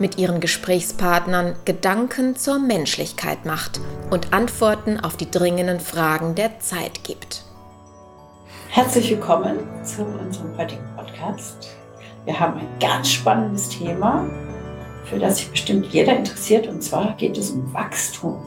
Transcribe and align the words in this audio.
mit 0.00 0.18
ihren 0.18 0.40
Gesprächspartnern 0.40 1.56
Gedanken 1.64 2.36
zur 2.36 2.58
Menschlichkeit 2.58 3.44
macht 3.44 3.80
und 4.10 4.32
Antworten 4.32 5.00
auf 5.00 5.16
die 5.16 5.30
dringenden 5.30 5.80
Fragen 5.80 6.34
der 6.34 6.60
Zeit 6.60 7.04
gibt. 7.04 7.44
Herzlich 8.68 9.10
willkommen 9.10 9.58
zu 9.82 10.04
unserem 10.04 10.56
heutigen 10.56 10.84
Podcast. 10.96 11.76
Wir 12.24 12.38
haben 12.38 12.60
ein 12.60 12.68
ganz 12.80 13.10
spannendes 13.10 13.70
Thema, 13.70 14.28
für 15.04 15.18
das 15.18 15.38
sich 15.38 15.50
bestimmt 15.50 15.86
jeder 15.86 16.16
interessiert, 16.16 16.66
und 16.66 16.82
zwar 16.82 17.16
geht 17.16 17.38
es 17.38 17.50
um 17.50 17.72
Wachstum. 17.72 18.44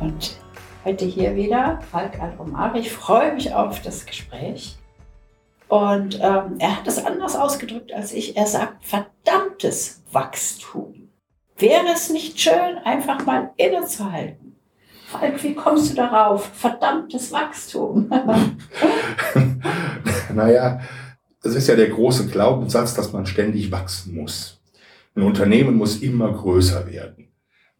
Und 0.00 0.36
heute 0.88 1.04
hier 1.04 1.36
wieder 1.36 1.82
Falk 1.90 2.18
Alomar. 2.18 2.74
Ich 2.74 2.90
freue 2.90 3.34
mich 3.34 3.52
auf 3.52 3.82
das 3.82 4.06
Gespräch. 4.06 4.78
Und 5.68 6.14
ähm, 6.14 6.56
er 6.60 6.78
hat 6.78 6.86
es 6.86 7.04
anders 7.04 7.36
ausgedrückt 7.36 7.92
als 7.92 8.14
ich. 8.14 8.38
Er 8.38 8.46
sagt 8.46 8.86
verdammtes 8.86 10.02
Wachstum. 10.12 11.10
Wäre 11.58 11.88
es 11.92 12.08
nicht 12.08 12.40
schön, 12.40 12.78
einfach 12.84 13.26
mal 13.26 13.50
innezuhalten? 13.58 14.56
Falk, 15.08 15.42
wie 15.44 15.54
kommst 15.54 15.90
du 15.90 15.96
darauf? 15.96 16.50
Verdammtes 16.54 17.32
Wachstum. 17.32 18.08
naja, 20.34 20.80
es 21.42 21.54
ist 21.54 21.68
ja 21.68 21.76
der 21.76 21.90
große 21.90 22.28
Glaubenssatz, 22.28 22.94
dass 22.94 23.12
man 23.12 23.26
ständig 23.26 23.70
wachsen 23.70 24.14
muss. 24.14 24.58
Ein 25.14 25.24
Unternehmen 25.24 25.76
muss 25.76 26.00
immer 26.00 26.32
größer 26.32 26.90
werden. 26.90 27.28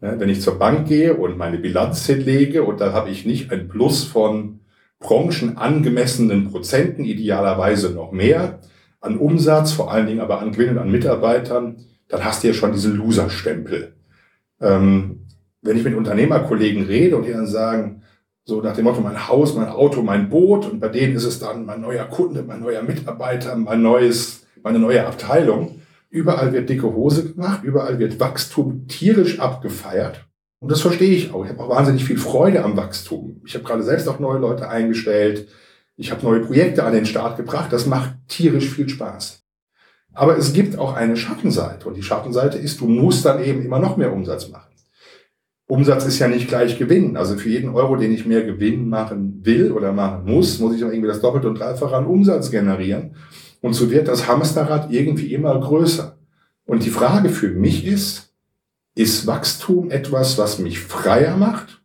Wenn 0.00 0.28
ich 0.28 0.40
zur 0.40 0.58
Bank 0.58 0.86
gehe 0.86 1.14
und 1.14 1.36
meine 1.36 1.58
Bilanz 1.58 2.06
hinlege 2.06 2.62
und 2.62 2.80
da 2.80 2.92
habe 2.92 3.10
ich 3.10 3.26
nicht 3.26 3.50
ein 3.50 3.68
Plus 3.68 4.04
von 4.04 4.60
branchenangemessenen 5.00 6.50
Prozenten, 6.50 7.04
idealerweise 7.04 7.90
noch 7.90 8.12
mehr, 8.12 8.60
an 9.00 9.18
Umsatz, 9.18 9.72
vor 9.72 9.90
allen 9.90 10.06
Dingen 10.06 10.20
aber 10.20 10.40
an 10.40 10.52
Gewinnen 10.52 10.78
an 10.78 10.90
Mitarbeitern, 10.90 11.84
dann 12.08 12.24
hast 12.24 12.42
du 12.42 12.48
ja 12.48 12.54
schon 12.54 12.72
diesen 12.72 12.96
Loser-Stempel. 12.96 13.94
Ähm, 14.60 15.26
wenn 15.62 15.76
ich 15.76 15.84
mit 15.84 15.94
Unternehmerkollegen 15.94 16.84
rede 16.84 17.16
und 17.16 17.26
die 17.26 17.32
dann 17.32 17.46
sagen, 17.46 18.02
so 18.44 18.60
nach 18.60 18.74
dem 18.74 18.84
Motto, 18.84 19.00
mein 19.00 19.28
Haus, 19.28 19.54
mein 19.54 19.68
Auto, 19.68 20.02
mein 20.02 20.30
Boot, 20.30 20.64
und 20.66 20.80
bei 20.80 20.88
denen 20.88 21.14
ist 21.14 21.24
es 21.24 21.38
dann 21.38 21.66
mein 21.66 21.80
neuer 21.80 22.04
Kunde, 22.04 22.42
mein 22.46 22.60
neuer 22.60 22.82
Mitarbeiter, 22.82 23.54
mein 23.56 23.82
neues, 23.82 24.46
meine 24.62 24.78
neue 24.78 25.06
Abteilung, 25.06 25.80
Überall 26.10 26.52
wird 26.52 26.70
dicke 26.70 26.94
Hose 26.94 27.32
gemacht, 27.32 27.64
überall 27.64 27.98
wird 27.98 28.18
Wachstum 28.18 28.86
tierisch 28.88 29.40
abgefeiert. 29.40 30.26
Und 30.60 30.70
das 30.72 30.80
verstehe 30.80 31.14
ich 31.14 31.32
auch. 31.32 31.44
Ich 31.44 31.50
habe 31.50 31.62
auch 31.62 31.68
wahnsinnig 31.68 32.04
viel 32.04 32.18
Freude 32.18 32.64
am 32.64 32.76
Wachstum. 32.76 33.42
Ich 33.44 33.54
habe 33.54 33.64
gerade 33.64 33.82
selbst 33.82 34.08
auch 34.08 34.18
neue 34.18 34.38
Leute 34.38 34.68
eingestellt. 34.68 35.48
Ich 35.96 36.10
habe 36.10 36.24
neue 36.24 36.40
Projekte 36.40 36.84
an 36.84 36.92
den 36.92 37.06
Start 37.06 37.36
gebracht. 37.36 37.72
Das 37.72 37.86
macht 37.86 38.14
tierisch 38.28 38.70
viel 38.70 38.88
Spaß. 38.88 39.42
Aber 40.14 40.36
es 40.36 40.52
gibt 40.52 40.78
auch 40.78 40.94
eine 40.94 41.16
Schattenseite. 41.16 41.86
Und 41.86 41.96
die 41.96 42.02
Schattenseite 42.02 42.58
ist, 42.58 42.80
du 42.80 42.88
musst 42.88 43.24
dann 43.24 43.42
eben 43.44 43.64
immer 43.64 43.78
noch 43.78 43.96
mehr 43.96 44.12
Umsatz 44.12 44.48
machen. 44.48 44.72
Umsatz 45.68 46.06
ist 46.06 46.18
ja 46.18 46.28
nicht 46.28 46.48
gleich 46.48 46.78
Gewinn. 46.78 47.16
Also 47.16 47.36
für 47.36 47.50
jeden 47.50 47.68
Euro, 47.74 47.96
den 47.96 48.12
ich 48.12 48.24
mehr 48.26 48.42
Gewinn 48.42 48.88
machen 48.88 49.40
will 49.44 49.70
oder 49.70 49.92
machen 49.92 50.24
muss, 50.24 50.58
muss 50.58 50.74
ich 50.74 50.82
auch 50.82 50.88
irgendwie 50.88 51.08
das 51.08 51.20
Doppelte 51.20 51.48
und 51.48 51.60
Dreifache 51.60 51.94
an 51.94 52.06
Umsatz 52.06 52.50
generieren. 52.50 53.14
Und 53.60 53.72
so 53.72 53.90
wird 53.90 54.08
das 54.08 54.28
Hamsterrad 54.28 54.90
irgendwie 54.90 55.32
immer 55.34 55.58
größer. 55.58 56.18
Und 56.64 56.84
die 56.84 56.90
Frage 56.90 57.30
für 57.30 57.48
mich 57.48 57.86
ist, 57.86 58.34
ist 58.94 59.26
Wachstum 59.26 59.90
etwas, 59.90 60.38
was 60.38 60.58
mich 60.58 60.80
freier 60.80 61.36
macht? 61.36 61.82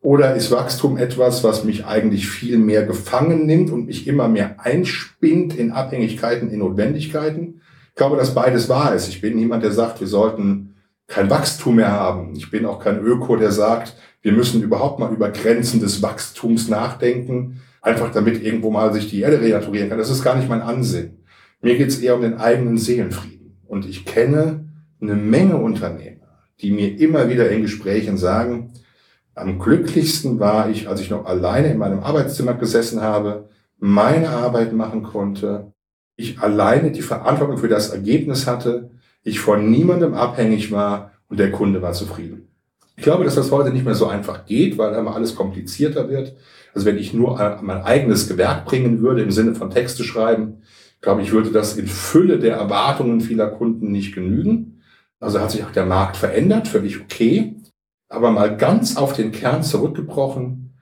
Oder 0.00 0.34
ist 0.34 0.50
Wachstum 0.50 0.96
etwas, 0.96 1.44
was 1.44 1.64
mich 1.64 1.86
eigentlich 1.86 2.28
viel 2.28 2.58
mehr 2.58 2.84
gefangen 2.84 3.46
nimmt 3.46 3.70
und 3.70 3.86
mich 3.86 4.08
immer 4.08 4.28
mehr 4.28 4.56
einspinnt 4.58 5.54
in 5.56 5.70
Abhängigkeiten, 5.70 6.50
in 6.50 6.58
Notwendigkeiten? 6.58 7.60
Ich 7.90 7.94
glaube, 7.94 8.16
dass 8.16 8.34
beides 8.34 8.68
wahr 8.68 8.94
ist. 8.94 9.08
Ich 9.08 9.20
bin 9.20 9.36
niemand, 9.36 9.62
der 9.62 9.70
sagt, 9.70 10.00
wir 10.00 10.08
sollten 10.08 10.74
kein 11.06 11.30
Wachstum 11.30 11.76
mehr 11.76 11.92
haben. 11.92 12.34
Ich 12.34 12.50
bin 12.50 12.66
auch 12.66 12.80
kein 12.80 12.98
Öko, 12.98 13.36
der 13.36 13.52
sagt, 13.52 13.94
wir 14.22 14.32
müssen 14.32 14.62
überhaupt 14.62 14.98
mal 14.98 15.12
über 15.12 15.30
Grenzen 15.30 15.80
des 15.80 16.02
Wachstums 16.02 16.68
nachdenken 16.68 17.60
einfach 17.82 18.12
damit 18.12 18.42
irgendwo 18.42 18.70
mal 18.70 18.92
sich 18.94 19.10
die 19.10 19.20
Erde 19.20 19.40
renaturieren 19.40 19.90
kann. 19.90 19.98
Das 19.98 20.10
ist 20.10 20.22
gar 20.22 20.36
nicht 20.36 20.48
mein 20.48 20.62
Ansinn. 20.62 21.18
Mir 21.60 21.76
geht 21.76 21.88
es 21.88 21.98
eher 21.98 22.14
um 22.14 22.22
den 22.22 22.38
eigenen 22.38 22.78
Seelenfrieden. 22.78 23.58
Und 23.66 23.86
ich 23.86 24.04
kenne 24.04 24.68
eine 25.00 25.14
Menge 25.14 25.56
Unternehmer, 25.56 26.38
die 26.60 26.70
mir 26.70 26.98
immer 26.98 27.28
wieder 27.28 27.50
in 27.50 27.62
Gesprächen 27.62 28.16
sagen, 28.16 28.72
am 29.34 29.58
glücklichsten 29.58 30.38
war 30.40 30.70
ich, 30.70 30.88
als 30.88 31.00
ich 31.00 31.10
noch 31.10 31.26
alleine 31.26 31.68
in 31.68 31.78
meinem 31.78 32.00
Arbeitszimmer 32.00 32.54
gesessen 32.54 33.00
habe, 33.00 33.48
meine 33.78 34.28
Arbeit 34.28 34.72
machen 34.72 35.02
konnte, 35.02 35.72
ich 36.16 36.38
alleine 36.40 36.92
die 36.92 37.02
Verantwortung 37.02 37.58
für 37.58 37.68
das 37.68 37.90
Ergebnis 37.90 38.46
hatte, 38.46 38.90
ich 39.24 39.40
von 39.40 39.70
niemandem 39.70 40.14
abhängig 40.14 40.70
war 40.70 41.12
und 41.28 41.40
der 41.40 41.50
Kunde 41.50 41.80
war 41.80 41.92
zufrieden. 41.92 42.48
Ich 42.96 43.04
glaube, 43.04 43.24
dass 43.24 43.34
das 43.34 43.50
heute 43.50 43.70
nicht 43.70 43.84
mehr 43.84 43.94
so 43.94 44.06
einfach 44.06 44.44
geht, 44.44 44.76
weil 44.76 44.94
immer 44.94 45.16
alles 45.16 45.34
komplizierter 45.34 46.08
wird. 46.08 46.36
Also 46.74 46.86
wenn 46.86 46.98
ich 46.98 47.12
nur 47.12 47.60
mein 47.62 47.82
eigenes 47.82 48.28
Gewerk 48.28 48.64
bringen 48.64 49.00
würde 49.02 49.22
im 49.22 49.30
Sinne 49.30 49.54
von 49.54 49.70
Texte 49.70 50.04
schreiben, 50.04 50.62
glaube 51.00 51.22
ich, 51.22 51.32
würde 51.32 51.50
das 51.50 51.76
in 51.76 51.86
Fülle 51.86 52.38
der 52.38 52.56
Erwartungen 52.56 53.20
vieler 53.20 53.48
Kunden 53.48 53.90
nicht 53.90 54.14
genügen. 54.14 54.82
Also 55.20 55.40
hat 55.40 55.50
sich 55.50 55.64
auch 55.64 55.72
der 55.72 55.86
Markt 55.86 56.16
verändert, 56.16 56.68
völlig 56.68 57.00
okay. 57.00 57.56
Aber 58.08 58.30
mal 58.30 58.56
ganz 58.56 58.96
auf 58.96 59.12
den 59.12 59.32
Kern 59.32 59.62
zurückgebrochen, 59.62 60.74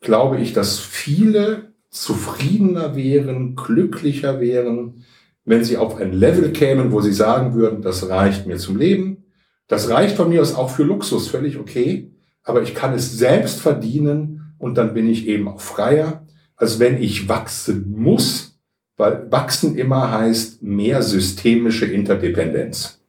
glaube 0.00 0.38
ich, 0.38 0.52
dass 0.52 0.78
viele 0.78 1.72
zufriedener 1.90 2.96
wären, 2.96 3.54
glücklicher 3.54 4.40
wären, 4.40 5.04
wenn 5.44 5.64
sie 5.64 5.76
auf 5.76 5.96
ein 5.96 6.12
Level 6.12 6.52
kämen, 6.52 6.92
wo 6.92 7.00
sie 7.00 7.12
sagen 7.12 7.54
würden, 7.54 7.82
das 7.82 8.08
reicht 8.08 8.46
mir 8.46 8.56
zum 8.56 8.76
Leben. 8.76 9.24
Das 9.66 9.90
reicht 9.90 10.16
von 10.16 10.28
mir 10.28 10.40
aus 10.40 10.54
auch 10.54 10.70
für 10.70 10.84
Luxus, 10.84 11.28
völlig 11.28 11.58
okay. 11.58 12.12
Aber 12.44 12.62
ich 12.62 12.74
kann 12.74 12.94
es 12.94 13.16
selbst 13.16 13.60
verdienen 13.60 14.31
und 14.62 14.76
dann 14.76 14.94
bin 14.94 15.10
ich 15.10 15.26
eben 15.26 15.48
auch 15.48 15.60
freier, 15.60 16.24
als 16.54 16.78
wenn 16.78 17.02
ich 17.02 17.28
wachsen 17.28 17.92
muss, 18.00 18.60
weil 18.96 19.30
wachsen 19.32 19.76
immer 19.76 20.12
heißt 20.12 20.62
mehr 20.62 21.02
systemische 21.02 21.86
Interdependenz. 21.86 23.02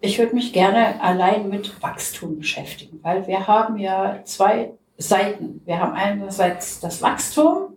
Ich 0.00 0.20
würde 0.20 0.36
mich 0.36 0.52
gerne 0.52 1.02
allein 1.02 1.48
mit 1.48 1.82
Wachstum 1.82 2.38
beschäftigen, 2.38 3.00
weil 3.02 3.26
wir 3.26 3.48
haben 3.48 3.76
ja 3.76 4.20
zwei 4.22 4.70
Seiten. 4.98 5.60
Wir 5.64 5.80
haben 5.80 5.94
einerseits 5.94 6.78
das 6.78 7.02
Wachstum 7.02 7.76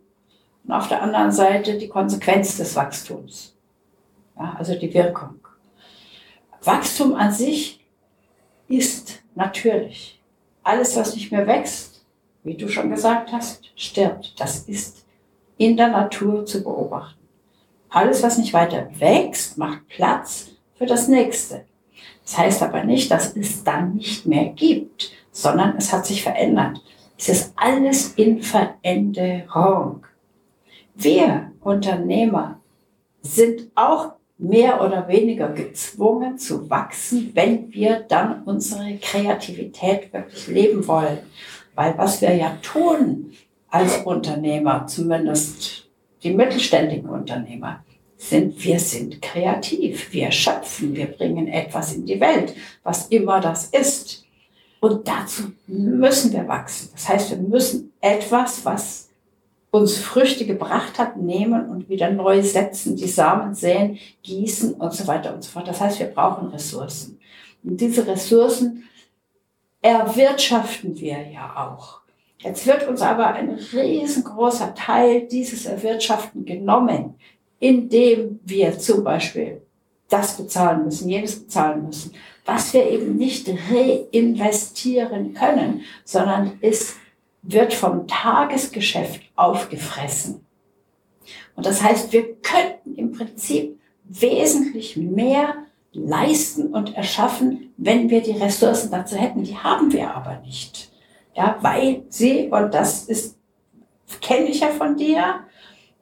und 0.63 0.71
auf 0.71 0.89
der 0.89 1.01
anderen 1.01 1.31
Seite 1.31 1.79
die 1.79 1.87
Konsequenz 1.87 2.55
des 2.57 2.75
Wachstums, 2.75 3.57
ja, 4.37 4.55
also 4.59 4.75
die 4.75 4.93
Wirkung. 4.93 5.39
Wachstum 6.61 7.15
an 7.15 7.31
sich 7.31 7.83
ist 8.67 9.23
natürlich. 9.33 10.16
Alles, 10.67 10.97
was 10.97 11.15
nicht 11.15 11.31
mehr 11.31 11.47
wächst, 11.47 12.03
wie 12.43 12.55
du 12.55 12.67
schon 12.67 12.89
gesagt 12.89 13.31
hast, 13.31 13.71
stirbt. 13.77 14.33
Das 14.37 14.67
ist 14.67 15.05
in 15.57 15.77
der 15.77 15.87
Natur 15.87 16.45
zu 16.45 16.61
beobachten. 16.61 17.25
Alles, 17.87 18.21
was 18.21 18.37
nicht 18.37 18.51
weiter 18.51 18.89
wächst, 18.99 19.57
macht 19.57 19.87
Platz 19.87 20.49
für 20.75 20.85
das 20.85 21.07
nächste. 21.07 21.63
Das 22.21 22.37
heißt 22.37 22.63
aber 22.63 22.83
nicht, 22.83 23.09
dass 23.09 23.33
es 23.37 23.63
dann 23.63 23.93
nicht 23.93 24.25
mehr 24.25 24.47
gibt, 24.49 25.13
sondern 25.31 25.77
es 25.77 25.93
hat 25.93 26.05
sich 26.05 26.21
verändert. 26.21 26.81
Es 27.17 27.29
ist 27.29 27.53
alles 27.55 28.15
in 28.15 28.43
Veränderung. 28.43 30.05
Wir 30.95 31.53
Unternehmer 31.61 32.59
sind 33.21 33.71
auch 33.73 34.16
mehr 34.37 34.81
oder 34.83 35.07
weniger 35.07 35.49
gezwungen 35.49 36.37
zu 36.37 36.69
wachsen, 36.69 37.31
wenn 37.33 37.73
wir 37.73 38.05
dann 38.07 38.43
unsere 38.43 38.97
Kreativität 38.97 40.13
wirklich 40.13 40.47
leben 40.47 40.87
wollen. 40.87 41.19
Weil 41.75 41.97
was 41.97 42.21
wir 42.21 42.33
ja 42.35 42.57
tun 42.61 43.33
als 43.69 43.97
Unternehmer, 43.97 44.85
zumindest 44.87 45.87
die 46.23 46.33
mittelständigen 46.33 47.09
Unternehmer, 47.09 47.83
sind, 48.17 48.63
wir 48.63 48.79
sind 48.79 49.21
kreativ, 49.21 50.11
wir 50.11 50.31
schöpfen, 50.31 50.95
wir 50.95 51.05
bringen 51.05 51.47
etwas 51.47 51.93
in 51.93 52.05
die 52.05 52.19
Welt, 52.19 52.55
was 52.83 53.07
immer 53.07 53.39
das 53.39 53.65
ist. 53.67 54.25
Und 54.79 55.07
dazu 55.07 55.51
müssen 55.67 56.33
wir 56.33 56.47
wachsen. 56.47 56.89
Das 56.93 57.09
heißt, 57.09 57.31
wir 57.31 57.37
müssen 57.37 57.93
etwas, 58.01 58.65
was 58.65 59.06
uns 59.71 59.97
Früchte 59.97 60.45
gebracht 60.45 60.97
hat, 60.97 61.17
nehmen 61.17 61.69
und 61.69 61.89
wieder 61.89 62.09
neu 62.09 62.41
setzen, 62.41 62.95
die 62.95 63.07
Samen 63.07 63.53
säen, 63.53 63.97
gießen 64.23 64.75
und 64.75 64.93
so 64.93 65.07
weiter 65.07 65.33
und 65.33 65.43
so 65.43 65.51
fort. 65.51 65.67
Das 65.67 65.81
heißt, 65.81 65.99
wir 65.99 66.07
brauchen 66.07 66.49
Ressourcen. 66.49 67.19
Und 67.63 67.79
diese 67.81 68.07
Ressourcen 68.07 68.83
erwirtschaften 69.81 70.99
wir 70.99 71.29
ja 71.29 71.53
auch. 71.55 72.01
Jetzt 72.39 72.67
wird 72.67 72.87
uns 72.87 73.01
aber 73.01 73.27
ein 73.27 73.49
riesengroßer 73.49 74.75
Teil 74.75 75.27
dieses 75.27 75.65
Erwirtschaften 75.65 76.45
genommen, 76.45 77.15
indem 77.59 78.39
wir 78.43 78.77
zum 78.77 79.03
Beispiel 79.03 79.61
das 80.09 80.37
bezahlen 80.37 80.85
müssen, 80.85 81.09
jenes 81.09 81.43
bezahlen 81.43 81.85
müssen, 81.85 82.13
was 82.45 82.73
wir 82.73 82.89
eben 82.89 83.17
nicht 83.17 83.49
reinvestieren 83.49 85.33
können, 85.33 85.81
sondern 86.05 86.57
es 86.61 86.95
wird 87.41 87.73
vom 87.73 88.07
Tagesgeschäft 88.07 89.21
aufgefressen. 89.35 90.45
Und 91.55 91.65
das 91.65 91.81
heißt, 91.81 92.11
wir 92.13 92.35
könnten 92.41 92.95
im 92.95 93.11
Prinzip 93.11 93.79
wesentlich 94.03 94.95
mehr 94.97 95.55
leisten 95.91 96.67
und 96.67 96.95
erschaffen, 96.95 97.73
wenn 97.77 98.09
wir 98.09 98.21
die 98.21 98.31
Ressourcen 98.31 98.91
dazu 98.91 99.15
hätten. 99.15 99.43
Die 99.43 99.57
haben 99.57 99.91
wir 99.91 100.13
aber 100.13 100.39
nicht. 100.45 100.91
Ja, 101.35 101.57
weil 101.61 102.03
sie, 102.09 102.49
und 102.49 102.73
das 102.73 103.05
ist, 103.05 103.37
kenne 104.21 104.47
ich 104.47 104.59
ja 104.61 104.67
von 104.67 104.95
dir, 104.95 105.41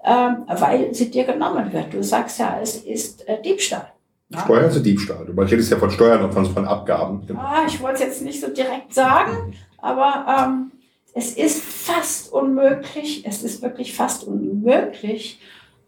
ähm, 0.04 0.44
weil 0.48 0.94
sie 0.94 1.10
dir 1.10 1.24
genommen 1.24 1.72
wird. 1.74 1.94
Du 1.94 2.04
sagst 2.04 2.40
ja, 2.40 2.60
es 2.62 2.78
ist 2.78 3.28
äh, 3.28 3.42
Diebstahl. 3.42 3.92
Ja. 4.30 4.40
Steuern 4.40 4.70
ist 4.70 4.84
Diebstahl. 4.84 5.26
Du 5.26 5.40
redest 5.40 5.72
ja 5.72 5.78
von 5.78 5.92
Steuern 5.92 6.24
und 6.24 6.34
von, 6.34 6.46
von 6.46 6.66
Abgaben. 6.66 7.28
Ah, 7.38 7.64
ich 7.68 7.82
wollte 7.82 7.96
es 7.96 8.00
jetzt 8.02 8.22
nicht 8.24 8.42
so 8.42 8.48
direkt 8.48 8.94
sagen, 8.94 9.54
aber 9.78 10.26
ähm, 10.28 10.72
es 11.18 11.32
ist 11.32 11.64
fast 11.64 12.32
unmöglich, 12.34 13.26
es 13.26 13.42
ist 13.42 13.62
wirklich 13.62 13.96
fast 13.96 14.26
unmöglich, 14.26 15.40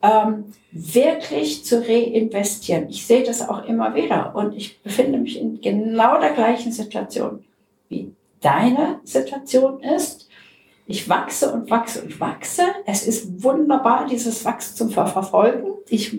ähm, 0.01 0.45
wirklich 0.71 1.65
zu 1.65 1.85
reinvestieren. 1.85 2.87
Ich 2.89 3.05
sehe 3.05 3.23
das 3.23 3.47
auch 3.47 3.65
immer 3.65 3.93
wieder 3.93 4.33
und 4.35 4.55
ich 4.55 4.81
befinde 4.81 5.19
mich 5.19 5.37
in 5.37 5.59
genau 5.59 6.19
der 6.21 6.31
gleichen 6.31 6.71
Situation, 6.71 7.43
wie 7.89 8.13
deine 8.39 9.01
Situation 9.03 9.81
ist. 9.81 10.29
Ich 10.85 11.09
wachse 11.09 11.51
und 11.51 11.69
wachse 11.69 12.03
und 12.03 12.17
wachse. 12.21 12.63
Es 12.85 13.05
ist 13.05 13.43
wunderbar, 13.43 14.07
dieses 14.09 14.45
Wachstum 14.45 14.89
zu 14.89 15.05
verfolgen. 15.07 15.73
Ich 15.89 16.17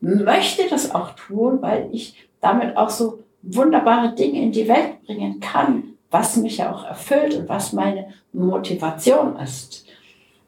möchte 0.00 0.68
das 0.68 0.94
auch 0.94 1.14
tun, 1.14 1.62
weil 1.62 1.88
ich 1.92 2.28
damit 2.42 2.76
auch 2.76 2.90
so 2.90 3.20
wunderbare 3.40 4.14
Dinge 4.14 4.42
in 4.42 4.52
die 4.52 4.68
Welt 4.68 5.02
bringen 5.06 5.40
kann 5.40 5.90
was 6.10 6.36
mich 6.36 6.58
ja 6.58 6.72
auch 6.72 6.84
erfüllt 6.84 7.34
und 7.36 7.48
was 7.48 7.72
meine 7.72 8.12
Motivation 8.32 9.36
ist. 9.36 9.86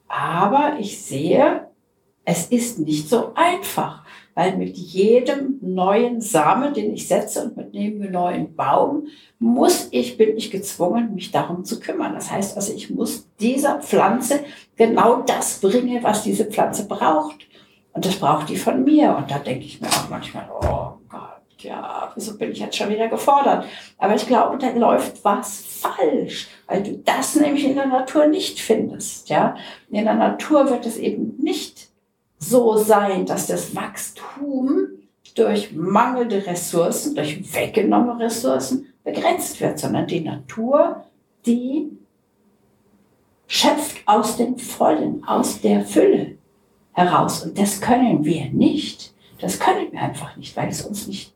Aber 0.08 0.76
ich 0.78 1.02
sehe, 1.02 1.68
es 2.24 2.46
ist 2.46 2.78
nicht 2.78 3.08
so 3.08 3.32
einfach, 3.34 4.04
weil 4.34 4.56
mit 4.56 4.76
jedem 4.76 5.58
neuen 5.60 6.20
Samen, 6.20 6.72
den 6.72 6.94
ich 6.94 7.06
setze 7.06 7.44
und 7.44 7.56
mit 7.56 7.74
jedem 7.74 8.10
neuen 8.10 8.54
Baum, 8.54 9.08
muss 9.38 9.88
ich, 9.90 10.16
bin 10.16 10.36
ich 10.36 10.50
gezwungen, 10.50 11.14
mich 11.14 11.30
darum 11.30 11.64
zu 11.64 11.80
kümmern. 11.80 12.14
Das 12.14 12.30
heißt 12.30 12.56
also, 12.56 12.72
ich 12.72 12.90
muss 12.90 13.28
dieser 13.40 13.80
Pflanze 13.80 14.40
genau 14.76 15.22
das 15.22 15.60
bringen, 15.60 16.02
was 16.02 16.22
diese 16.22 16.46
Pflanze 16.46 16.86
braucht. 16.86 17.46
Und 17.92 18.06
das 18.06 18.16
braucht 18.16 18.48
die 18.48 18.56
von 18.56 18.84
mir. 18.84 19.14
Und 19.16 19.30
da 19.30 19.38
denke 19.38 19.66
ich 19.66 19.80
mir 19.80 19.88
auch 19.88 20.08
manchmal, 20.08 20.48
oh 20.50 20.98
Gott, 21.10 21.42
ja, 21.58 22.10
wieso 22.14 22.38
bin 22.38 22.52
ich 22.52 22.60
jetzt 22.60 22.76
schon 22.76 22.88
wieder 22.88 23.08
gefordert? 23.08 23.66
Aber 23.98 24.14
ich 24.14 24.26
glaube, 24.26 24.56
da 24.56 24.70
läuft 24.70 25.22
was 25.24 25.60
falsch, 25.60 26.48
weil 26.72 26.82
du 26.82 26.96
das 26.96 27.36
nämlich 27.36 27.66
in 27.66 27.74
der 27.74 27.86
Natur 27.86 28.26
nicht 28.26 28.58
findest. 28.58 29.28
Ja? 29.28 29.56
In 29.90 30.04
der 30.06 30.14
Natur 30.14 30.70
wird 30.70 30.86
es 30.86 30.96
eben 30.96 31.36
nicht 31.38 31.90
so 32.38 32.78
sein, 32.78 33.26
dass 33.26 33.46
das 33.46 33.76
Wachstum 33.76 34.88
durch 35.34 35.72
mangelnde 35.72 36.46
Ressourcen, 36.46 37.14
durch 37.14 37.54
weggenommene 37.54 38.24
Ressourcen 38.24 38.86
begrenzt 39.04 39.60
wird, 39.60 39.78
sondern 39.78 40.06
die 40.06 40.20
Natur, 40.20 41.04
die 41.44 41.90
schöpft 43.46 43.98
aus 44.06 44.38
dem 44.38 44.56
Vollen, 44.56 45.24
aus 45.24 45.60
der 45.60 45.84
Fülle 45.84 46.38
heraus. 46.92 47.44
Und 47.44 47.58
das 47.58 47.82
können 47.82 48.24
wir 48.24 48.46
nicht. 48.46 49.12
Das 49.40 49.60
können 49.60 49.92
wir 49.92 50.00
einfach 50.00 50.36
nicht, 50.36 50.56
weil 50.56 50.68
es 50.68 50.80
uns 50.80 51.06
nicht 51.06 51.34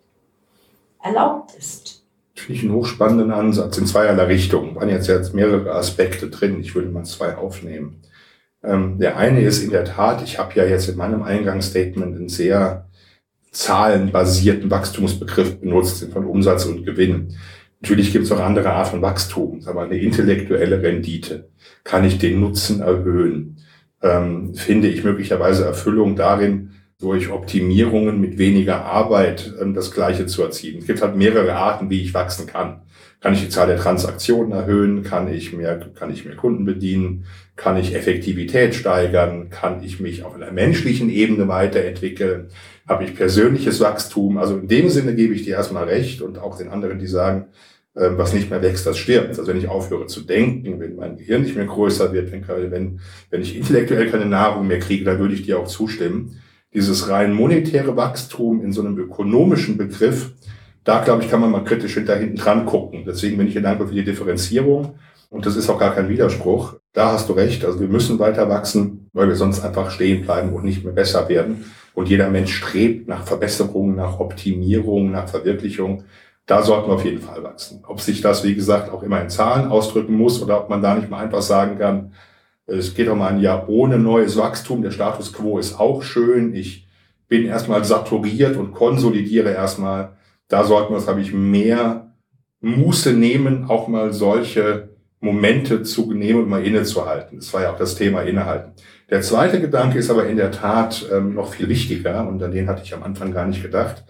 erlaubt 1.02 1.54
ist. 1.56 2.05
Finde 2.36 2.52
ich 2.52 2.62
einen 2.62 2.74
hochspannenden 2.74 3.30
Ansatz 3.30 3.78
in 3.78 3.86
zweierlei 3.86 4.24
Richtungen. 4.24 4.76
Waren 4.76 4.90
jetzt 4.90 5.08
jetzt 5.08 5.34
mehrere 5.34 5.72
Aspekte 5.72 6.28
drin. 6.28 6.60
Ich 6.60 6.74
würde 6.74 6.90
mal 6.90 7.04
zwei 7.04 7.34
aufnehmen. 7.34 8.02
Ähm, 8.62 8.98
der 8.98 9.16
eine 9.16 9.40
ist 9.40 9.62
in 9.62 9.70
der 9.70 9.84
Tat, 9.84 10.22
ich 10.22 10.38
habe 10.38 10.54
ja 10.54 10.64
jetzt 10.64 10.88
in 10.88 10.96
meinem 10.96 11.22
Eingangsstatement 11.22 12.14
einen 12.14 12.28
sehr 12.28 12.88
zahlenbasierten 13.52 14.70
Wachstumsbegriff 14.70 15.60
benutzt, 15.60 16.06
von 16.12 16.26
Umsatz 16.26 16.66
und 16.66 16.84
Gewinn. 16.84 17.34
Natürlich 17.80 18.12
gibt 18.12 18.26
es 18.26 18.32
auch 18.32 18.40
andere 18.40 18.70
Art 18.70 18.88
von 18.88 19.00
Wachstum, 19.02 19.62
aber 19.66 19.82
eine 19.82 19.98
intellektuelle 19.98 20.82
Rendite. 20.82 21.48
Kann 21.84 22.04
ich 22.04 22.18
den 22.18 22.40
Nutzen 22.40 22.80
erhöhen? 22.80 23.58
Ähm, 24.02 24.54
finde 24.54 24.88
ich 24.88 25.04
möglicherweise 25.04 25.64
Erfüllung 25.64 26.16
darin, 26.16 26.72
durch 26.98 27.30
Optimierungen 27.30 28.20
mit 28.20 28.38
weniger 28.38 28.84
Arbeit 28.84 29.52
ähm, 29.60 29.74
das 29.74 29.90
Gleiche 29.90 30.26
zu 30.26 30.42
erzielen. 30.42 30.78
Es 30.78 30.86
gibt 30.86 31.02
halt 31.02 31.16
mehrere 31.16 31.54
Arten, 31.54 31.90
wie 31.90 32.00
ich 32.00 32.14
wachsen 32.14 32.46
kann. 32.46 32.82
Kann 33.20 33.34
ich 33.34 33.42
die 33.42 33.48
Zahl 33.48 33.66
der 33.66 33.78
Transaktionen 33.78 34.52
erhöhen? 34.52 35.02
Kann 35.02 35.32
ich 35.32 35.52
mehr, 35.52 35.78
kann 35.94 36.10
ich 36.10 36.24
mehr 36.24 36.36
Kunden 36.36 36.64
bedienen? 36.64 37.24
Kann 37.56 37.76
ich 37.76 37.94
Effektivität 37.94 38.74
steigern? 38.74 39.50
Kann 39.50 39.82
ich 39.82 40.00
mich 40.00 40.22
auf 40.22 40.34
einer 40.34 40.52
menschlichen 40.52 41.10
Ebene 41.10 41.48
weiterentwickeln? 41.48 42.48
Habe 42.88 43.04
ich 43.04 43.14
persönliches 43.14 43.80
Wachstum? 43.80 44.38
Also 44.38 44.56
in 44.56 44.68
dem 44.68 44.88
Sinne 44.88 45.14
gebe 45.14 45.34
ich 45.34 45.44
dir 45.44 45.56
erstmal 45.56 45.84
recht 45.84 46.22
und 46.22 46.38
auch 46.38 46.56
den 46.56 46.68
anderen, 46.68 46.98
die 46.98 47.06
sagen, 47.06 47.48
ähm, 47.94 48.16
was 48.16 48.32
nicht 48.32 48.48
mehr 48.48 48.62
wächst, 48.62 48.86
das 48.86 48.96
stirbt. 48.96 49.30
Also 49.30 49.46
wenn 49.46 49.58
ich 49.58 49.68
aufhöre 49.68 50.06
zu 50.06 50.22
denken, 50.22 50.80
wenn 50.80 50.96
mein 50.96 51.16
Gehirn 51.16 51.42
nicht 51.42 51.56
mehr 51.56 51.66
größer 51.66 52.12
wird, 52.12 52.32
wenn, 52.32 52.46
wenn, 52.70 53.00
wenn 53.30 53.42
ich 53.42 53.56
intellektuell 53.56 54.10
keine 54.10 54.26
Nahrung 54.26 54.66
mehr 54.66 54.78
kriege, 54.78 55.04
dann 55.04 55.18
würde 55.18 55.34
ich 55.34 55.42
dir 55.42 55.58
auch 55.58 55.68
zustimmen 55.68 56.40
dieses 56.76 57.08
rein 57.08 57.32
monetäre 57.32 57.96
Wachstum 57.96 58.62
in 58.62 58.70
so 58.70 58.82
einem 58.82 58.98
ökonomischen 58.98 59.78
Begriff, 59.78 60.32
da 60.84 61.02
glaube 61.02 61.24
ich, 61.24 61.30
kann 61.30 61.40
man 61.40 61.50
mal 61.50 61.64
kritisch 61.64 61.94
hinter 61.94 62.16
hinten 62.16 62.36
dran 62.36 62.66
gucken. 62.66 63.04
Deswegen 63.06 63.38
bin 63.38 63.48
ich 63.48 63.54
dankbar 63.54 63.88
für 63.88 63.94
die 63.94 64.04
Differenzierung. 64.04 64.94
Und 65.30 65.46
das 65.46 65.56
ist 65.56 65.70
auch 65.70 65.78
gar 65.78 65.94
kein 65.94 66.10
Widerspruch. 66.10 66.74
Da 66.92 67.12
hast 67.12 67.30
du 67.30 67.32
recht. 67.32 67.64
Also 67.64 67.80
wir 67.80 67.88
müssen 67.88 68.18
weiter 68.18 68.48
wachsen, 68.50 69.08
weil 69.14 69.26
wir 69.26 69.36
sonst 69.36 69.64
einfach 69.64 69.90
stehen 69.90 70.22
bleiben 70.22 70.52
und 70.52 70.64
nicht 70.64 70.84
mehr 70.84 70.92
besser 70.92 71.28
werden. 71.30 71.64
Und 71.94 72.10
jeder 72.10 72.28
Mensch 72.28 72.54
strebt 72.54 73.08
nach 73.08 73.24
Verbesserung, 73.24 73.96
nach 73.96 74.20
Optimierung, 74.20 75.10
nach 75.10 75.28
Verwirklichung. 75.28 76.04
Da 76.44 76.62
sollten 76.62 76.90
wir 76.90 76.94
auf 76.94 77.04
jeden 77.06 77.22
Fall 77.22 77.42
wachsen. 77.42 77.82
Ob 77.88 78.02
sich 78.02 78.20
das, 78.20 78.44
wie 78.44 78.54
gesagt, 78.54 78.92
auch 78.92 79.02
immer 79.02 79.22
in 79.22 79.30
Zahlen 79.30 79.68
ausdrücken 79.68 80.14
muss 80.14 80.42
oder 80.42 80.60
ob 80.60 80.68
man 80.68 80.82
da 80.82 80.94
nicht 80.94 81.08
mal 81.08 81.24
einfach 81.24 81.42
sagen 81.42 81.78
kann, 81.78 82.12
es 82.66 82.94
geht 82.94 83.14
mal 83.14 83.28
ein 83.28 83.40
Jahr 83.40 83.68
ohne 83.68 83.98
neues 83.98 84.36
Wachstum. 84.36 84.82
Der 84.82 84.90
Status 84.90 85.32
quo 85.32 85.58
ist 85.58 85.78
auch 85.78 86.02
schön. 86.02 86.54
Ich 86.54 86.86
bin 87.28 87.46
erstmal 87.46 87.84
saturiert 87.84 88.56
und 88.56 88.72
konsolidiere 88.72 89.50
erstmal. 89.50 90.16
Da 90.48 90.64
sollten 90.64 90.92
wir, 90.92 91.00
glaube 91.00 91.20
ich, 91.20 91.32
mehr 91.32 92.14
Muße 92.60 93.12
nehmen, 93.12 93.66
auch 93.68 93.88
mal 93.88 94.12
solche 94.12 94.90
Momente 95.20 95.82
zu 95.82 96.12
nehmen 96.12 96.44
und 96.44 96.48
mal 96.48 96.64
innezuhalten. 96.64 97.38
Das 97.38 97.52
war 97.54 97.62
ja 97.62 97.72
auch 97.72 97.78
das 97.78 97.94
Thema 97.94 98.22
Innehalten. 98.22 98.72
Der 99.10 99.22
zweite 99.22 99.60
Gedanke 99.60 99.98
ist 99.98 100.10
aber 100.10 100.26
in 100.26 100.36
der 100.36 100.50
Tat 100.50 101.06
ähm, 101.12 101.34
noch 101.34 101.52
viel 101.52 101.68
wichtiger 101.68 102.26
und 102.26 102.42
an 102.42 102.50
den 102.50 102.68
hatte 102.68 102.82
ich 102.84 102.94
am 102.94 103.02
Anfang 103.02 103.32
gar 103.32 103.46
nicht 103.46 103.62
gedacht. 103.62 104.04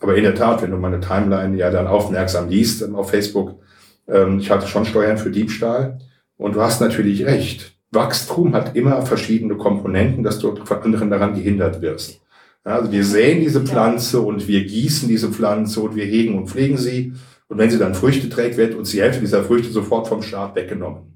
Aber 0.00 0.16
in 0.16 0.24
der 0.24 0.34
Tat, 0.34 0.62
wenn 0.62 0.70
du 0.70 0.76
meine 0.76 1.00
Timeline 1.00 1.56
ja 1.56 1.70
dann 1.70 1.86
aufmerksam 1.86 2.48
liest 2.48 2.82
ähm, 2.82 2.94
auf 2.94 3.10
Facebook, 3.10 3.60
ähm, 4.08 4.38
ich 4.38 4.50
hatte 4.50 4.66
schon 4.66 4.84
Steuern 4.84 5.18
für 5.18 5.30
Diebstahl 5.30 5.98
und 6.36 6.54
du 6.54 6.62
hast 6.62 6.80
natürlich 6.80 7.24
recht. 7.26 7.77
Wachstum 7.90 8.54
hat 8.54 8.76
immer 8.76 9.02
verschiedene 9.02 9.56
Komponenten, 9.56 10.22
dass 10.22 10.38
du 10.38 10.54
von 10.56 10.82
anderen 10.82 11.10
daran 11.10 11.34
gehindert 11.34 11.80
wirst. 11.80 12.20
Also 12.64 12.92
wir 12.92 13.04
säen 13.04 13.40
diese 13.40 13.64
Pflanze 13.64 14.20
und 14.20 14.46
wir 14.46 14.64
gießen 14.64 15.08
diese 15.08 15.32
Pflanze 15.32 15.80
und 15.80 15.96
wir 15.96 16.04
hegen 16.04 16.36
und 16.36 16.48
pflegen 16.48 16.76
sie. 16.76 17.14
Und 17.48 17.56
wenn 17.56 17.70
sie 17.70 17.78
dann 17.78 17.94
Früchte 17.94 18.28
trägt, 18.28 18.58
wird 18.58 18.74
uns 18.74 18.90
die 18.90 19.00
Hälfte 19.00 19.20
dieser 19.20 19.42
Früchte 19.42 19.72
sofort 19.72 20.06
vom 20.06 20.22
Staat 20.22 20.54
weggenommen. 20.54 21.14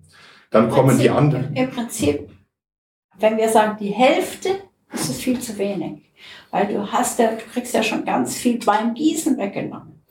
Dann 0.50 0.70
kommen 0.70 0.88
Prinzip, 0.88 1.02
die 1.02 1.10
anderen. 1.10 1.54
Im 1.54 1.70
Prinzip, 1.70 2.28
wenn 3.18 3.36
wir 3.36 3.50
sagen, 3.50 3.76
die 3.78 3.90
Hälfte, 3.90 4.48
ist 4.92 5.10
es 5.10 5.20
viel 5.20 5.38
zu 5.40 5.58
wenig. 5.58 6.12
Weil 6.50 6.68
du 6.68 6.90
hast 6.90 7.18
ja, 7.18 7.32
du 7.32 7.42
kriegst 7.52 7.74
ja 7.74 7.82
schon 7.82 8.04
ganz 8.04 8.36
viel 8.36 8.58
beim 8.64 8.94
Gießen 8.94 9.36
weggenommen. 9.36 10.01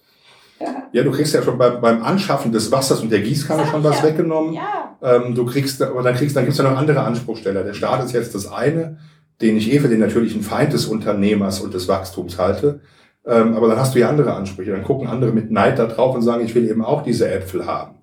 Ja, 0.91 1.03
du 1.03 1.11
kriegst 1.11 1.33
ja 1.33 1.41
schon 1.41 1.57
beim, 1.57 1.81
beim 1.81 2.03
Anschaffen 2.03 2.51
des 2.51 2.71
Wassers 2.71 3.01
und 3.01 3.11
der 3.11 3.21
Gießkanne 3.21 3.65
schon 3.67 3.83
was 3.83 3.99
ja. 3.99 4.07
weggenommen. 4.07 4.53
Ja. 4.53 4.97
Ähm, 5.01 5.35
du 5.35 5.45
kriegst, 5.45 5.81
aber 5.81 6.03
dann 6.03 6.15
kriegst, 6.15 6.35
dann 6.35 6.43
gibt's 6.43 6.57
ja 6.57 6.69
noch 6.69 6.77
andere 6.77 7.01
Anspruchsteller. 7.01 7.63
Der 7.63 7.73
Staat 7.73 8.03
ist 8.03 8.13
jetzt 8.13 8.35
das 8.35 8.51
eine, 8.51 8.97
den 9.41 9.57
ich 9.57 9.73
eh 9.73 9.79
für 9.79 9.87
den 9.87 9.99
natürlichen 9.99 10.41
Feind 10.41 10.73
des 10.73 10.85
Unternehmers 10.85 11.61
und 11.61 11.73
des 11.73 11.87
Wachstums 11.87 12.37
halte. 12.37 12.81
Ähm, 13.25 13.55
aber 13.55 13.67
dann 13.67 13.79
hast 13.79 13.95
du 13.95 13.99
ja 13.99 14.09
andere 14.09 14.33
Ansprüche. 14.33 14.71
Dann 14.71 14.83
gucken 14.83 15.07
andere 15.07 15.31
mit 15.31 15.51
Neid 15.51 15.79
da 15.79 15.85
drauf 15.85 16.15
und 16.15 16.21
sagen, 16.21 16.43
ich 16.43 16.55
will 16.55 16.69
eben 16.69 16.83
auch 16.83 17.03
diese 17.03 17.29
Äpfel 17.29 17.65
haben 17.65 17.95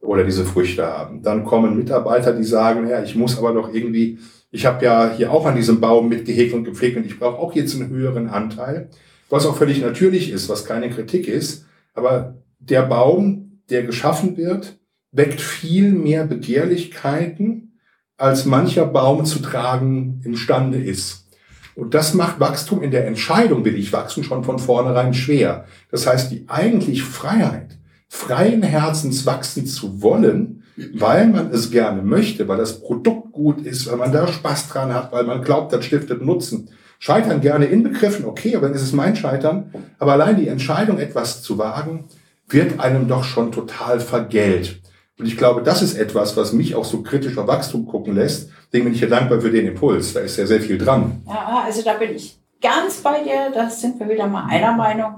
oder 0.00 0.24
diese 0.24 0.44
Früchte 0.44 0.86
haben. 0.86 1.22
Dann 1.22 1.44
kommen 1.44 1.76
Mitarbeiter, 1.76 2.32
die 2.32 2.44
sagen, 2.44 2.88
ja, 2.88 3.02
ich 3.02 3.16
muss 3.16 3.38
aber 3.38 3.52
doch 3.52 3.72
irgendwie 3.72 4.18
Ich 4.50 4.64
habe 4.64 4.84
ja 4.84 5.12
hier 5.14 5.32
auch 5.32 5.44
an 5.44 5.56
diesem 5.56 5.80
Baum 5.80 6.08
mitgehegt 6.08 6.54
und 6.54 6.64
gepflegt 6.64 6.96
und 6.96 7.04
ich 7.04 7.18
brauche 7.18 7.38
auch 7.38 7.54
jetzt 7.54 7.74
einen 7.74 7.90
höheren 7.90 8.28
Anteil, 8.28 8.88
was 9.28 9.44
auch 9.44 9.56
völlig 9.56 9.82
natürlich 9.82 10.30
ist, 10.30 10.48
was 10.48 10.64
keine 10.64 10.88
Kritik 10.88 11.28
ist. 11.28 11.65
Aber 11.96 12.36
der 12.58 12.82
Baum, 12.82 13.60
der 13.70 13.82
geschaffen 13.82 14.36
wird, 14.36 14.78
weckt 15.10 15.40
viel 15.40 15.92
mehr 15.92 16.24
Begehrlichkeiten, 16.24 17.80
als 18.16 18.44
mancher 18.44 18.86
Baum 18.86 19.24
zu 19.24 19.40
tragen 19.40 20.20
imstande 20.24 20.78
ist. 20.78 21.26
Und 21.74 21.92
das 21.92 22.14
macht 22.14 22.40
Wachstum 22.40 22.82
in 22.82 22.90
der 22.90 23.06
Entscheidung, 23.06 23.64
will 23.64 23.76
ich 23.76 23.92
wachsen, 23.92 24.24
schon 24.24 24.44
von 24.44 24.58
vornherein 24.58 25.12
schwer. 25.12 25.66
Das 25.90 26.06
heißt, 26.06 26.30
die 26.30 26.44
eigentlich 26.48 27.02
Freiheit, 27.02 27.78
freien 28.08 28.62
Herzens 28.62 29.26
wachsen 29.26 29.66
zu 29.66 30.00
wollen, 30.00 30.62
weil 30.94 31.28
man 31.28 31.50
es 31.50 31.70
gerne 31.70 32.02
möchte, 32.02 32.48
weil 32.48 32.58
das 32.58 32.80
Produkt 32.80 33.32
gut 33.32 33.64
ist, 33.64 33.86
weil 33.90 33.96
man 33.96 34.12
da 34.12 34.26
Spaß 34.26 34.68
dran 34.68 34.94
hat, 34.94 35.12
weil 35.12 35.24
man 35.24 35.42
glaubt, 35.42 35.72
das 35.72 35.84
stiftet 35.84 36.22
Nutzen. 36.22 36.70
Scheitern 36.98 37.40
gerne 37.40 37.66
inbegriffen, 37.66 38.24
okay, 38.24 38.56
aber 38.56 38.68
dann 38.68 38.76
ist 38.76 38.82
es 38.82 38.92
mein 38.92 39.16
Scheitern. 39.16 39.72
Aber 39.98 40.12
allein 40.12 40.36
die 40.36 40.48
Entscheidung, 40.48 40.98
etwas 40.98 41.42
zu 41.42 41.58
wagen, 41.58 42.04
wird 42.48 42.80
einem 42.80 43.08
doch 43.08 43.24
schon 43.24 43.52
total 43.52 44.00
vergällt. 44.00 44.80
Und 45.18 45.26
ich 45.26 45.36
glaube, 45.36 45.62
das 45.62 45.82
ist 45.82 45.96
etwas, 45.96 46.36
was 46.36 46.52
mich 46.52 46.74
auch 46.74 46.84
so 46.84 47.02
kritisch 47.02 47.38
auf 47.38 47.46
Wachstum 47.46 47.86
gucken 47.86 48.14
lässt. 48.14 48.50
Deswegen 48.66 48.84
bin 48.84 48.94
ich 48.94 49.00
hier 49.00 49.08
dankbar 49.08 49.40
für 49.40 49.50
den 49.50 49.66
Impuls. 49.66 50.12
Da 50.12 50.20
ist 50.20 50.36
ja 50.36 50.46
sehr 50.46 50.60
viel 50.60 50.76
dran. 50.76 51.22
Ja, 51.26 51.62
also 51.64 51.82
da 51.82 51.94
bin 51.94 52.14
ich 52.14 52.38
ganz 52.60 52.96
bei 52.98 53.22
dir. 53.22 53.50
Da 53.54 53.70
sind 53.70 53.98
wir 53.98 54.08
wieder 54.08 54.26
mal 54.26 54.46
einer 54.48 54.72
Meinung 54.72 55.14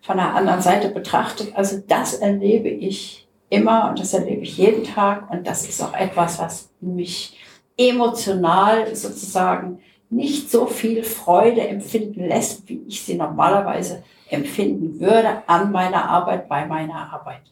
von 0.00 0.16
der 0.16 0.34
anderen 0.34 0.62
Seite 0.62 0.90
betrachtet. 0.90 1.52
Also 1.56 1.82
das 1.86 2.14
erlebe 2.14 2.68
ich 2.68 3.28
immer 3.48 3.88
und 3.88 3.98
das 3.98 4.14
erlebe 4.14 4.42
ich 4.42 4.58
jeden 4.58 4.84
Tag. 4.84 5.28
Und 5.30 5.46
das 5.46 5.68
ist 5.68 5.82
auch 5.82 5.94
etwas, 5.94 6.38
was 6.38 6.70
mich 6.80 7.36
emotional 7.76 8.94
sozusagen 8.94 9.80
nicht 10.10 10.50
so 10.50 10.66
viel 10.66 11.02
Freude 11.02 11.66
empfinden 11.66 12.26
lässt, 12.26 12.68
wie 12.68 12.82
ich 12.86 13.02
sie 13.02 13.14
normalerweise 13.14 14.02
empfinden 14.28 15.00
würde 15.00 15.42
an 15.48 15.72
meiner 15.72 16.08
Arbeit, 16.08 16.48
bei 16.48 16.66
meiner 16.66 17.12
Arbeit. 17.12 17.42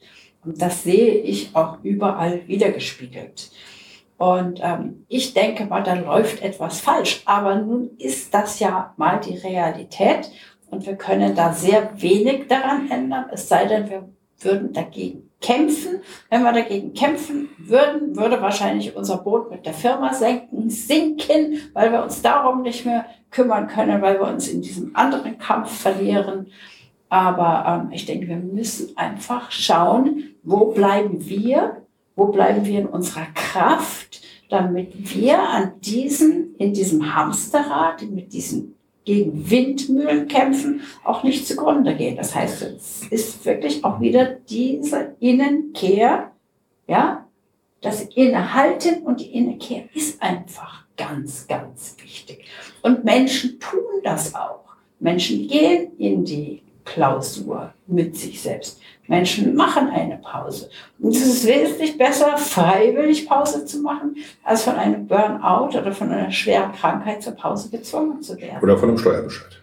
Und 0.44 0.60
das 0.60 0.82
sehe 0.82 1.14
ich 1.14 1.54
auch 1.54 1.78
überall 1.82 2.46
wiedergespiegelt. 2.46 3.50
Und 4.16 4.60
ähm, 4.62 5.04
ich 5.08 5.34
denke 5.34 5.66
mal, 5.66 5.82
da 5.82 5.94
läuft 5.94 6.42
etwas 6.42 6.80
falsch. 6.80 7.22
Aber 7.24 7.56
nun 7.56 7.90
ist 7.98 8.32
das 8.32 8.60
ja 8.60 8.94
mal 8.96 9.18
die 9.20 9.36
Realität 9.36 10.30
und 10.70 10.86
wir 10.86 10.96
können 10.96 11.34
da 11.34 11.52
sehr 11.52 11.90
wenig 12.00 12.48
daran 12.48 12.90
ändern, 12.90 13.26
es 13.32 13.48
sei 13.48 13.66
denn, 13.66 13.88
wir 13.88 14.08
würden 14.40 14.72
dagegen 14.72 15.30
kämpfen. 15.44 16.00
Wenn 16.30 16.42
wir 16.42 16.52
dagegen 16.52 16.94
kämpfen 16.94 17.50
würden, 17.58 18.16
würde 18.16 18.40
wahrscheinlich 18.40 18.96
unser 18.96 19.18
Boot 19.18 19.50
mit 19.50 19.66
der 19.66 19.74
Firma 19.74 20.14
senken, 20.14 20.70
sinken, 20.70 21.60
weil 21.74 21.92
wir 21.92 22.02
uns 22.02 22.22
darum 22.22 22.62
nicht 22.62 22.86
mehr 22.86 23.04
kümmern 23.30 23.66
können, 23.66 24.00
weil 24.00 24.18
wir 24.18 24.26
uns 24.26 24.48
in 24.48 24.62
diesem 24.62 24.96
anderen 24.96 25.38
Kampf 25.38 25.70
verlieren. 25.70 26.46
Aber 27.10 27.84
ähm, 27.84 27.92
ich 27.92 28.06
denke, 28.06 28.26
wir 28.28 28.36
müssen 28.36 28.96
einfach 28.96 29.50
schauen, 29.50 30.34
wo 30.42 30.72
bleiben 30.72 31.26
wir, 31.26 31.82
wo 32.16 32.26
bleiben 32.26 32.64
wir 32.64 32.80
in 32.80 32.86
unserer 32.86 33.26
Kraft, 33.34 34.22
damit 34.48 35.14
wir 35.14 35.38
an 35.42 35.72
diesen, 35.80 36.54
in 36.56 36.72
diesem 36.72 37.14
Hamsterrad, 37.14 38.02
mit 38.02 38.32
diesen 38.32 38.73
gegen 39.04 39.50
Windmühlen 39.50 40.28
kämpfen, 40.28 40.80
auch 41.04 41.22
nicht 41.22 41.46
zugrunde 41.46 41.94
gehen. 41.94 42.16
Das 42.16 42.34
heißt, 42.34 42.62
es 42.62 43.06
ist 43.08 43.44
wirklich 43.44 43.84
auch 43.84 44.00
wieder 44.00 44.24
diese 44.48 45.14
Innenkehr, 45.20 46.32
ja, 46.86 47.26
das 47.80 48.02
Innehalten 48.02 49.02
und 49.02 49.20
die 49.20 49.34
Innenkehr 49.34 49.84
ist 49.92 50.22
einfach 50.22 50.84
ganz, 50.96 51.46
ganz 51.46 51.96
wichtig. 52.02 52.46
Und 52.82 53.04
Menschen 53.04 53.60
tun 53.60 54.00
das 54.02 54.34
auch. 54.34 54.64
Menschen 55.00 55.46
gehen 55.48 55.92
in 55.98 56.24
die 56.24 56.63
Klausur 56.84 57.72
mit 57.86 58.16
sich 58.16 58.40
selbst. 58.40 58.80
Menschen 59.06 59.54
machen 59.54 59.88
eine 59.90 60.16
Pause. 60.18 60.70
Und 60.98 61.14
es 61.14 61.26
ist 61.26 61.46
wesentlich 61.46 61.98
besser, 61.98 62.36
freiwillig 62.38 63.28
Pause 63.28 63.64
zu 63.64 63.80
machen, 63.80 64.16
als 64.42 64.62
von 64.62 64.76
einem 64.76 65.06
Burnout 65.06 65.76
oder 65.78 65.92
von 65.92 66.10
einer 66.10 66.30
schweren 66.30 66.72
Krankheit 66.72 67.22
zur 67.22 67.34
Pause 67.34 67.68
gezwungen 67.70 68.22
zu 68.22 68.36
werden. 68.40 68.62
Oder 68.62 68.78
von 68.78 68.88
einem 68.88 68.98
Steuerbescheid. 68.98 69.60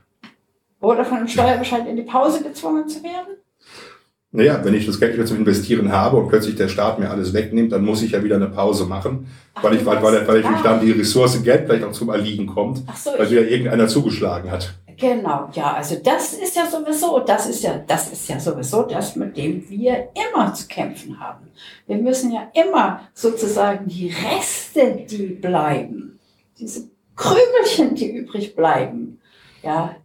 Oder 0.80 1.06
von 1.06 1.18
einem 1.18 1.28
Steuerbescheid 1.28 1.88
in 1.88 1.96
die 1.96 2.04
Pause 2.04 2.44
gezwungen 2.44 2.88
zu 2.88 3.04
werden. 3.04 3.38
Naja, 4.34 4.64
wenn 4.64 4.74
ich 4.74 4.86
das 4.86 4.98
Geld 4.98 5.14
wieder 5.14 5.26
zum 5.26 5.38
Investieren 5.38 5.92
habe 5.92 6.16
und 6.16 6.30
plötzlich 6.30 6.56
der 6.56 6.70
Staat 6.70 7.00
mir 7.00 7.10
alles 7.10 7.34
wegnimmt, 7.34 7.74
dann 7.74 7.84
muss 7.84 8.02
ich 8.02 8.12
ja 8.12 8.24
wieder 8.24 8.38
eine 8.38 8.48
Pause 8.48 8.86
machen, 8.86 9.28
Ach, 9.54 9.64
weil, 9.64 9.76
ich, 9.76 9.86
weil, 9.86 10.02
weil, 10.02 10.26
weil 10.26 10.40
ich 10.40 10.50
mich 10.50 10.62
dann 10.62 10.80
die 10.80 10.92
Ressource 10.92 11.44
Geld 11.44 11.66
vielleicht 11.66 11.84
auch 11.84 11.92
zum 11.92 12.10
Erliegen 12.10 12.48
kommt, 12.48 12.82
so, 12.96 13.12
weil 13.18 13.30
wieder 13.30 13.42
irgendeiner 13.42 13.88
zugeschlagen 13.88 14.50
hat. 14.50 14.74
Genau, 15.02 15.50
ja, 15.54 15.74
also 15.74 15.96
das 15.96 16.34
ist 16.34 16.56
ja 16.56 16.68
sowieso, 16.68 17.22
das 17.22 17.50
ist 17.50 17.64
ja, 17.64 17.80
das 17.88 18.12
ist 18.12 18.30
ja 18.30 18.40
sowieso 18.40 18.84
das, 18.84 19.16
mit 19.16 19.36
dem 19.36 19.68
wir 19.68 20.10
immer 20.14 20.54
zu 20.54 20.68
kämpfen 20.68 21.20
haben. 21.20 21.48
Wir 21.88 21.98
müssen 21.98 22.32
ja 22.32 22.52
immer 22.54 23.02
sozusagen 23.16 23.88
die 23.88 24.10
Reste, 24.10 25.04
die 25.10 25.30
bleiben, 25.42 26.20
diese 26.60 26.88
Krümelchen, 27.16 27.96
die 27.96 28.12
übrig 28.12 28.56
bleiben, 28.56 29.20
ja, 29.64 29.96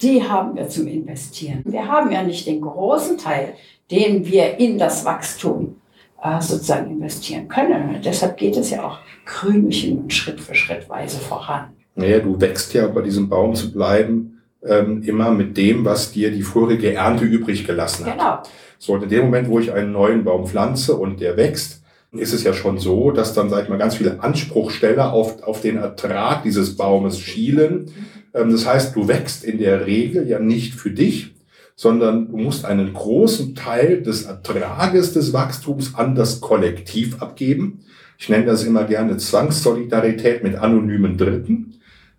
die 0.00 0.22
haben 0.26 0.56
wir 0.56 0.66
zum 0.70 0.86
Investieren. 0.86 1.62
Wir 1.66 1.86
haben 1.86 2.10
ja 2.10 2.22
nicht 2.22 2.46
den 2.46 2.62
großen 2.62 3.18
Teil, 3.18 3.52
den 3.90 4.24
wir 4.24 4.58
in 4.58 4.78
das 4.78 5.04
Wachstum 5.04 5.76
äh, 6.22 6.40
sozusagen 6.40 6.90
investieren 6.90 7.48
können. 7.48 8.00
Deshalb 8.02 8.38
geht 8.38 8.56
es 8.56 8.70
ja 8.70 8.86
auch 8.86 8.98
Krümelchen 9.26 9.98
und 9.98 10.12
Schritt 10.14 10.40
für 10.40 10.54
Schrittweise 10.54 11.18
voran. 11.18 11.76
Naja, 11.94 12.20
du 12.20 12.40
wächst 12.40 12.72
ja 12.72 12.86
bei 12.86 13.02
diesem 13.02 13.28
Baum 13.28 13.54
zu 13.54 13.70
bleiben, 13.70 14.37
ähm, 14.64 15.02
immer 15.02 15.30
mit 15.30 15.56
dem, 15.56 15.84
was 15.84 16.12
dir 16.12 16.30
die 16.30 16.42
vorige 16.42 16.92
Ernte 16.92 17.24
übrig 17.24 17.66
gelassen 17.66 18.06
hat. 18.06 18.18
Genau. 18.18 18.42
So, 18.78 18.96
in 18.96 19.08
dem 19.08 19.24
Moment, 19.26 19.48
wo 19.48 19.58
ich 19.58 19.72
einen 19.72 19.92
neuen 19.92 20.24
Baum 20.24 20.46
pflanze 20.46 20.96
und 20.96 21.20
der 21.20 21.36
wächst, 21.36 21.82
ist 22.12 22.32
es 22.32 22.42
ja 22.42 22.54
schon 22.54 22.78
so, 22.78 23.10
dass 23.10 23.34
dann, 23.34 23.50
sag 23.50 23.64
ich 23.64 23.68
mal, 23.68 23.78
ganz 23.78 23.96
viele 23.96 24.22
Anspruchsteller 24.22 25.12
auf, 25.12 25.42
auf 25.42 25.60
den 25.60 25.76
Ertrag 25.76 26.42
dieses 26.42 26.76
Baumes 26.76 27.18
schielen. 27.18 27.90
Ähm, 28.34 28.50
das 28.50 28.66
heißt, 28.66 28.96
du 28.96 29.08
wächst 29.08 29.44
in 29.44 29.58
der 29.58 29.86
Regel 29.86 30.28
ja 30.28 30.38
nicht 30.38 30.74
für 30.74 30.90
dich, 30.90 31.34
sondern 31.76 32.28
du 32.28 32.38
musst 32.38 32.64
einen 32.64 32.92
großen 32.92 33.54
Teil 33.54 34.02
des 34.02 34.24
Ertrages 34.24 35.12
des 35.12 35.32
Wachstums 35.32 35.94
an 35.94 36.14
das 36.14 36.40
Kollektiv 36.40 37.22
abgeben. 37.22 37.84
Ich 38.18 38.28
nenne 38.28 38.46
das 38.46 38.64
immer 38.64 38.84
gerne 38.84 39.16
Zwangssolidarität 39.16 40.42
mit 40.42 40.56
anonymen 40.56 41.16
Dritten. 41.16 41.77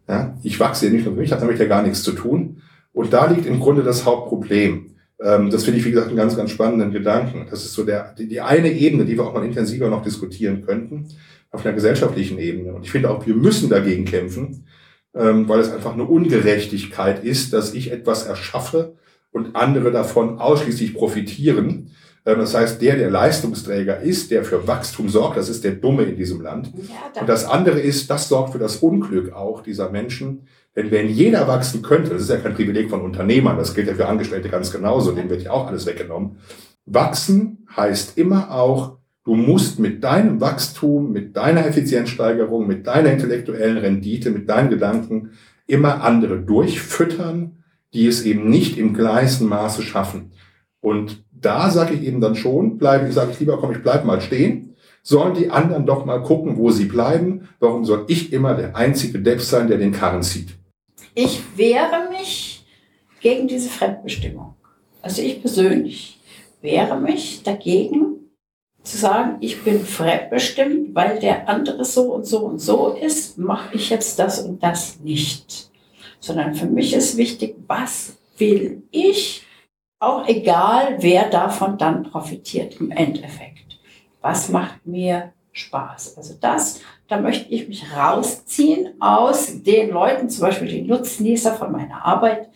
Ja, 0.10 0.36
ich 0.42 0.60
wachse 0.60 0.88
ja 0.88 0.92
nicht 0.92 1.06
nur 1.06 1.14
für 1.14 1.22
mich, 1.22 1.32
habe 1.32 1.42
damit 1.42 1.60
ja 1.60 1.68
gar 1.68 1.84
nichts 1.84 2.02
zu 2.02 2.14
tun. 2.14 2.64
Und 2.94 3.14
da 3.14 3.28
liegt 3.28 3.46
im 3.46 3.60
Grunde 3.60 3.84
das 3.84 4.06
Hauptproblem. 4.06 4.96
Ähm, 5.22 5.52
das 5.52 5.66
finde 5.66 5.80
ich, 5.80 5.86
wie 5.86 5.92
gesagt, 5.92 6.08
einen 6.08 6.18
ganz, 6.18 6.36
ganz 6.36 6.50
spannenden 6.50 6.92
Gedanken. 6.92 7.46
Das 7.50 7.64
ist 7.64 7.74
so 7.74 7.84
der, 7.84 8.16
die, 8.18 8.28
die 8.28 8.42
eine 8.42 8.72
Ebene, 8.72 9.06
die 9.06 9.16
wir 9.16 9.26
auch 9.26 9.36
mal 9.36 9.46
intensiver 9.46 9.88
noch 9.88 10.02
diskutieren 10.02 10.66
könnten, 10.66 11.10
auf 11.52 11.64
einer 11.64 11.76
gesellschaftlichen 11.76 12.40
Ebene. 12.40 12.74
Und 12.74 12.86
ich 12.86 12.92
finde 12.92 13.12
auch, 13.12 13.26
wir 13.28 13.36
müssen 13.36 13.70
dagegen 13.70 14.06
kämpfen, 14.06 14.66
ähm, 15.14 15.48
weil 15.48 15.60
es 15.60 15.72
einfach 15.72 15.94
eine 15.94 16.06
Ungerechtigkeit 16.06 17.24
ist, 17.24 17.54
dass 17.54 17.76
ich 17.76 17.92
etwas 17.92 18.26
erschaffe 18.26 18.96
und 19.32 19.56
andere 19.56 19.92
davon 19.92 20.40
ausschließlich 20.40 20.96
profitieren. 20.96 21.92
Ähm, 22.30 22.40
das 22.40 22.54
heißt, 22.54 22.82
der, 22.82 22.96
der 22.96 23.10
Leistungsträger 23.10 24.00
ist, 24.00 24.32
der 24.32 24.44
für 24.44 24.68
Wachstum 24.68 25.10
sorgt, 25.10 25.38
das 25.38 25.50
ist 25.50 25.64
der 25.64 25.74
Dumme 25.74 26.04
in 26.04 26.16
diesem 26.16 26.42
Land. 26.42 26.72
Ja, 26.76 27.22
und 27.22 27.28
das 27.28 27.46
andere 27.46 27.80
ist, 27.80 28.10
das 28.10 28.30
sorgt 28.30 28.54
für 28.54 28.60
das 28.60 28.78
Unglück 28.78 29.34
auch 29.34 29.62
dieser 29.62 29.90
Menschen. 29.90 30.48
Denn 30.76 30.92
wenn 30.92 31.10
jeder 31.10 31.48
wachsen 31.48 31.82
könnte, 31.82 32.12
das 32.12 32.22
ist 32.22 32.30
ja 32.30 32.38
kein 32.38 32.54
Privileg 32.54 32.90
von 32.90 33.02
Unternehmern, 33.02 33.58
das 33.58 33.74
gilt 33.74 33.88
ja 33.88 33.96
für 33.96 34.08
Angestellte 34.08 34.50
ganz 34.50 34.72
genauso, 34.72 35.12
denen 35.12 35.30
wird 35.30 35.42
ja 35.42 35.52
auch 35.52 35.68
alles 35.68 35.86
weggenommen. 35.86 36.38
Wachsen 36.86 37.68
heißt 37.76 38.18
immer 38.18 38.52
auch, 38.52 38.98
du 39.24 39.36
musst 39.36 39.80
mit 39.80 40.04
deinem 40.04 40.40
Wachstum, 40.40 41.12
mit 41.12 41.36
deiner 41.36 41.66
Effizienzsteigerung, 41.66 42.68
mit 42.68 42.86
deiner 42.88 43.12
intellektuellen 43.12 43.78
Rendite, 43.78 44.30
mit 44.30 44.48
deinen 44.48 44.70
Gedanken 44.70 45.32
immer 45.66 46.04
andere 46.04 46.40
durchfüttern, 46.40 47.64
die 47.94 48.08
es 48.08 48.24
eben 48.24 48.50
nicht 48.50 48.78
im 48.78 48.94
gleichen 48.94 49.48
Maße 49.48 49.82
schaffen. 49.82 50.32
Und 50.82 51.24
da 51.42 51.70
sage 51.70 51.94
ich 51.96 52.04
eben 52.04 52.22
dann 52.22 52.36
schon, 52.36 52.78
bleibe 52.78 53.08
ich, 53.08 53.14
sage 53.14 53.32
ich 53.32 53.40
lieber, 53.40 53.58
komm, 53.58 53.72
ich 53.72 53.82
bleib 53.82 54.06
mal 54.06 54.22
stehen. 54.22 54.76
Sollen 55.02 55.34
die 55.34 55.50
anderen 55.50 55.86
doch 55.86 56.06
mal 56.06 56.22
gucken, 56.22 56.58
wo 56.58 56.72
sie 56.72 56.86
bleiben? 56.86 57.48
Warum 57.60 57.86
soll 57.86 58.06
ich 58.08 58.34
immer 58.34 58.54
der 58.54 58.76
einzige 58.76 59.20
Depp 59.20 59.42
sein, 59.42 59.68
der 59.68 59.78
den 59.78 59.92
Karren 59.92 60.24
zieht? 60.24 60.50
Ich 61.16 61.42
wehre 61.56 62.10
mich 62.10 62.66
gegen 63.22 63.48
diese 63.48 63.70
Fremdbestimmung. 63.70 64.56
Also 65.02 65.22
ich 65.22 65.42
persönlich 65.42 66.20
wehre 66.62 67.00
mich 67.00 67.44
dagegen, 67.44 68.20
zu 68.84 68.98
sagen, 68.98 69.38
ich 69.42 69.64
bin 69.64 69.82
fremdbestimmt, 69.82 70.96
weil 70.96 71.20
der 71.20 71.48
andere 71.48 71.86
so 71.86 72.14
und 72.14 72.26
so 72.26 72.40
und 72.40 72.60
so 72.60 72.98
ist, 73.00 73.38
mache 73.38 73.76
ich 73.76 73.90
jetzt 73.90 74.20
das 74.20 74.42
und 74.42 74.64
das 74.64 75.00
nicht. 75.00 75.70
Sondern 76.20 76.56
für 76.56 76.66
mich 76.66 76.94
ist 76.94 77.18
wichtig, 77.18 77.56
was 77.68 78.18
will 78.38 78.84
ich 78.92 79.46
auch 80.00 80.28
egal, 80.28 80.98
wer 81.00 81.30
davon 81.30 81.78
dann 81.78 82.04
profitiert 82.04 82.80
im 82.80 82.92
Endeffekt. 82.92 83.80
Was 84.22 84.50
macht 84.50 84.86
mir 84.86 85.34
Spaß. 85.60 86.18
Also 86.18 86.36
das, 86.40 86.82
da 87.08 87.20
möchte 87.20 87.52
ich 87.54 87.68
mich 87.68 87.86
rausziehen 87.96 88.94
aus 89.00 89.64
den 89.64 89.90
Leuten, 89.90 90.30
zum 90.30 90.42
Beispiel 90.42 90.68
die 90.68 90.82
Nutznießer 90.82 91.56
von 91.56 91.72
meiner 91.72 92.06
Arbeit. 92.06 92.50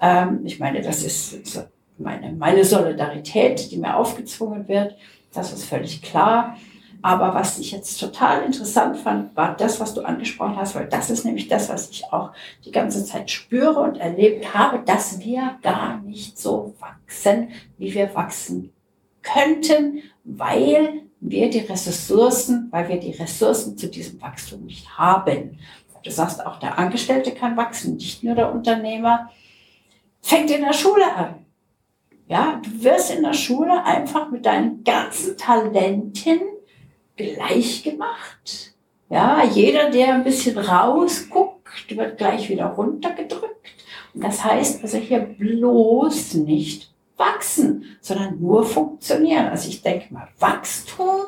Ähm, 0.00 0.40
ich 0.44 0.58
meine, 0.58 0.82
das 0.82 1.02
ist 1.02 1.66
meine, 1.98 2.32
meine 2.32 2.64
Solidarität, 2.64 3.70
die 3.70 3.76
mir 3.78 3.96
aufgezwungen 3.96 4.68
wird. 4.68 4.96
Das 5.32 5.52
ist 5.52 5.64
völlig 5.64 6.02
klar. 6.02 6.56
Aber 7.04 7.34
was 7.34 7.58
ich 7.58 7.70
jetzt 7.70 8.00
total 8.00 8.44
interessant 8.44 8.96
fand, 8.96 9.36
war 9.36 9.54
das, 9.54 9.78
was 9.78 9.92
du 9.92 10.00
angesprochen 10.00 10.56
hast, 10.56 10.74
weil 10.74 10.86
das 10.86 11.10
ist 11.10 11.26
nämlich 11.26 11.48
das, 11.48 11.68
was 11.68 11.90
ich 11.90 12.10
auch 12.10 12.32
die 12.64 12.70
ganze 12.70 13.04
Zeit 13.04 13.30
spüre 13.30 13.78
und 13.80 13.98
erlebt 13.98 14.54
habe, 14.54 14.78
dass 14.78 15.18
wir 15.18 15.58
gar 15.60 16.00
nicht 16.00 16.38
so 16.38 16.74
wachsen, 16.80 17.50
wie 17.76 17.92
wir 17.92 18.14
wachsen 18.14 18.72
könnten, 19.20 20.02
weil 20.24 21.02
wir 21.20 21.50
die 21.50 21.58
Ressourcen, 21.58 22.68
weil 22.70 22.88
wir 22.88 22.98
die 22.98 23.12
Ressourcen 23.12 23.76
zu 23.76 23.88
diesem 23.88 24.22
Wachstum 24.22 24.64
nicht 24.64 24.96
haben. 24.96 25.58
Du 26.04 26.10
sagst, 26.10 26.46
auch 26.46 26.58
der 26.58 26.78
Angestellte 26.78 27.32
kann 27.32 27.58
wachsen, 27.58 27.96
nicht 27.96 28.24
nur 28.24 28.34
der 28.34 28.50
Unternehmer. 28.50 29.28
Fängt 30.22 30.50
in 30.50 30.62
der 30.62 30.72
Schule 30.72 31.14
an. 31.14 31.44
Ja, 32.28 32.62
du 32.64 32.82
wirst 32.82 33.14
in 33.14 33.22
der 33.22 33.34
Schule 33.34 33.84
einfach 33.84 34.30
mit 34.30 34.46
deinen 34.46 34.84
ganzen 34.84 35.36
Talenten 35.36 36.40
gleich 37.16 37.82
gemacht. 37.82 38.74
Ja, 39.10 39.44
jeder, 39.44 39.90
der 39.90 40.14
ein 40.14 40.24
bisschen 40.24 40.58
rausguckt, 40.58 41.96
wird 41.96 42.18
gleich 42.18 42.48
wieder 42.48 42.66
runtergedrückt. 42.66 43.70
Und 44.14 44.24
das 44.24 44.44
heißt 44.44 44.82
also 44.82 44.98
hier 44.98 45.20
bloß 45.20 46.34
nicht 46.34 46.92
wachsen, 47.16 47.84
sondern 48.00 48.40
nur 48.40 48.64
funktionieren. 48.64 49.46
Also 49.46 49.68
ich 49.68 49.82
denke 49.82 50.12
mal, 50.12 50.28
Wachstum 50.38 51.26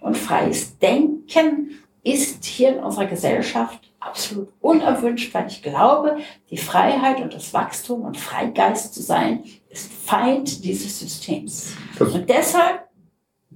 und 0.00 0.16
freies 0.16 0.78
Denken 0.78 1.78
ist 2.02 2.44
hier 2.44 2.70
in 2.70 2.82
unserer 2.82 3.06
Gesellschaft 3.06 3.92
absolut 4.00 4.48
unerwünscht, 4.60 5.34
weil 5.34 5.48
ich 5.48 5.62
glaube, 5.62 6.18
die 6.50 6.56
Freiheit 6.56 7.20
und 7.20 7.34
das 7.34 7.52
Wachstum 7.52 8.02
und 8.02 8.16
Freigeist 8.16 8.94
zu 8.94 9.02
sein, 9.02 9.44
ist 9.68 9.92
Feind 9.92 10.64
dieses 10.64 11.00
Systems. 11.00 11.74
Und 11.98 12.28
deshalb 12.28 12.87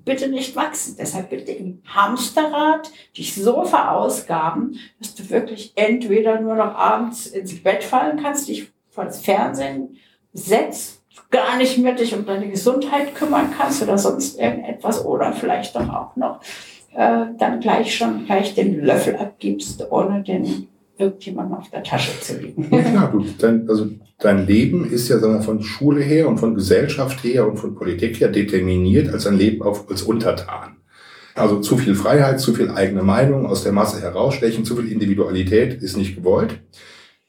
bitte 0.05 0.29
nicht 0.29 0.57
wachsen. 0.57 0.97
Deshalb 0.99 1.31
bitte 1.31 1.53
im 1.53 1.83
Hamsterrad 1.87 2.91
dich 3.17 3.35
so 3.35 3.65
verausgaben, 3.65 4.79
dass 4.99 5.15
du 5.15 5.29
wirklich 5.31 5.73
entweder 5.75 6.41
nur 6.41 6.55
noch 6.55 6.75
abends 6.75 7.27
ins 7.27 7.63
Bett 7.63 7.85
fallen 7.85 8.21
kannst, 8.23 8.49
dich 8.49 8.73
vor 8.91 9.05
das 9.05 9.21
Fernsehen 9.21 9.97
setzt, 10.33 11.03
gar 11.31 11.57
nicht 11.57 11.79
mehr 11.79 11.95
dich 11.95 12.15
um 12.15 12.25
deine 12.25 12.49
Gesundheit 12.49 13.15
kümmern 13.15 13.53
kannst 13.57 13.83
oder 13.83 13.99
sonst 13.99 14.39
irgendetwas 14.39 15.05
oder 15.05 15.33
vielleicht 15.33 15.75
doch 15.75 15.89
auch 15.89 16.17
noch 16.17 16.41
äh, 16.95 17.27
dann 17.39 17.61
gleich 17.61 17.97
schon 17.97 18.27
gleich 18.27 18.55
den 18.55 18.85
Löffel 18.85 19.17
abgibst, 19.17 19.91
ohne 19.91 20.23
den 20.23 20.69
irgendjemandem 20.99 21.59
auf 21.59 21.71
der 21.71 21.83
Tasche 21.83 22.19
zu 22.21 22.39
liegen. 22.39 22.69
Ja, 22.71 22.83
klar, 22.83 23.13
du, 23.13 23.25
dein, 23.39 23.69
also 23.69 23.89
dein 24.19 24.47
Leben 24.47 24.91
ist 24.91 25.09
ja 25.09 25.19
sagen 25.19 25.35
wir, 25.35 25.43
von 25.43 25.63
Schule 25.63 26.03
her 26.03 26.29
und 26.29 26.39
von 26.39 26.55
Gesellschaft 26.55 27.25
her 27.25 27.49
und 27.49 27.57
von 27.57 27.75
Politik 27.75 28.21
her 28.21 28.29
determiniert 28.29 29.13
als 29.13 29.27
ein 29.27 29.37
Leben 29.37 29.63
auf, 29.63 29.91
als 29.91 30.03
Untertan. 30.03 30.77
Also 31.35 31.61
zu 31.61 31.79
viel 31.79 31.95
Freiheit, 31.95 32.41
zu 32.41 32.53
viel 32.53 32.71
eigene 32.71 33.03
Meinung, 33.03 33.47
aus 33.47 33.63
der 33.63 33.73
Masse 33.73 34.01
herausstechen, 34.03 34.65
zu 34.65 34.77
viel 34.77 34.93
Individualität 34.93 35.83
ist 35.83 35.97
nicht 35.97 36.17
gewollt. 36.17 36.61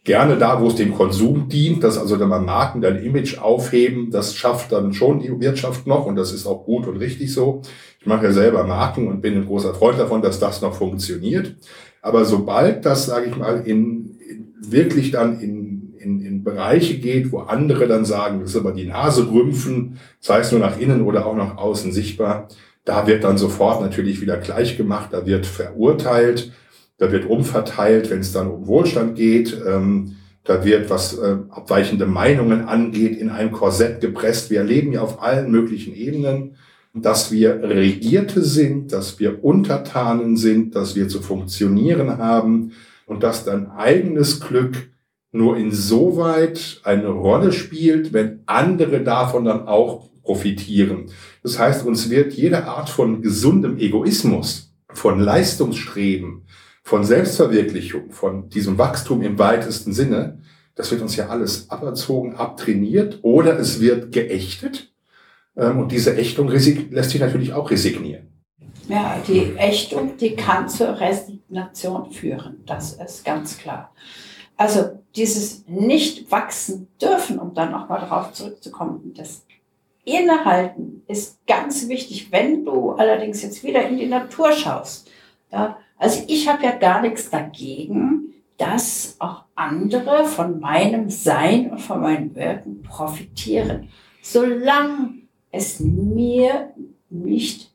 Gerne 0.04 0.38
da, 0.38 0.60
wo 0.60 0.68
es 0.68 0.76
dem 0.76 0.94
Konsum 0.94 1.48
dient, 1.48 1.82
dass 1.82 1.98
also 1.98 2.18
dann 2.18 2.28
mal 2.28 2.42
Marken 2.42 2.82
dein 2.82 3.02
Image 3.02 3.38
aufheben, 3.38 4.12
das 4.12 4.36
schafft 4.36 4.74
dann 4.74 4.92
schon 4.92 5.22
die 5.22 5.40
Wirtschaft 5.40 5.88
noch 5.88 6.06
und 6.06 6.18
das 6.18 6.34
ist 6.34 6.46
auch 6.46 6.66
gut 6.66 6.88
und 6.88 6.98
richtig 6.98 7.34
so. 7.34 7.62
Ich 8.02 8.06
mache 8.06 8.26
ja 8.26 8.32
selber 8.34 8.66
Marken 8.66 9.08
und 9.08 9.22
bin 9.22 9.36
ein 9.36 9.46
großer 9.46 9.74
Freund 9.74 9.98
davon, 9.98 10.22
dass 10.22 10.40
das 10.40 10.62
noch 10.62 10.74
funktioniert. 10.74 11.56
Aber 12.04 12.26
sobald 12.26 12.86
das, 12.86 13.06
sage 13.06 13.28
ich 13.30 13.38
mal, 13.38 13.64
in, 13.66 14.20
in 14.20 14.54
wirklich 14.60 15.12
dann 15.12 15.40
in, 15.40 15.94
in, 15.98 16.22
in 16.22 16.44
Bereiche 16.44 17.00
geht, 17.00 17.32
wo 17.32 17.40
andere 17.40 17.88
dann 17.88 18.04
sagen, 18.04 18.42
das 18.42 18.52
ist 18.52 18.58
aber 18.58 18.74
die 18.74 18.86
Nase 18.86 19.32
rümpfen, 19.32 19.98
sei 20.20 20.40
es 20.40 20.52
nur 20.52 20.60
nach 20.60 20.78
innen 20.78 21.02
oder 21.02 21.26
auch 21.26 21.36
nach 21.36 21.58
außen 21.58 21.94
sichtbar, 21.94 22.50
da 22.84 23.08
wird 23.08 23.24
dann 23.24 23.38
sofort 23.38 23.82
natürlich 23.82 24.20
wieder 24.20 24.36
gleich 24.36 24.76
gemacht, 24.76 25.10
da 25.14 25.26
wird 25.26 25.46
verurteilt, 25.46 26.52
da 26.98 27.10
wird 27.10 27.26
umverteilt, 27.26 28.12
wenn 28.12 28.20
es 28.20 28.34
dann 28.34 28.52
um 28.52 28.68
Wohlstand 28.68 29.16
geht. 29.16 29.58
Ähm, 29.66 30.18
da 30.44 30.66
wird, 30.66 30.90
was 30.90 31.18
äh, 31.18 31.38
abweichende 31.50 32.06
Meinungen 32.06 32.68
angeht, 32.68 33.16
in 33.16 33.30
ein 33.30 33.54
Korsett 33.54 34.02
gepresst. 34.02 34.50
Wir 34.50 34.60
erleben 34.60 34.92
ja 34.92 35.00
auf 35.00 35.24
allen 35.24 35.50
möglichen 35.50 35.96
Ebenen 35.96 36.58
dass 36.94 37.32
wir 37.32 37.64
Regierte 37.64 38.44
sind, 38.44 38.94
dass 38.94 39.20
wir 39.20 39.44
Untertanen 39.44 40.38
sind, 40.38 40.76
dass 40.76 40.96
wir 40.96 41.08
zu 41.08 41.22
funktionieren 41.22 42.20
haben 42.20 42.74
und 43.08 43.24
dass 43.24 43.44
dein 43.44 43.72
eigenes 43.72 44.40
Glück 44.40 44.90
nur 45.32 45.58
insoweit 45.58 46.82
eine 46.84 47.08
Rolle 47.08 47.52
spielt, 47.52 48.14
wenn 48.14 48.44
andere 48.46 49.02
davon 49.04 49.46
dann 49.46 49.68
auch 49.68 50.10
profitieren. 50.22 51.08
Das 51.42 51.58
heißt, 51.58 51.86
uns 51.86 52.12
wird 52.12 52.34
jede 52.34 52.66
Art 52.66 52.90
von 52.90 53.24
gesundem 53.24 53.80
Egoismus, 53.80 54.72
von 54.90 55.20
Leistungsstreben, 55.20 56.44
von 56.84 57.04
Selbstverwirklichung, 57.04 58.12
von 58.12 58.50
diesem 58.50 58.78
Wachstum 58.78 59.24
im 59.24 59.40
weitesten 59.40 59.94
Sinne, 59.94 60.40
das 60.76 60.92
wird 60.92 61.02
uns 61.02 61.16
ja 61.16 61.28
alles 61.28 61.70
aberzogen, 61.70 62.36
abtrainiert 62.36 63.20
oder 63.24 63.60
es 63.60 63.80
wird 63.80 64.12
geächtet 64.12 64.93
und 65.56 65.92
diese 65.92 66.18
Ächtung 66.18 66.48
lässt 66.50 67.12
sich 67.12 67.22
natürlich 67.22 67.54
auch 67.54 67.70
resignieren. 67.70 68.28
Ja, 68.88 69.18
die 69.28 69.56
Ächtung, 69.58 70.18
die 70.18 70.36
kann 70.36 70.68
zur 70.68 71.00
Resignation 71.00 72.12
führen. 72.12 72.64
Das 72.66 72.94
ist 72.94 73.24
ganz 73.24 73.58
klar. 73.58 73.94
Also 74.58 75.00
dieses 75.16 75.66
nicht 75.68 76.32
wachsen 76.32 76.88
dürfen, 77.02 77.40
um 77.40 77.54
dann 77.54 77.72
nochmal 77.72 78.02
darauf 78.02 78.34
zurückzukommen, 78.34 79.14
das 79.16 79.46
Innehalten 80.06 81.04
ist 81.08 81.40
ganz 81.48 81.88
wichtig, 81.88 82.32
wenn 82.32 82.66
du 82.66 82.92
allerdings 82.92 83.42
jetzt 83.42 83.64
wieder 83.64 83.88
in 83.88 83.98
die 83.98 84.08
Natur 84.08 84.52
schaust. 84.52 85.10
Ja, 85.52 85.78
also 85.98 86.24
ich 86.28 86.48
habe 86.50 86.64
ja 86.64 86.72
gar 86.76 87.02
nichts 87.02 87.30
dagegen, 87.30 88.34
dass 88.58 89.16
auch 89.20 89.44
andere 89.56 90.26
von 90.26 90.60
meinem 90.60 91.10
Sein 91.10 91.72
und 91.72 91.80
von 91.80 92.02
meinem 92.02 92.36
Wirken 92.36 92.82
profitieren. 92.82 93.90
Solange 94.22 95.23
es 95.54 95.80
mir 95.80 96.74
nicht 97.10 97.72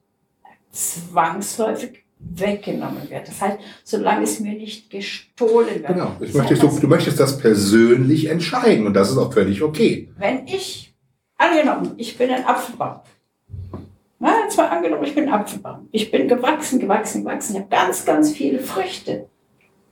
zwangsläufig 0.71 2.05
weggenommen 2.19 3.09
wird. 3.09 3.29
Das 3.29 3.41
heißt, 3.41 3.59
solange 3.85 4.25
es 4.25 4.41
mir 4.41 4.53
nicht 4.53 4.91
gestohlen 4.91 5.77
wird. 5.77 5.87
Genau. 5.87 6.17
Ich 6.21 6.35
möchtest, 6.35 6.63
du, 6.63 6.69
du 6.69 6.89
möchtest 6.89 7.21
das 7.21 7.39
persönlich 7.39 8.27
entscheiden 8.27 8.87
und 8.87 8.95
das 8.95 9.11
ist 9.11 9.17
auch 9.17 9.33
völlig 9.33 9.63
okay. 9.63 10.11
Wenn 10.19 10.47
ich, 10.47 10.93
angenommen, 11.37 11.95
ich 11.97 12.19
bin 12.19 12.31
ein 12.31 12.45
Apfelbaum. 12.45 13.01
Na, 14.19 14.35
jetzt 14.43 14.57
mal 14.57 14.67
angenommen, 14.67 15.05
ich 15.05 15.15
bin 15.15 15.29
ein 15.29 15.33
Apfelbaum. 15.33 15.89
Ich 15.93 16.11
bin 16.11 16.27
gewachsen, 16.27 16.81
gewachsen, 16.81 17.23
gewachsen. 17.23 17.55
Ich 17.55 17.61
habe 17.61 17.71
ganz, 17.71 18.05
ganz 18.05 18.33
viele 18.33 18.59
Früchte. 18.59 19.29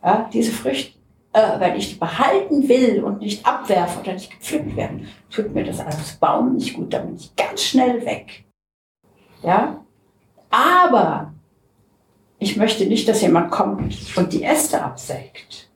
Ja, 0.02 0.28
diese 0.32 0.50
Früchte 0.50 0.95
äh, 1.36 1.60
wenn 1.60 1.76
ich 1.76 2.00
behalten 2.00 2.66
will 2.66 3.04
und 3.04 3.20
nicht 3.20 3.46
abwerfen 3.46 4.00
oder 4.00 4.14
nicht 4.14 4.30
gepflückt 4.30 4.74
werden, 4.74 5.06
tut 5.30 5.54
mir 5.54 5.64
das 5.64 5.80
als 5.80 6.14
Baum 6.14 6.54
nicht 6.54 6.74
gut, 6.74 6.94
dann 6.94 7.08
bin 7.08 7.16
ich 7.16 7.36
ganz 7.36 7.62
schnell 7.62 8.06
weg. 8.06 8.46
Ja? 9.42 9.84
Aber 10.48 11.34
ich 12.38 12.56
möchte 12.56 12.86
nicht, 12.86 13.06
dass 13.06 13.20
jemand 13.20 13.50
kommt 13.50 13.94
und 14.16 14.32
die 14.32 14.44
Äste 14.44 14.82
absägt. 14.82 15.68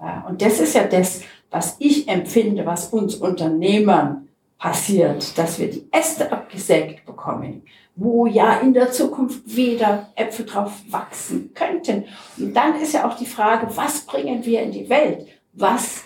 Ja, 0.00 0.24
und 0.28 0.42
das 0.42 0.58
ist 0.58 0.74
ja 0.74 0.82
das, 0.82 1.22
was 1.52 1.76
ich 1.78 2.08
empfinde, 2.08 2.66
was 2.66 2.88
uns 2.88 3.14
Unternehmern 3.14 4.28
passiert, 4.58 5.38
dass 5.38 5.60
wir 5.60 5.70
die 5.70 5.86
Äste 5.92 6.32
abgesägt 6.32 7.06
bekommen, 7.06 7.62
wo 7.94 8.26
ja 8.26 8.60
in 8.60 8.72
der 8.72 8.90
Zukunft 8.90 9.54
wieder 9.54 10.08
Äpfel 10.14 10.46
drauf 10.46 10.72
wachsen 10.88 11.52
könnten. 11.54 12.04
Und 12.38 12.54
dann 12.54 12.80
ist 12.80 12.94
ja 12.94 13.08
auch 13.08 13.16
die 13.16 13.26
Frage, 13.26 13.68
was 13.74 14.02
bringen 14.02 14.44
wir 14.44 14.62
in 14.62 14.72
die 14.72 14.88
Welt? 14.88 15.26
Was 15.52 16.04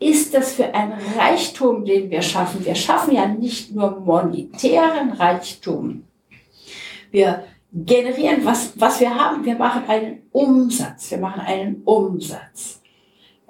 ist 0.00 0.34
das 0.34 0.54
für 0.54 0.74
ein 0.74 0.92
Reichtum, 1.16 1.84
den 1.84 2.10
wir 2.10 2.22
schaffen? 2.22 2.64
Wir 2.64 2.74
schaffen 2.74 3.14
ja 3.14 3.26
nicht 3.26 3.74
nur 3.74 4.00
monetären 4.00 5.12
Reichtum. 5.12 6.04
Wir 7.10 7.44
generieren, 7.72 8.44
was, 8.44 8.72
was 8.76 9.00
wir 9.00 9.14
haben. 9.14 9.44
Wir 9.44 9.56
machen 9.56 9.82
einen 9.88 10.22
Umsatz. 10.32 11.10
Wir 11.10 11.18
machen 11.18 11.40
einen 11.40 11.82
Umsatz. 11.84 12.77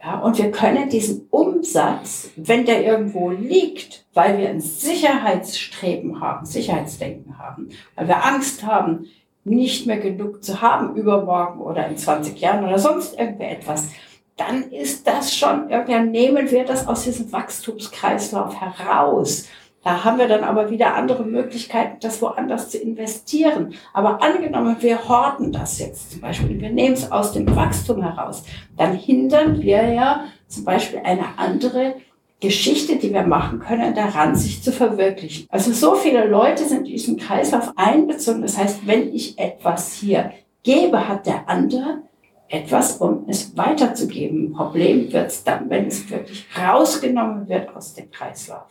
Ja, 0.03 0.21
und 0.21 0.39
wir 0.39 0.53
können 0.53 0.89
diesen 0.89 1.27
Umsatz, 1.31 2.31
wenn 2.37 2.65
der 2.65 2.85
irgendwo 2.85 3.31
liegt, 3.31 4.05
weil 4.15 4.39
wir 4.39 4.49
ein 4.49 4.61
Sicherheitsstreben 4.61 6.21
haben, 6.21 6.47
Sicherheitsdenken 6.47 7.39
haben, 7.39 7.71
weil 7.97 8.07
wir 8.07 8.25
Angst 8.25 8.65
haben, 8.65 9.07
nicht 9.45 9.87
mehr 9.87 9.99
genug 9.99 10.45
zu 10.45 10.61
haben 10.61 10.95
übermorgen 10.95 11.61
oder 11.61 11.87
in 11.89 11.97
20 11.97 12.39
Jahren 12.39 12.65
oder 12.65 12.79
sonst 12.79 13.19
irgendetwas, 13.19 13.89
dann 14.37 14.71
ist 14.71 15.07
das 15.07 15.35
schon, 15.35 15.69
irgendwann 15.69 16.11
nehmen 16.11 16.51
wir 16.51 16.65
das 16.65 16.87
aus 16.87 17.05
diesem 17.05 17.33
Wachstumskreislauf 17.33 18.55
heraus. 18.61 19.49
Da 19.85 20.05
haben 20.05 20.19
wir 20.19 20.29
dann 20.29 20.45
aber 20.45 20.71
wieder 20.71 20.95
andere 20.95 21.25
Möglichkeiten, 21.25 21.99
das 22.01 22.21
woanders 22.21 22.71
zu 22.71 22.79
investieren. 22.79 23.75
Aber 23.93 24.23
angenommen, 24.23 24.77
wir 24.81 25.09
horten 25.09 25.53
das 25.53 25.79
jetzt 25.79 26.13
zum 26.13 26.21
Beispiel, 26.21 26.61
wir 26.61 26.71
nehmen 26.71 26.95
es 26.95 27.11
aus 27.11 27.33
dem 27.33 27.55
Wachstum 27.55 28.03
heraus, 28.03 28.43
dann 28.77 28.95
hindern 28.95 29.63
wir 29.63 29.93
ja 29.93 30.25
zum 30.49 30.65
Beispiel 30.65 31.01
eine 31.05 31.39
andere 31.39 31.95
Geschichte, 32.41 32.97
die 32.97 33.13
wir 33.13 33.23
machen 33.23 33.59
können, 33.59 33.95
daran, 33.95 34.37
sich 34.37 34.63
zu 34.63 34.73
verwirklichen. 34.73 35.47
Also 35.51 35.73
so 35.73 35.95
viele 35.95 36.27
Leute 36.27 36.65
sind 36.65 36.87
in 36.87 36.93
diesem 36.93 37.17
Kreislauf 37.17 37.73
einbezogen. 37.77 38.43
Das 38.43 38.57
heißt, 38.57 38.87
wenn 38.87 39.13
ich 39.13 39.39
etwas 39.39 39.95
hier 39.95 40.33
gebe, 40.63 41.09
hat 41.09 41.27
der 41.27 41.49
andere 41.49 42.03
etwas, 42.49 42.97
um 42.99 43.25
es 43.29 43.57
weiterzugeben. 43.57 44.53
Problem 44.53 45.13
wird 45.13 45.29
es 45.29 45.45
dann, 45.45 45.69
wenn 45.69 45.87
es 45.87 46.09
wirklich 46.11 46.47
rausgenommen 46.57 47.49
wird 47.49 47.75
aus 47.75 47.95
dem 47.95 48.11
Kreislauf. 48.11 48.67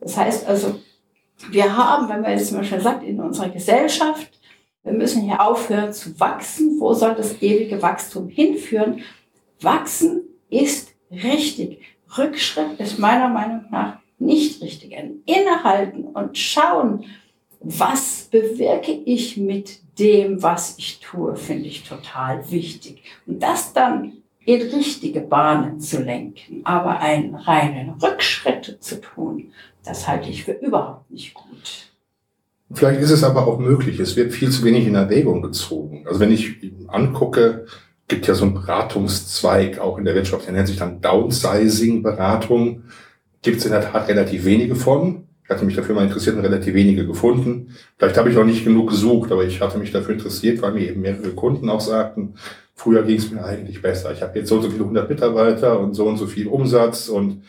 Das 0.00 0.16
heißt 0.16 0.46
also, 0.46 0.80
wir 1.50 1.76
haben, 1.76 2.08
wenn 2.08 2.20
man 2.20 2.32
jetzt 2.32 2.48
zum 2.48 2.58
Beispiel 2.58 2.80
sagt, 2.80 3.04
in 3.04 3.20
unserer 3.20 3.48
Gesellschaft, 3.48 4.38
wir 4.82 4.92
müssen 4.92 5.22
hier 5.22 5.40
aufhören 5.40 5.92
zu 5.92 6.18
wachsen. 6.18 6.80
Wo 6.80 6.94
soll 6.94 7.14
das 7.14 7.42
ewige 7.42 7.82
Wachstum 7.82 8.28
hinführen? 8.28 9.02
Wachsen 9.60 10.22
ist 10.50 10.94
richtig. 11.10 11.82
Rückschritt 12.16 12.80
ist 12.80 12.98
meiner 12.98 13.28
Meinung 13.28 13.66
nach 13.70 13.98
nicht 14.18 14.62
richtig. 14.62 14.96
Ein 14.96 15.22
Innehalten 15.26 16.04
und 16.04 16.36
schauen, 16.36 17.04
was 17.60 18.28
bewirke 18.30 18.92
ich 18.92 19.36
mit 19.36 19.80
dem, 19.98 20.42
was 20.42 20.78
ich 20.78 21.00
tue, 21.00 21.36
finde 21.36 21.68
ich 21.68 21.82
total 21.82 22.50
wichtig. 22.50 23.02
Und 23.26 23.42
das 23.42 23.72
dann 23.72 24.18
in 24.44 24.62
richtige 24.62 25.20
Bahnen 25.20 25.80
zu 25.80 26.02
lenken, 26.02 26.62
aber 26.64 27.00
einen 27.00 27.34
reinen 27.34 27.90
Rückschritt 28.02 28.78
zu 28.80 29.00
tun, 29.00 29.52
das 29.88 30.06
halte 30.06 30.28
ich 30.28 30.44
für 30.44 30.52
überhaupt 30.52 31.10
nicht 31.10 31.34
gut. 31.34 31.88
Vielleicht 32.72 33.00
ist 33.00 33.10
es 33.10 33.24
aber 33.24 33.46
auch 33.46 33.58
möglich. 33.58 33.98
Es 33.98 34.16
wird 34.16 34.32
viel 34.32 34.50
zu 34.50 34.62
wenig 34.64 34.86
in 34.86 34.94
Erwägung 34.94 35.40
gezogen. 35.40 36.04
Also 36.06 36.20
wenn 36.20 36.30
ich 36.30 36.56
angucke, 36.88 37.64
gibt 38.06 38.26
ja 38.26 38.34
so 38.34 38.44
einen 38.44 38.54
Beratungszweig 38.54 39.78
auch 39.78 39.96
in 39.96 40.04
der 40.04 40.14
Wirtschaft, 40.14 40.46
der 40.46 40.52
nennt 40.52 40.68
sich 40.68 40.76
dann 40.76 41.00
Downsizing-Beratung. 41.00 42.84
Gibt 43.40 43.58
es 43.58 43.64
in 43.64 43.72
der 43.72 43.90
Tat 43.90 44.08
relativ 44.08 44.44
wenige 44.44 44.76
von. 44.76 45.24
Ich 45.44 45.50
hatte 45.50 45.64
mich 45.64 45.76
dafür 45.76 45.94
mal 45.94 46.04
interessiert 46.04 46.36
und 46.36 46.42
relativ 46.42 46.74
wenige 46.74 47.06
gefunden. 47.06 47.74
Vielleicht 47.96 48.18
habe 48.18 48.30
ich 48.30 48.36
auch 48.36 48.44
nicht 48.44 48.64
genug 48.64 48.90
gesucht, 48.90 49.32
aber 49.32 49.44
ich 49.44 49.62
hatte 49.62 49.78
mich 49.78 49.92
dafür 49.92 50.12
interessiert, 50.14 50.60
weil 50.60 50.72
mir 50.72 50.90
eben 50.90 51.00
mehrere 51.00 51.30
Kunden 51.30 51.70
auch 51.70 51.80
sagten, 51.80 52.34
früher 52.74 53.02
ging 53.02 53.16
es 53.16 53.30
mir 53.30 53.42
eigentlich 53.42 53.80
besser. 53.80 54.12
Ich 54.12 54.20
habe 54.20 54.38
jetzt 54.38 54.50
so 54.50 54.56
und 54.56 54.62
so 54.62 54.70
viele 54.70 54.84
hundert 54.84 55.08
Mitarbeiter 55.08 55.80
und 55.80 55.94
so 55.94 56.04
und 56.04 56.18
so 56.18 56.26
viel 56.26 56.48
Umsatz 56.48 57.08
und 57.08 57.44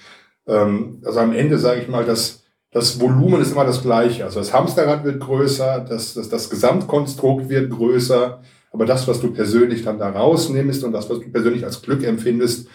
ähm, 0.50 1.02
also 1.06 1.20
am 1.20 1.34
Ende 1.34 1.58
sage 1.58 1.82
ich 1.82 1.88
mal, 1.88 2.04
dass 2.04 2.44
das 2.72 3.00
Volumen 3.00 3.42
ist 3.42 3.52
immer 3.52 3.66
das 3.66 3.82
gleiche. 3.82 4.26
Also 4.26 4.40
das 4.40 4.54
Hamsterrad 4.54 5.04
wird 5.04 5.20
größer, 5.20 5.86
das, 5.88 6.14
das, 6.14 6.30
das 6.30 6.50
Gesamtkonstrukt 6.50 7.50
wird 7.50 7.72
größer, 7.72 8.42
aber 8.72 8.86
das, 8.86 9.08
was 9.08 9.22
du 9.22 9.32
persönlich 9.32 9.84
dann 9.84 9.98
da 9.98 10.10
rausnimmst 10.10 10.84
und 10.84 10.92
das, 10.92 11.10
was 11.10 11.20
du 11.20 11.30
persönlich 11.32 11.66
als 11.66 11.82
Glück 11.82 12.04
empfindest, 12.04 12.68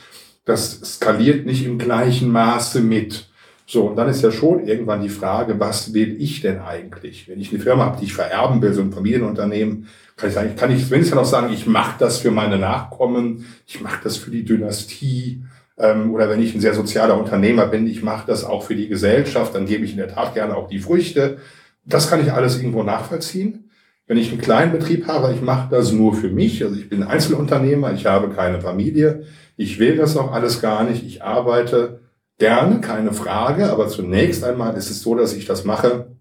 das 0.45 0.81
skaliert 0.81 1.47
nicht 1.47 1.65
im 1.65 1.79
gleichen 1.79 2.31
Maße 2.31 2.81
mit. 2.81 3.29
So, 3.67 3.85
und 3.85 3.97
dann 3.97 4.09
ist 4.09 4.23
ja 4.23 4.31
schon 4.31 4.67
irgendwann 4.67 5.01
die 5.01 5.09
Frage, 5.09 5.59
was 5.59 5.95
will 5.95 6.21
ich 6.21 6.43
denn 6.43 6.61
eigentlich? 6.61 7.29
Wenn 7.29 7.41
ich 7.41 7.51
eine 7.51 7.63
Firma 7.63 7.87
habe, 7.87 7.99
die 7.99 8.05
ich 8.05 8.13
vererben 8.13 8.61
will, 8.61 8.75
so 8.75 8.83
ein 8.83 8.93
Familienunternehmen, 8.93 9.89
kann 10.17 10.29
ich 10.29 10.35
sagen, 10.35 10.55
kann 10.55 10.71
ich 10.71 10.91
wenigstens 10.91 11.17
noch 11.17 11.25
sagen, 11.25 11.53
ich 11.53 11.67
mache 11.67 11.97
das 11.99 12.19
für 12.19 12.31
meine 12.31 12.59
Nachkommen, 12.59 13.47
ich 13.67 13.81
mache 13.81 14.01
das 14.05 14.19
für 14.19 14.31
die 14.31 14.45
Dynastie. 14.45 15.45
Ähm, 15.77 16.13
oder 16.13 16.29
wenn 16.29 16.43
ich 16.43 16.55
ein 16.55 16.61
sehr 16.61 16.75
sozialer 16.75 17.19
Unternehmer 17.19 17.67
bin, 17.67 17.87
ich 17.87 18.03
mache 18.03 18.27
das 18.27 18.45
auch 18.45 18.63
für 18.63 18.77
die 18.77 18.89
Gesellschaft, 18.89 19.55
dann 19.55 19.67
gebe 19.67 19.85
ich 19.85 19.93
in 19.93 19.99
der 19.99 20.09
Tat 20.09 20.35
gerne 20.35 20.57
auch 20.57 20.69
die 20.69 20.79
Früchte. 20.79 21.39
Das 21.85 22.09
kann 22.09 22.21
ich 22.21 22.33
alles 22.33 22.59
irgendwo 22.59 22.83
nachvollziehen. 22.83 23.71
Wenn 24.07 24.19
ich 24.19 24.31
einen 24.31 24.41
kleinen 24.41 24.73
Betrieb 24.73 25.07
habe, 25.07 25.33
ich 25.35 25.41
mache 25.41 25.69
das 25.71 25.93
nur 25.93 26.15
für 26.15 26.29
mich. 26.29 26.63
Also 26.63 26.77
ich 26.77 26.89
bin 26.89 27.03
Einzelunternehmer, 27.03 27.93
ich 27.93 28.07
habe 28.07 28.31
keine 28.31 28.61
Familie, 28.61 29.25
ich 29.57 29.79
will 29.79 29.97
das 29.97 30.17
auch 30.17 30.33
alles 30.33 30.61
gar 30.61 30.85
nicht. 30.85 31.05
Ich 31.05 31.23
arbeite 31.23 32.01
Gerne, 32.39 32.81
keine 32.81 33.13
Frage, 33.13 33.71
aber 33.71 33.87
zunächst 33.87 34.43
einmal 34.43 34.77
ist 34.77 34.91
es 34.91 35.03
so, 35.03 35.15
dass 35.15 35.35
ich 35.35 35.45
das 35.47 35.65
mache, 35.65 36.17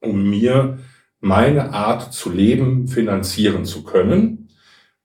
um 0.00 0.28
mir 0.28 0.78
meine 1.20 1.74
Art 1.74 2.14
zu 2.14 2.30
leben 2.30 2.88
finanzieren 2.88 3.66
zu 3.66 3.84
können. 3.84 4.47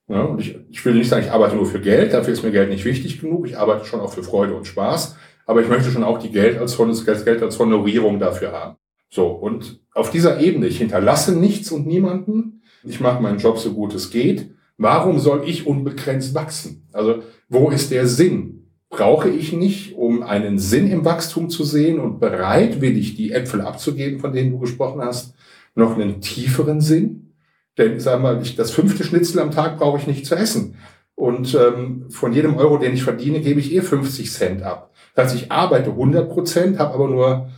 Ja, 0.07 0.23
und 0.23 0.39
ich, 0.39 0.57
ich 0.69 0.83
will 0.85 0.95
nicht 0.95 1.09
sagen, 1.09 1.25
ich 1.25 1.31
arbeite 1.31 1.55
nur 1.55 1.65
für 1.65 1.79
Geld, 1.79 2.13
dafür 2.13 2.33
ist 2.33 2.43
mir 2.43 2.51
Geld 2.51 2.69
nicht 2.69 2.85
wichtig 2.85 3.21
genug. 3.21 3.47
Ich 3.47 3.57
arbeite 3.57 3.85
schon 3.85 4.01
auch 4.01 4.13
für 4.13 4.23
Freude 4.23 4.55
und 4.55 4.67
Spaß, 4.67 5.15
aber 5.45 5.61
ich 5.61 5.69
möchte 5.69 5.91
schon 5.91 6.03
auch 6.03 6.19
die 6.19 6.31
Geld 6.31 6.57
als, 6.57 6.77
das 6.77 7.25
Geld 7.25 7.41
als 7.41 7.57
Honorierung 7.59 8.19
dafür 8.19 8.51
haben. 8.51 8.77
So, 9.09 9.27
und 9.27 9.79
auf 9.93 10.11
dieser 10.11 10.39
Ebene, 10.41 10.67
ich 10.67 10.77
hinterlasse 10.77 11.37
nichts 11.37 11.71
und 11.71 11.87
niemanden, 11.87 12.63
ich 12.83 12.99
mache 12.99 13.21
meinen 13.21 13.37
Job 13.37 13.57
so 13.57 13.73
gut 13.73 13.93
es 13.93 14.09
geht. 14.09 14.51
Warum 14.77 15.19
soll 15.19 15.43
ich 15.45 15.67
unbegrenzt 15.67 16.33
wachsen? 16.33 16.87
Also, 16.91 17.23
wo 17.47 17.69
ist 17.69 17.91
der 17.91 18.07
Sinn? 18.07 18.63
brauche 18.93 19.27
ich 19.27 19.51
nicht, 19.51 19.95
um 19.95 20.21
einen 20.21 20.59
Sinn 20.59 20.87
im 20.89 21.03
Wachstum 21.03 21.49
zu 21.49 21.63
sehen 21.63 21.99
und 21.99 22.19
bereitwillig 22.19 23.15
die 23.15 23.31
Äpfel 23.31 23.61
abzugeben, 23.61 24.19
von 24.19 24.31
denen 24.31 24.51
du 24.51 24.59
gesprochen 24.59 25.01
hast, 25.01 25.33
noch 25.73 25.95
einen 25.95 26.21
tieferen 26.21 26.79
Sinn. 26.79 27.32
Denn 27.77 27.99
sag 27.99 28.21
mal, 28.21 28.41
ich, 28.41 28.55
das 28.55 28.71
fünfte 28.71 29.03
Schnitzel 29.03 29.39
am 29.39 29.51
Tag 29.51 29.77
brauche 29.77 29.97
ich 29.97 30.07
nicht 30.07 30.25
zu 30.25 30.35
essen. 30.35 30.75
Und 31.15 31.55
ähm, 31.55 32.09
von 32.09 32.33
jedem 32.33 32.57
Euro, 32.57 32.77
den 32.77 32.93
ich 32.93 33.03
verdiene, 33.03 33.41
gebe 33.41 33.59
ich 33.59 33.73
eh 33.73 33.81
50 33.81 34.31
Cent 34.31 34.63
ab. 34.63 34.91
Das 35.15 35.25
heißt, 35.25 35.43
ich 35.43 35.51
arbeite 35.51 35.91
100 35.91 36.29
Prozent, 36.29 36.79
habe 36.79 36.95
aber 36.95 37.07
nur 37.07 37.49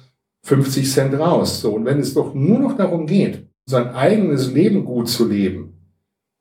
50 0.44 0.92
Cent 0.92 1.20
raus. 1.20 1.62
So, 1.62 1.74
und 1.74 1.86
wenn 1.86 2.00
es 2.00 2.14
doch 2.14 2.34
nur 2.34 2.60
noch 2.60 2.76
darum 2.76 3.08
geht, 3.08 3.48
sein 3.66 3.90
eigenes 3.90 4.52
Leben 4.52 4.86
gut 4.86 5.10
zu 5.10 5.28
leben, 5.28 5.74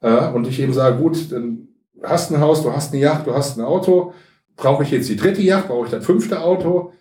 äh, 0.01 0.29
und 0.29 0.47
ich 0.47 0.61
eben 0.61 0.73
sage, 0.73 0.99
gut, 0.99 1.33
dann 1.33 1.69
hast 2.03 2.31
ein 2.31 2.41
Haus, 2.41 2.63
du 2.63 2.73
hast 2.73 2.93
eine 2.93 3.03
Yacht, 3.03 3.27
du 3.27 3.35
hast 3.35 3.59
ein 3.59 3.65
Auto, 3.65 4.13
Brauche 4.57 4.85
ich 4.85 4.91
jetzt 4.91 5.09
die 5.09 5.17
dritte 5.17 5.43
Yacht? 5.43 5.69
Brauche 5.69 5.87
ich 5.87 5.91
das 5.91 6.05
fünfte 6.05 6.41
Auto? 6.41 6.93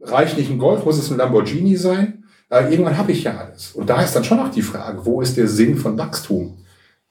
Reicht 0.00 0.36
nicht 0.38 0.50
ein 0.50 0.58
Golf? 0.58 0.84
Muss 0.84 0.98
es 0.98 1.10
ein 1.10 1.18
Lamborghini 1.18 1.76
sein? 1.76 2.19
Äh, 2.50 2.70
irgendwann 2.70 2.98
habe 2.98 3.12
ich 3.12 3.22
ja 3.22 3.36
alles. 3.36 3.72
Und 3.72 3.88
da 3.88 4.02
ist 4.02 4.14
dann 4.14 4.24
schon 4.24 4.38
noch 4.38 4.50
die 4.50 4.62
Frage, 4.62 5.04
wo 5.06 5.20
ist 5.20 5.36
der 5.36 5.48
Sinn 5.48 5.76
von 5.76 5.96
Wachstum? 5.96 6.58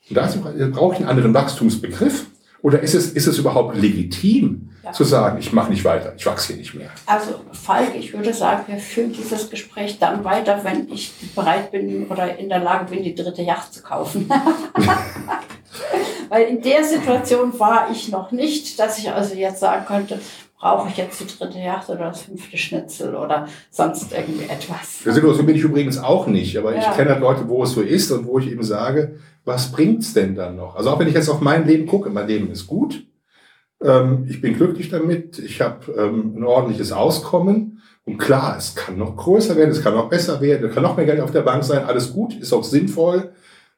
Und 0.10 0.16
da 0.16 0.30
brauche 0.72 0.96
ich 0.96 1.00
einen 1.00 1.10
anderen 1.10 1.34
Wachstumsbegriff. 1.34 2.26
Oder 2.62 2.82
ist 2.82 2.94
es, 2.94 3.12
ist 3.12 3.26
es 3.26 3.38
überhaupt 3.38 3.78
legitim 3.78 4.72
ja. 4.84 4.92
zu 4.92 5.06
sagen, 5.06 5.38
ich 5.40 5.54
mache 5.54 5.70
nicht 5.70 5.86
weiter, 5.86 6.14
ich 6.18 6.26
wachse 6.26 6.48
hier 6.48 6.58
nicht 6.58 6.74
mehr? 6.74 6.90
Also 7.06 7.36
Falk, 7.54 7.96
ich 7.96 8.14
würde 8.14 8.34
sagen, 8.34 8.64
wir 8.68 8.80
führen 8.80 9.14
dieses 9.14 9.50
Gespräch 9.50 9.98
dann 9.98 10.26
weiter, 10.26 10.60
wenn 10.64 10.92
ich 10.92 11.14
bereit 11.34 11.72
bin 11.72 12.08
oder 12.08 12.38
in 12.38 12.50
der 12.50 12.60
Lage 12.60 12.92
bin, 12.92 13.04
die 13.04 13.16
dritte 13.16 13.44
Yacht 13.44 13.74
zu 13.74 13.82
kaufen. 13.82 14.30
Weil 16.30 16.48
in 16.48 16.62
der 16.62 16.84
Situation 16.84 17.58
war 17.60 17.90
ich 17.92 18.10
noch 18.10 18.32
nicht, 18.32 18.78
dass 18.78 18.98
ich 18.98 19.10
also 19.10 19.36
jetzt 19.36 19.62
sagen 19.62 19.86
könnte, 19.86 20.20
brauche 20.60 20.90
ich 20.90 20.98
jetzt 20.98 21.22
die 21.22 21.38
dritte 21.38 21.58
Yacht 21.58 21.90
oder 21.90 22.10
das 22.10 22.24
fünfte 22.24 22.58
Schnitzel 22.58 23.16
oder 23.16 23.48
sonst 23.72 24.12
irgendwie 24.12 24.44
etwas. 24.44 25.00
Der 25.06 25.14
Situation 25.14 25.46
bin 25.46 25.56
ich 25.56 25.64
übrigens 25.64 25.98
auch 25.98 26.28
nicht, 26.28 26.58
aber 26.58 26.76
ja. 26.76 26.82
ich 26.82 26.98
kenne 26.98 27.12
halt 27.12 27.22
Leute, 27.22 27.48
wo 27.48 27.64
es 27.64 27.72
so 27.72 27.82
ist 27.82 28.12
und 28.12 28.28
wo 28.28 28.40
ich 28.40 28.52
eben 28.52 28.64
sage, 28.64 29.16
was 29.46 29.72
bringt's 29.72 30.14
denn 30.14 30.36
dann 30.36 30.58
noch? 30.58 30.76
Also 30.76 30.90
auch 30.90 31.00
wenn 31.00 31.08
ich 31.08 31.14
jetzt 31.14 31.30
auf 31.30 31.40
mein 31.40 31.66
Leben 31.66 31.88
gucke, 31.88 32.10
mein 32.10 32.28
Leben 32.28 32.52
ist 32.52 32.68
gut, 32.68 33.06
ähm, 33.82 34.26
ich 34.30 34.42
bin 34.42 34.56
glücklich 34.56 34.90
damit, 34.90 35.40
ich 35.40 35.62
habe 35.62 35.92
ähm, 35.98 36.36
ein 36.36 36.44
ordentliches 36.44 36.92
Auskommen 36.92 37.82
und 38.04 38.18
klar, 38.18 38.58
es 38.58 38.76
kann 38.76 38.98
noch 38.98 39.16
größer 39.16 39.56
werden, 39.56 39.72
es 39.72 39.82
kann 39.82 39.96
noch 39.96 40.10
besser 40.10 40.42
werden, 40.42 40.68
es 40.68 40.76
kann 40.76 40.84
noch 40.84 40.98
mehr 40.98 41.06
Geld 41.06 41.22
auf 41.22 41.32
der 41.32 41.42
Bank 41.42 41.64
sein, 41.64 41.86
alles 41.86 42.12
gut, 42.12 42.36
ist 42.36 42.52
auch 42.52 42.66
sinnvoll. 42.66 43.32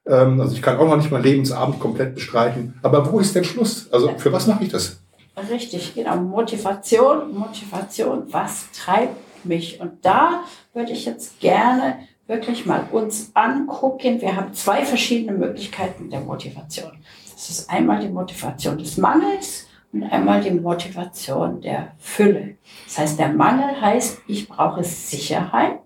Ähm, 0.08 0.42
also 0.42 0.56
ich 0.56 0.64
kann 0.64 0.78
auch 0.78 0.88
noch 0.88 0.98
nicht 0.98 1.12
mein 1.12 1.22
Lebensabend 1.22 1.80
komplett 1.80 2.16
bestreichen. 2.16 2.74
Aber 2.82 3.12
wo 3.12 3.20
ist 3.20 3.36
der 3.36 3.44
Schluss? 3.44 3.88
Also 3.92 4.18
für 4.18 4.34
was 4.34 4.48
mache 4.48 4.64
ich 4.64 4.72
das? 4.72 5.00
Richtig, 5.38 5.96
genau. 5.96 6.18
Motivation, 6.18 7.34
Motivation, 7.34 8.32
was 8.32 8.70
treibt 8.72 9.46
mich? 9.46 9.80
Und 9.80 10.06
da 10.06 10.44
würde 10.74 10.92
ich 10.92 11.06
jetzt 11.06 11.40
gerne 11.40 12.08
wirklich 12.28 12.66
mal 12.66 12.88
uns 12.92 13.32
angucken. 13.34 14.22
Wir 14.22 14.36
haben 14.36 14.54
zwei 14.54 14.86
verschiedene 14.86 15.38
Möglichkeiten 15.38 16.10
der 16.10 16.22
Motivation. 16.22 16.92
Das 17.34 17.50
ist 17.50 17.70
einmal 17.70 18.00
die 18.00 18.10
Motivation 18.10 18.78
des 18.78 18.98
Mangels 18.98 19.68
und 19.92 20.04
einmal 20.04 20.42
die 20.42 20.52
Motivation 20.52 21.62
der 21.62 21.94
Fülle. 21.98 22.58
Das 22.86 23.00
heißt, 23.00 23.20
der 23.20 23.30
Mangel 23.30 23.82
heißt, 23.82 24.22
ich 24.28 24.48
brauche 24.48 24.84
Sicherheit. 24.84 25.80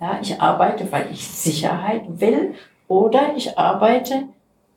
Ja, 0.00 0.18
ich 0.20 0.40
arbeite, 0.40 0.90
weil 0.90 1.10
ich 1.12 1.28
Sicherheit 1.28 2.02
will 2.08 2.54
oder 2.88 3.36
ich 3.36 3.56
arbeite, 3.56 4.28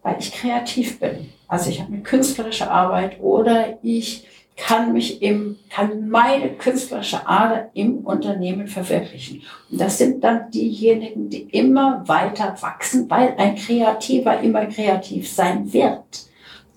weil 0.06 0.18
ich 0.20 0.32
kreativ 0.32 1.00
bin. 1.00 1.32
Also 1.48 1.72
ich 1.72 1.82
habe 1.82 1.91
eine 1.91 2.04
künstlerische 2.04 2.70
Arbeit 2.70 3.20
oder 3.22 3.80
ich 3.82 4.28
kann 4.56 4.94
mich 4.94 5.24
im, 5.24 5.58
kann 5.72 6.10
meine 6.10 6.52
künstlerische 6.52 7.28
Ader 7.28 7.72
im 7.74 8.06
Unternehmen 8.06 8.68
verwirklichen. 8.68 9.41
Und 9.72 9.82
das 9.82 9.98
sind 9.98 10.24
dann 10.24 10.52
diejenigen, 10.52 11.32
die 11.32 11.41
immer 11.50 12.08
weiter 12.08 12.56
wachsen, 12.62 13.10
weil 13.10 13.34
ein 13.38 13.56
Kreativer 13.56 14.39
immer 14.41 14.68
kreativ 14.68 15.28
sein 15.28 15.74
wird. 15.74 16.28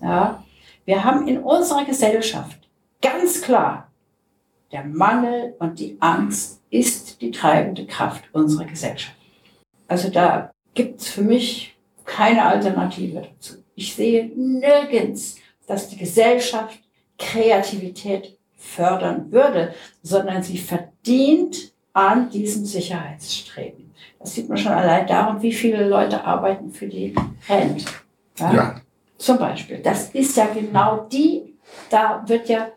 Ja. 0.01 0.43
Wir 0.85 1.03
haben 1.03 1.27
in 1.27 1.37
unserer 1.37 1.85
Gesellschaft 1.85 2.57
ganz 2.99 3.43
klar 3.43 3.91
der 4.71 4.85
Mangel 4.85 5.55
und 5.59 5.77
die 5.77 5.97
Angst 5.99 6.63
ist 6.71 7.21
die 7.21 7.29
treibende 7.29 7.85
Kraft 7.85 8.23
unserer 8.33 8.65
Gesellschaft. 8.65 9.15
Also 9.87 10.09
da 10.09 10.49
gibt 10.73 11.01
es 11.01 11.09
für 11.09 11.21
mich 11.21 11.75
keine 12.09 12.45
Alternative 12.45 13.21
dazu. 13.21 13.55
Ich 13.75 13.95
sehe 13.95 14.31
nirgends, 14.35 15.37
dass 15.67 15.89
die 15.89 15.97
Gesellschaft 15.97 16.79
Kreativität 17.17 18.37
fördern 18.55 19.31
würde, 19.31 19.73
sondern 20.01 20.41
sie 20.41 20.57
verdient 20.57 21.71
an 21.93 22.29
diesem 22.29 22.65
Sicherheitsstreben. 22.65 23.93
Das 24.19 24.33
sieht 24.33 24.49
man 24.49 24.57
schon 24.57 24.71
allein 24.71 25.07
darum, 25.07 25.41
wie 25.41 25.53
viele 25.53 25.87
Leute 25.87 26.23
arbeiten 26.23 26.71
für 26.71 26.87
die 26.87 27.13
Rente. 27.47 27.85
Ja? 28.37 28.53
ja. 28.53 28.81
Zum 29.17 29.37
Beispiel. 29.37 29.79
Das 29.79 30.09
ist 30.11 30.35
ja 30.35 30.47
genau 30.47 31.07
die, 31.11 31.55
da 31.89 32.23
wird 32.25 32.49
ja 32.49 32.69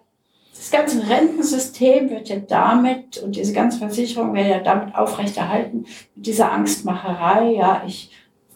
das 0.54 0.70
ganze 0.70 1.08
Rentensystem 1.08 2.10
wird 2.10 2.28
ja 2.28 2.36
damit 2.36 3.18
und 3.18 3.34
diese 3.34 3.52
ganze 3.52 3.78
Versicherung 3.78 4.34
wird 4.34 4.46
ja 4.46 4.60
damit 4.60 4.94
aufrechterhalten, 4.94 5.86
mit 6.14 6.26
dieser 6.26 6.52
Angstmacherei, 6.52 7.54
ja, 7.54 7.82
ich, 7.86 8.12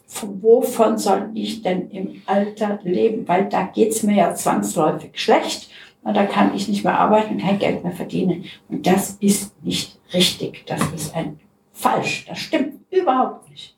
wovon 0.07 0.97
soll 0.97 1.29
ich 1.33 1.61
denn 1.61 1.89
im 1.91 2.21
Alter 2.25 2.79
leben? 2.83 3.27
Weil 3.27 3.49
da 3.49 3.63
geht's 3.63 4.03
mir 4.03 4.15
ja 4.15 4.35
zwangsläufig 4.35 5.11
schlecht 5.13 5.69
und 6.03 6.15
da 6.15 6.25
kann 6.25 6.55
ich 6.55 6.67
nicht 6.67 6.83
mehr 6.83 6.97
arbeiten 6.97 7.35
und 7.35 7.41
kein 7.41 7.59
Geld 7.59 7.83
mehr 7.83 7.93
verdienen. 7.93 8.45
Und 8.69 8.87
das 8.87 9.17
ist 9.19 9.61
nicht 9.63 9.99
richtig. 10.13 10.65
Das 10.65 10.81
ist 10.95 11.13
ein 11.13 11.39
falsch. 11.73 12.25
Das 12.27 12.39
stimmt 12.39 12.79
überhaupt 12.89 13.49
nicht. 13.49 13.75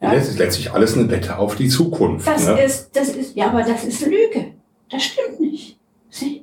Ja? 0.00 0.14
Das 0.14 0.28
ist 0.28 0.38
letztlich 0.38 0.72
alles 0.72 0.96
eine 0.96 1.08
Wette 1.10 1.38
auf 1.38 1.54
die 1.56 1.68
Zukunft. 1.68 2.26
Das 2.26 2.46
ne? 2.46 2.60
ist, 2.60 2.96
das 2.96 3.10
ist, 3.10 3.36
ja, 3.36 3.48
aber 3.48 3.62
das 3.62 3.84
ist 3.84 4.04
Lüge. 4.04 4.54
Das 4.90 5.04
stimmt 5.04 5.40
nicht. 5.40 5.78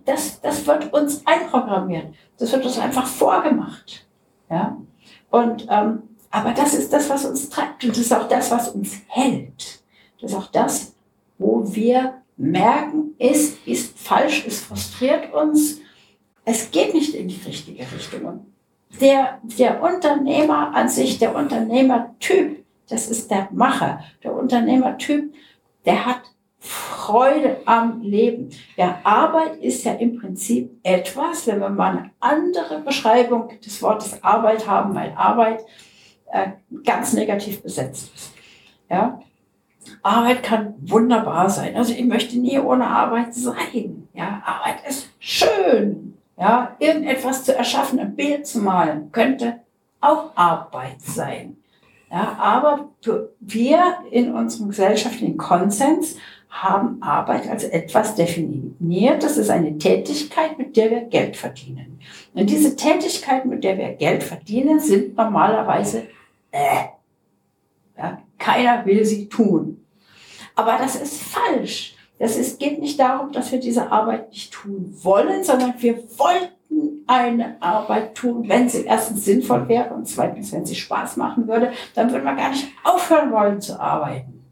Das, 0.06 0.40
das 0.40 0.66
wird 0.66 0.94
uns 0.94 1.22
einprogrammiert. 1.26 2.13
Das 2.40 2.54
wird 2.54 2.63
uns 2.66 2.80
einfach 2.80 3.06
vorgemacht. 3.06 4.08
Ja? 4.50 4.78
Und, 5.30 5.68
ähm, 5.70 6.04
aber 6.32 6.54
das 6.54 6.74
ist 6.74 6.92
das, 6.92 7.10
was 7.10 7.26
uns 7.26 7.50
treibt. 7.50 7.84
Und 7.84 7.92
das 7.92 8.00
ist 8.00 8.13
auch 8.13 8.28
das, 8.28 8.52
was 8.52 8.70
uns 8.70 8.98
hält. 9.08 9.82
Das 10.22 10.32
ist 10.32 10.38
auch 10.38 10.48
das, 10.48 10.94
wo 11.38 11.63
wir 11.66 12.22
merken, 12.36 13.16
es 13.18 13.58
ist 13.66 13.98
falsch, 13.98 14.46
es 14.46 14.62
frustriert 14.62 15.34
uns. 15.34 15.80
Es 16.46 16.72
geht 16.72 16.94
nicht 16.94 17.13
in 17.13 17.28
die 17.28 17.42
richtige 17.46 17.84
Richtung. 17.92 18.46
Der, 19.02 19.40
der 19.44 19.82
Unternehmer 19.82 20.74
an 20.74 20.90
sich, 20.90 21.20
der 21.20 21.36
Unternehmertyp, 21.36 22.63
das 22.90 23.10
ist 23.10 23.30
der 23.30 23.50
Macher. 23.52 24.02
Der 24.24 24.34
Unternehmertyp, 24.34 25.34
der 25.86 26.06
hat 26.06 26.22
Freude 26.60 27.62
am 27.66 28.02
Leben. 28.02 28.50
Ja, 28.76 29.00
Arbeit 29.04 29.58
ist 29.58 29.84
ja 29.84 29.94
im 29.94 30.20
Prinzip 30.20 30.72
etwas, 30.84 31.48
wenn 31.48 31.60
wir 31.60 31.70
mal 31.70 31.98
eine 31.98 32.12
andere 32.20 32.80
Beschreibung 32.80 33.50
des 33.63 33.82
Wortes 33.82 34.22
Arbeit 34.24 34.68
haben, 34.68 34.96
weil 34.96 35.13
Arbeit 35.16 35.63
äh, 36.32 36.50
ganz 36.84 37.13
negativ 37.13 37.62
besetzt 37.62 38.12
ist. 38.16 38.34
Ja, 38.90 39.20
Arbeit 40.02 40.44
kann 40.44 40.76
wunderbar 40.82 41.50
sein. 41.50 41.76
Also 41.76 41.94
ich 41.94 42.06
möchte 42.06 42.38
nie 42.38 42.60
ohne 42.60 42.88
Arbeit 42.88 43.34
sein. 43.34 44.08
Ja, 44.13 44.42
Arbeit 44.46 44.88
ist 44.88 45.10
schön. 45.20 46.18
Ja, 46.40 46.76
irgendetwas 46.80 47.44
zu 47.44 47.56
erschaffen, 47.56 48.00
ein 48.00 48.16
Bild 48.16 48.46
zu 48.46 48.60
malen, 48.60 49.12
könnte 49.12 49.60
auch 50.02 50.32
Arbeit 50.36 51.02
sein. 51.02 51.58
Ja, 52.12 52.38
aber 52.40 52.90
wir 53.40 53.98
in 54.12 54.34
unserem 54.34 54.70
gesellschaftlichen 54.70 55.38
Konsens 55.38 56.16
haben 56.50 57.02
Arbeit 57.02 57.50
als 57.50 57.63
etwas 57.63 58.16
definiert. 58.16 59.24
Das 59.24 59.38
ist 59.38 59.50
eine 59.50 59.78
Tätigkeit, 59.78 60.58
mit 60.58 60.78
der 60.78 60.90
wir 60.90 61.02
Geld 61.02 61.36
verdienen. 61.36 62.00
Und 62.34 62.50
diese 62.50 62.76
Tätigkeit, 62.76 63.46
mit 63.46 63.63
der 63.63 63.78
wir 63.78 63.90
Geld 63.94 64.24
verdienen, 64.24 64.80
sind 64.80 65.18
normalerweise, 65.18 66.04
äh, 66.52 66.86
ja, 67.98 68.22
keiner 68.38 68.86
will 68.86 69.06
sie 69.06 69.28
tun. 69.28 69.86
Aber 70.56 70.78
das 70.78 70.96
ist 70.96 71.22
falsch. 71.22 71.96
Ist, 72.20 72.60
geht 72.60 72.80
nicht 72.80 73.00
darum, 73.00 73.32
dass 73.32 73.52
wir 73.52 73.60
diese 73.60 73.92
Arbeit 73.92 74.30
nicht 74.30 74.52
tun 74.52 74.92
wollen, 75.04 75.44
sondern 75.44 75.76
wir 75.78 75.98
wollten 76.18 77.04
eine 77.06 77.62
Arbeit 77.62 78.16
tun, 78.16 78.50
wenn 78.50 78.68
sie 78.68 78.86
erstens 78.86 79.24
sinnvoll 79.26 79.68
wäre 79.70 79.94
und 79.94 80.08
zweitens, 80.08 80.52
wenn 80.52 80.66
sie 80.66 80.76
Spaß 80.76 81.18
machen 81.18 81.48
würde, 81.48 81.72
dann 81.94 82.12
würden 82.12 82.26
wir 82.26 82.36
gar 82.36 82.50
nicht 82.50 82.68
aufhören 82.84 83.32
wollen 83.32 83.62
zu 83.62 83.80
arbeiten. 83.80 84.44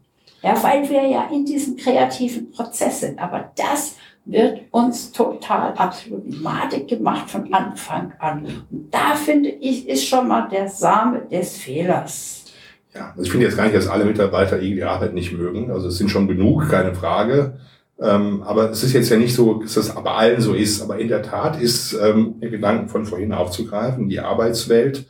Ja, 0.42 0.62
weil 0.62 0.88
wir 0.88 1.06
ja 1.08 1.28
in 1.32 1.44
diesem 1.44 1.76
kreativen 1.76 2.52
Prozess 2.52 3.00
sind. 3.00 3.18
Aber 3.18 3.50
das 3.56 3.96
wird 4.26 4.62
uns 4.72 5.12
total 5.12 5.72
absolut 5.74 6.42
madig 6.42 6.88
gemacht 6.88 7.30
von 7.30 7.52
Anfang 7.54 8.12
an. 8.18 8.44
Und 8.70 8.92
da 8.92 9.14
finde 9.14 9.48
ich, 9.48 9.88
ist 9.88 10.06
schon 10.06 10.28
mal 10.28 10.48
der 10.48 10.68
Same 10.68 11.22
des 11.30 11.56
Fehlers. 11.56 12.44
Ja, 12.92 13.10
also 13.10 13.22
ich 13.22 13.30
finde 13.30 13.46
jetzt 13.46 13.56
gar 13.56 13.64
nicht, 13.64 13.76
dass 13.76 13.88
alle 13.88 14.04
Mitarbeiter 14.04 14.60
irgendwie 14.60 14.82
Arbeit 14.82 15.14
nicht 15.14 15.32
mögen. 15.32 15.70
Also 15.70 15.88
es 15.88 15.98
sind 15.98 16.10
schon 16.10 16.26
genug, 16.26 16.68
keine 16.68 16.94
Frage. 16.94 17.58
Ähm, 18.00 18.42
aber 18.42 18.70
es 18.70 18.82
ist 18.82 18.92
jetzt 18.92 19.10
ja 19.10 19.16
nicht 19.16 19.34
so, 19.34 19.54
dass 19.54 19.74
das 19.74 19.94
bei 19.94 20.10
allen 20.10 20.40
so 20.40 20.54
ist. 20.54 20.82
Aber 20.82 20.98
in 20.98 21.08
der 21.08 21.22
Tat 21.22 21.60
ist 21.60 21.92
ähm, 21.94 22.40
der 22.40 22.50
Gedanken 22.50 22.88
von 22.88 23.06
vorhin 23.06 23.32
aufzugreifen, 23.32 24.08
die 24.08 24.20
Arbeitswelt 24.20 25.06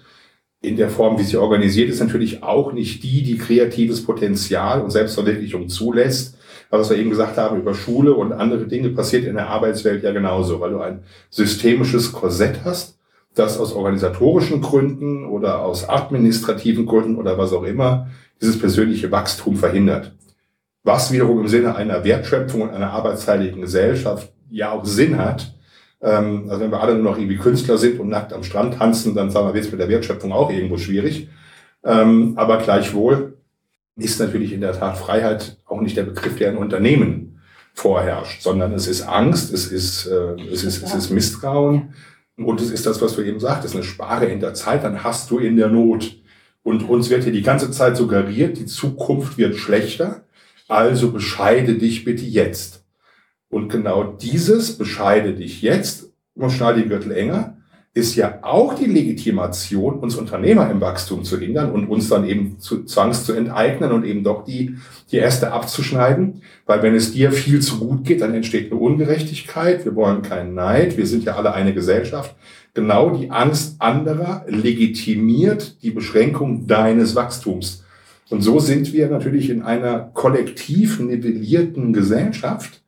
in 0.62 0.76
der 0.76 0.90
Form, 0.90 1.18
wie 1.18 1.22
sie 1.22 1.36
organisiert 1.36 1.88
ist, 1.88 2.00
natürlich 2.00 2.42
auch 2.42 2.72
nicht 2.72 3.02
die, 3.02 3.22
die 3.22 3.38
kreatives 3.38 4.04
Potenzial 4.04 4.82
und 4.82 4.90
Selbstverwirklichung 4.90 5.68
zulässt. 5.68 6.35
Aber 6.70 6.80
was 6.80 6.90
wir 6.90 6.96
eben 6.96 7.10
gesagt 7.10 7.36
haben 7.36 7.58
über 7.58 7.74
Schule 7.74 8.14
und 8.14 8.32
andere 8.32 8.66
Dinge 8.66 8.90
passiert 8.90 9.24
in 9.24 9.36
der 9.36 9.48
Arbeitswelt 9.48 10.02
ja 10.02 10.12
genauso, 10.12 10.60
weil 10.60 10.70
du 10.70 10.80
ein 10.80 11.04
systemisches 11.30 12.12
Korsett 12.12 12.60
hast, 12.64 12.98
dass 13.34 13.58
aus 13.58 13.72
organisatorischen 13.72 14.62
Gründen 14.62 15.26
oder 15.26 15.60
aus 15.60 15.88
administrativen 15.88 16.86
Gründen 16.86 17.16
oder 17.16 17.38
was 17.38 17.52
auch 17.52 17.64
immer 17.64 18.08
dieses 18.40 18.58
persönliche 18.58 19.10
Wachstum 19.10 19.56
verhindert. 19.56 20.12
Was 20.82 21.12
wiederum 21.12 21.40
im 21.40 21.48
Sinne 21.48 21.76
einer 21.76 22.04
Wertschöpfung 22.04 22.62
und 22.62 22.70
einer 22.70 22.90
arbeitsteiligen 22.90 23.60
Gesellschaft 23.60 24.32
ja 24.50 24.72
auch 24.72 24.84
Sinn 24.84 25.18
hat. 25.18 25.54
Ähm, 26.00 26.46
also 26.48 26.60
wenn 26.60 26.70
wir 26.70 26.80
alle 26.80 26.94
nur 26.94 27.12
noch 27.12 27.18
irgendwie 27.18 27.36
Künstler 27.36 27.78
sind 27.78 28.00
und 28.00 28.08
nackt 28.08 28.32
am 28.32 28.44
Strand 28.44 28.74
tanzen, 28.74 29.14
dann 29.14 29.30
sagen 29.30 29.48
wir, 29.48 29.54
wird 29.54 29.64
es 29.64 29.70
mit 29.70 29.80
der 29.80 29.88
Wertschöpfung 29.88 30.32
auch 30.32 30.50
irgendwo 30.50 30.78
schwierig. 30.78 31.28
Ähm, 31.84 32.34
aber 32.36 32.58
gleichwohl 32.58 33.35
ist 33.96 34.20
natürlich 34.20 34.52
in 34.52 34.60
der 34.60 34.78
Tat 34.78 34.98
Freiheit 34.98 35.58
auch 35.64 35.80
nicht 35.80 35.96
der 35.96 36.04
Begriff, 36.04 36.36
der 36.36 36.50
ein 36.50 36.56
Unternehmen 36.56 37.40
vorherrscht, 37.74 38.42
sondern 38.42 38.72
es 38.72 38.86
ist 38.86 39.02
Angst, 39.02 39.52
es 39.52 39.66
ist, 39.66 40.06
äh, 40.06 40.34
es 40.50 40.64
ist, 40.64 40.82
es 40.82 40.94
ist 40.94 41.10
Misstrauen, 41.10 41.94
und 42.36 42.60
es 42.60 42.70
ist 42.70 42.84
das, 42.84 43.00
was 43.00 43.16
du 43.16 43.22
eben 43.22 43.40
sagtest, 43.40 43.74
eine 43.74 43.84
Spare 43.84 44.26
in 44.26 44.40
der 44.40 44.54
Zeit, 44.54 44.84
dann 44.84 45.02
hast 45.02 45.30
du 45.30 45.38
in 45.38 45.56
der 45.56 45.68
Not. 45.68 46.16
Und 46.62 46.82
uns 46.88 47.08
wird 47.08 47.24
hier 47.24 47.32
die 47.32 47.42
ganze 47.42 47.70
Zeit 47.70 47.96
suggeriert, 47.96 48.58
die 48.58 48.66
Zukunft 48.66 49.38
wird 49.38 49.56
schlechter, 49.56 50.24
also 50.68 51.12
bescheide 51.12 51.74
dich 51.74 52.04
bitte 52.04 52.24
jetzt. 52.24 52.84
Und 53.48 53.68
genau 53.70 54.04
dieses 54.04 54.76
bescheide 54.76 55.32
dich 55.32 55.62
jetzt, 55.62 56.12
und 56.34 56.50
schnall 56.50 56.74
die 56.74 56.88
Gürtel 56.88 57.12
enger, 57.12 57.55
ist 57.96 58.14
ja 58.14 58.40
auch 58.42 58.74
die 58.74 58.84
Legitimation, 58.84 60.00
uns 60.00 60.16
Unternehmer 60.16 60.70
im 60.70 60.82
Wachstum 60.82 61.24
zu 61.24 61.38
hindern 61.38 61.70
und 61.70 61.86
uns 61.86 62.10
dann 62.10 62.26
eben 62.26 62.60
zu, 62.60 62.84
zwangs 62.84 63.24
zu 63.24 63.32
enteignen 63.32 63.90
und 63.90 64.04
eben 64.04 64.22
doch 64.22 64.44
die, 64.44 64.76
die 65.10 65.18
Äste 65.18 65.50
abzuschneiden. 65.50 66.42
Weil 66.66 66.82
wenn 66.82 66.94
es 66.94 67.12
dir 67.14 67.32
viel 67.32 67.60
zu 67.60 67.78
gut 67.78 68.04
geht, 68.04 68.20
dann 68.20 68.34
entsteht 68.34 68.70
eine 68.70 68.78
Ungerechtigkeit. 68.78 69.86
Wir 69.86 69.94
wollen 69.96 70.20
keinen 70.20 70.52
Neid. 70.52 70.98
Wir 70.98 71.06
sind 71.06 71.24
ja 71.24 71.36
alle 71.36 71.54
eine 71.54 71.72
Gesellschaft. 71.72 72.36
Genau 72.74 73.16
die 73.16 73.30
Angst 73.30 73.76
anderer 73.80 74.44
legitimiert 74.46 75.82
die 75.82 75.90
Beschränkung 75.90 76.66
deines 76.66 77.16
Wachstums. 77.16 77.82
Und 78.28 78.42
so 78.42 78.60
sind 78.60 78.92
wir 78.92 79.08
natürlich 79.08 79.48
in 79.48 79.62
einer 79.62 80.10
kollektiv 80.12 81.00
nivellierten 81.00 81.94
Gesellschaft, 81.94 82.82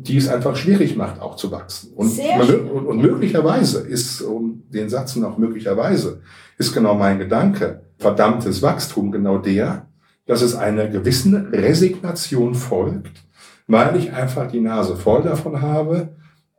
die 0.00 0.16
es 0.16 0.28
einfach 0.28 0.54
schwierig 0.54 0.94
macht, 0.96 1.20
auch 1.20 1.34
zu 1.34 1.50
wachsen. 1.50 1.92
Und, 1.94 2.16
und, 2.16 2.86
und, 2.86 3.02
möglicherweise 3.02 3.80
ist, 3.80 4.22
um 4.22 4.62
den 4.68 4.88
Satz 4.88 5.16
noch 5.16 5.38
möglicherweise, 5.38 6.20
ist 6.56 6.72
genau 6.72 6.94
mein 6.94 7.18
Gedanke, 7.18 7.82
verdammtes 7.98 8.62
Wachstum 8.62 9.10
genau 9.10 9.38
der, 9.38 9.88
dass 10.24 10.42
es 10.42 10.54
einer 10.54 10.86
gewissen 10.86 11.48
Resignation 11.48 12.54
folgt, 12.54 13.24
weil 13.66 13.96
ich 13.96 14.12
einfach 14.12 14.48
die 14.48 14.60
Nase 14.60 14.94
voll 14.94 15.22
davon 15.22 15.60
habe, 15.60 16.10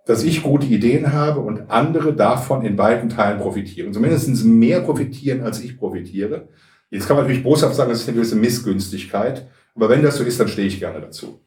dass 0.05 0.23
ich 0.23 0.43
gute 0.43 0.67
Ideen 0.67 1.13
habe 1.13 1.39
und 1.39 1.71
andere 1.71 2.13
davon 2.13 2.65
in 2.65 2.75
beiden 2.75 3.07
Teilen 3.07 3.39
profitieren. 3.39 3.93
Zumindest 3.93 4.43
mehr 4.43 4.81
profitieren, 4.81 5.43
als 5.43 5.61
ich 5.61 5.77
profitiere. 5.77 6.49
Jetzt 6.89 7.07
kann 7.07 7.15
man 7.15 7.23
natürlich 7.23 7.43
boshaft 7.43 7.75
sagen, 7.75 7.91
das 7.91 8.01
ist 8.01 8.09
eine 8.09 8.17
gewisse 8.17 8.35
Missgünstigkeit. 8.35 9.47
Aber 9.75 9.87
wenn 9.87 10.03
das 10.03 10.17
so 10.17 10.25
ist, 10.25 10.39
dann 10.39 10.49
stehe 10.49 10.67
ich 10.67 10.79
gerne 10.79 10.99
dazu. 10.99 11.39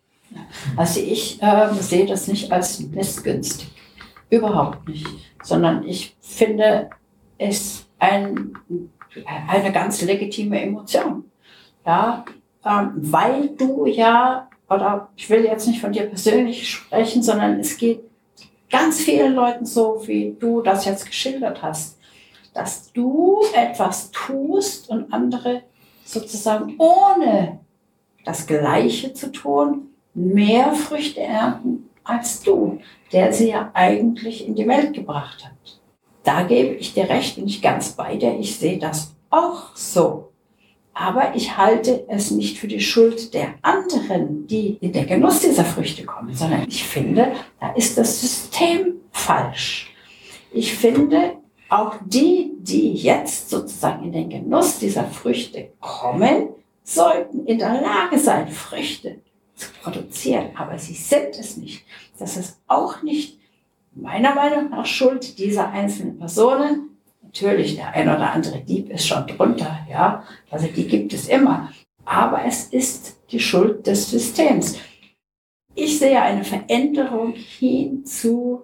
Also 0.77 1.01
ich 1.01 1.43
äh, 1.43 1.73
sehe 1.75 2.07
das 2.07 2.29
nicht 2.29 2.53
als 2.53 2.81
missgünstig. 2.81 3.69
Überhaupt 4.31 4.89
nicht. 4.89 5.07
Sondern 5.43 5.87
ich 5.87 6.17
finde 6.21 6.91
es 7.39 7.87
ein, 7.99 8.53
eine 9.49 9.73
ganz 9.73 10.01
legitime 10.03 10.61
Emotion. 10.61 11.25
Ja, 11.85 12.25
ähm, 12.65 12.93
weil 12.95 13.49
du 13.51 13.87
ja, 13.87 14.49
oder 14.69 15.09
ich 15.17 15.29
will 15.29 15.45
jetzt 15.45 15.67
nicht 15.67 15.81
von 15.81 15.93
dir 15.93 16.05
persönlich 16.05 16.71
sprechen, 16.71 17.23
sondern 17.23 17.61
es 17.61 17.77
geht 17.77 18.01
ganz 18.71 19.01
vielen 19.01 19.35
Leuten 19.35 19.67
so, 19.67 20.03
wie 20.07 20.37
du 20.39 20.63
das 20.63 20.85
jetzt 20.85 21.07
geschildert 21.07 21.63
hast, 21.63 21.99
dass 22.55 22.93
du 22.93 23.41
etwas 23.55 24.11
tust 24.11 24.89
und 24.89 25.13
andere 25.13 25.63
sozusagen 26.05 26.77
ohne 26.79 27.61
das 28.25 28.47
Gleiche 28.47 29.13
zu 29.15 29.33
tun, 29.33 29.92
mehr 30.15 30.73
Früchte 30.73 31.21
ernten 31.21 31.89
als 32.05 32.43
du, 32.43 32.81
der 33.13 33.33
sie 33.33 33.51
ja 33.51 33.71
eigentlich 33.75 34.47
in 34.47 34.55
die 34.55 34.67
Welt 34.67 34.93
gebracht 34.93 35.45
hat. 35.45 35.81
Da 36.25 36.43
gebe 36.43 36.75
ich 36.75 36.95
dir 36.95 37.09
recht, 37.09 37.37
bin 37.37 37.47
ich 37.47 37.63
ganz 37.63 37.93
bei 37.93 38.17
dir. 38.17 38.39
Ich 38.39 38.57
sehe 38.57 38.79
das 38.79 39.15
auch 39.31 39.75
so. 39.75 40.33
Aber 40.95 41.35
ich 41.35 41.57
halte 41.57 42.05
es 42.09 42.31
nicht 42.31 42.59
für 42.59 42.69
die 42.69 42.81
Schuld 42.81 43.33
der 43.35 43.55
anderen, 43.63 44.47
die 44.47 44.77
in 44.81 44.93
den 44.93 45.07
Genuss 45.07 45.41
dieser 45.41 45.65
Früchte 45.65 46.05
kommen, 46.05 46.35
sondern 46.35 46.67
ich 46.69 46.85
finde, 46.85 47.33
da 47.61 47.73
ist 47.73 47.97
das 47.97 48.21
System 48.21 48.97
falsch. 49.11 49.95
Ich 50.53 50.75
finde, 50.75 51.39
auch 51.71 51.95
die, 52.05 52.53
die 52.59 52.93
jetzt 52.93 53.49
sozusagen 53.49 54.05
in 54.05 54.13
den 54.13 54.29
Genuss 54.29 54.79
dieser 54.79 55.05
Früchte 55.05 55.71
kommen, 55.81 56.49
sollten 56.85 57.47
in 57.47 57.59
der 57.59 57.81
Lage 57.81 58.19
sein, 58.19 58.49
Früchte 58.49 59.23
zu 59.63 59.71
produzieren. 59.83 60.51
Aber 60.57 60.79
sie 60.79 60.95
sind 60.95 61.39
es 61.39 61.57
nicht. 61.57 61.85
Das 62.19 62.37
ist 62.37 62.61
auch 62.67 63.03
nicht 63.03 63.39
meiner 63.95 64.35
Meinung 64.35 64.71
nach 64.71 64.87
Schuld 64.87 65.39
dieser 65.39 65.71
einzelnen 65.71 66.19
Personen. 66.19 66.91
Natürlich, 67.23 67.77
der 67.77 67.95
ein 67.95 68.09
oder 68.09 68.33
andere 68.33 68.61
Dieb 68.61 68.91
ist 68.91 69.07
schon 69.07 69.27
drunter, 69.27 69.87
ja. 69.91 70.25
Also 70.51 70.67
die 70.67 70.87
gibt 70.87 71.13
es 71.13 71.29
immer. 71.29 71.73
Aber 72.05 72.45
es 72.45 72.65
ist 72.65 73.19
die 73.31 73.41
Schuld 73.41 73.87
des 73.87 74.11
Systems. 74.11 74.79
Ich 75.75 75.99
sehe 75.99 76.21
eine 76.21 76.45
Veränderung 76.45 77.33
hin 77.33 78.05
zu 78.05 78.63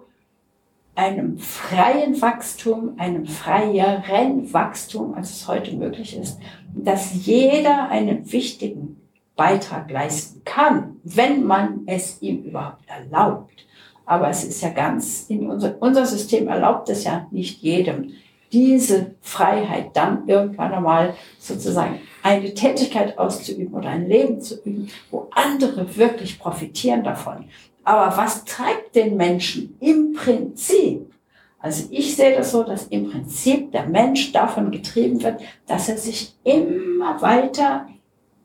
einem 0.93 1.37
freien 1.37 2.21
Wachstum, 2.21 2.95
einem 2.97 3.25
freieren 3.25 4.51
Wachstum, 4.51 5.13
als 5.13 5.31
es 5.31 5.47
heute 5.47 5.75
möglich 5.75 6.15
ist, 6.15 6.39
dass 6.75 7.25
jeder 7.25 7.89
einen 7.89 8.31
wichtigen 8.31 8.98
Beitrag 9.39 9.89
leisten 9.89 10.41
kann, 10.43 10.97
wenn 11.05 11.45
man 11.45 11.83
es 11.85 12.21
ihm 12.21 12.43
überhaupt 12.43 12.83
erlaubt. 12.87 13.65
Aber 14.05 14.27
es 14.27 14.43
ist 14.43 14.61
ja 14.61 14.69
ganz 14.69 15.27
in 15.29 15.49
unser, 15.49 15.81
unser 15.81 16.05
System 16.05 16.49
erlaubt 16.49 16.89
es 16.89 17.05
ja 17.05 17.25
nicht 17.31 17.61
jedem, 17.61 18.11
diese 18.51 19.15
Freiheit 19.21 19.95
dann 19.95 20.27
irgendwann 20.27 20.73
einmal 20.73 21.13
sozusagen 21.37 22.01
eine 22.21 22.53
Tätigkeit 22.53 23.17
auszuüben 23.17 23.73
oder 23.73 23.87
ein 23.87 24.09
Leben 24.09 24.41
zu 24.41 24.61
üben, 24.61 24.89
wo 25.09 25.29
andere 25.31 25.95
wirklich 25.95 26.37
profitieren 26.37 27.05
davon. 27.05 27.45
Aber 27.85 28.17
was 28.17 28.43
treibt 28.43 28.93
den 28.93 29.15
Menschen 29.15 29.77
im 29.79 30.15
Prinzip? 30.15 31.13
Also 31.59 31.87
ich 31.91 32.13
sehe 32.13 32.35
das 32.35 32.51
so, 32.51 32.63
dass 32.63 32.87
im 32.87 33.09
Prinzip 33.09 33.71
der 33.71 33.85
Mensch 33.85 34.33
davon 34.33 34.69
getrieben 34.69 35.23
wird, 35.23 35.39
dass 35.65 35.87
er 35.87 35.97
sich 35.97 36.33
immer 36.43 37.21
weiter 37.21 37.87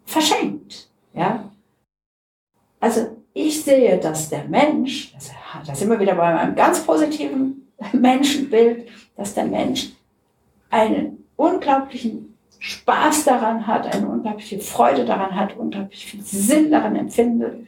verschenkt. 0.05 0.89
Ja? 1.13 1.51
Also 2.81 3.17
ich 3.33 3.63
sehe, 3.63 3.99
dass 3.99 4.31
der 4.31 4.45
Mensch, 4.45 5.13
das, 5.15 5.31
da 5.67 5.75
sind 5.75 5.91
wir 5.91 6.01
wieder 6.01 6.15
bei 6.15 6.39
einem 6.39 6.55
ganz 6.55 6.85
positiven 6.85 7.69
Menschenbild, 7.93 8.89
dass 9.17 9.35
der 9.35 9.45
Mensch 9.45 9.91
einen 10.71 11.25
unglaublichen 11.37 12.35
Spaß 12.59 13.25
daran 13.25 13.67
hat, 13.67 13.95
eine 13.95 14.09
unglaubliche 14.09 14.59
Freude 14.59 15.05
daran 15.05 15.35
hat, 15.35 15.57
unglaublich 15.57 16.07
viel 16.07 16.23
Sinn 16.23 16.71
daran 16.71 16.97
empfindet, 16.97 17.67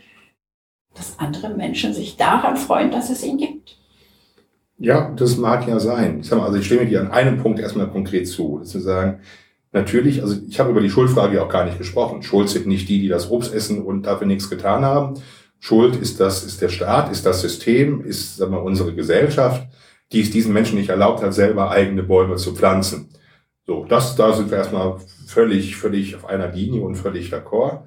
dass 0.95 1.19
andere 1.19 1.51
Menschen 1.51 1.93
sich 1.93 2.17
daran 2.17 2.57
freuen, 2.57 2.91
dass 2.91 3.11
es 3.11 3.23
ihn 3.23 3.37
gibt. 3.37 3.77
Ja, 4.79 5.11
das 5.17 5.37
mag 5.37 5.67
ja 5.67 5.79
sein. 5.81 6.21
Ich 6.21 6.29
sag 6.29 6.39
mal, 6.39 6.47
also 6.47 6.59
ich 6.59 6.67
stimme 6.67 6.87
dir 6.87 7.01
an 7.01 7.11
einem 7.11 7.39
Punkt 7.43 7.59
erstmal 7.59 7.91
konkret 7.91 8.29
zu. 8.29 8.61
Zu 8.61 8.79
sagen, 8.79 9.21
natürlich, 9.77 10.23
also 10.23 10.37
ich 10.49 10.59
habe 10.59 10.71
über 10.71 10.81
die 10.81 10.91
Schuldfrage 10.91 11.41
auch 11.43 11.49
gar 11.49 11.65
nicht 11.65 11.79
gesprochen. 11.79 12.23
Schuld 12.23 12.49
sind 12.49 12.67
nicht 12.67 12.89
die, 12.89 13.01
die 13.01 13.09
das 13.09 13.31
Obst 13.31 13.55
essen 13.55 13.83
und 13.83 14.07
dafür 14.07 14.27
nichts 14.27 14.51
getan 14.51 14.85
haben. 14.85 15.21
Schuld 15.61 15.97
ist 15.97 16.19
das, 16.19 16.45
ist 16.45 16.61
der 16.61 16.69
Staat, 16.69 17.13
ist 17.13 17.25
das 17.25 17.41
System, 17.41 18.05
ist, 18.05 18.39
sagen 18.39 18.53
wir, 18.53 18.63
unsere 18.63 18.95
Gesellschaft, 18.95 19.69
die 20.13 20.21
es 20.21 20.31
diesen 20.31 20.53
Menschen 20.53 20.79
nicht 20.79 20.89
erlaubt 20.89 21.23
hat, 21.23 21.35
selber 21.35 21.71
eigene 21.71 22.03
Bäume 22.03 22.37
zu 22.37 22.55
pflanzen. 22.55 23.09
So, 23.67 23.85
das, 23.89 24.17
da 24.17 24.33
sind 24.33 24.51
wir 24.51 24.59
erstmal 24.59 24.97
völlig, 25.27 25.77
völlig 25.77 26.17
auf 26.17 26.27
einer 26.27 26.49
Linie 26.49 26.83
und 26.83 26.95
völlig 26.95 27.33
d'accord. 27.33 27.83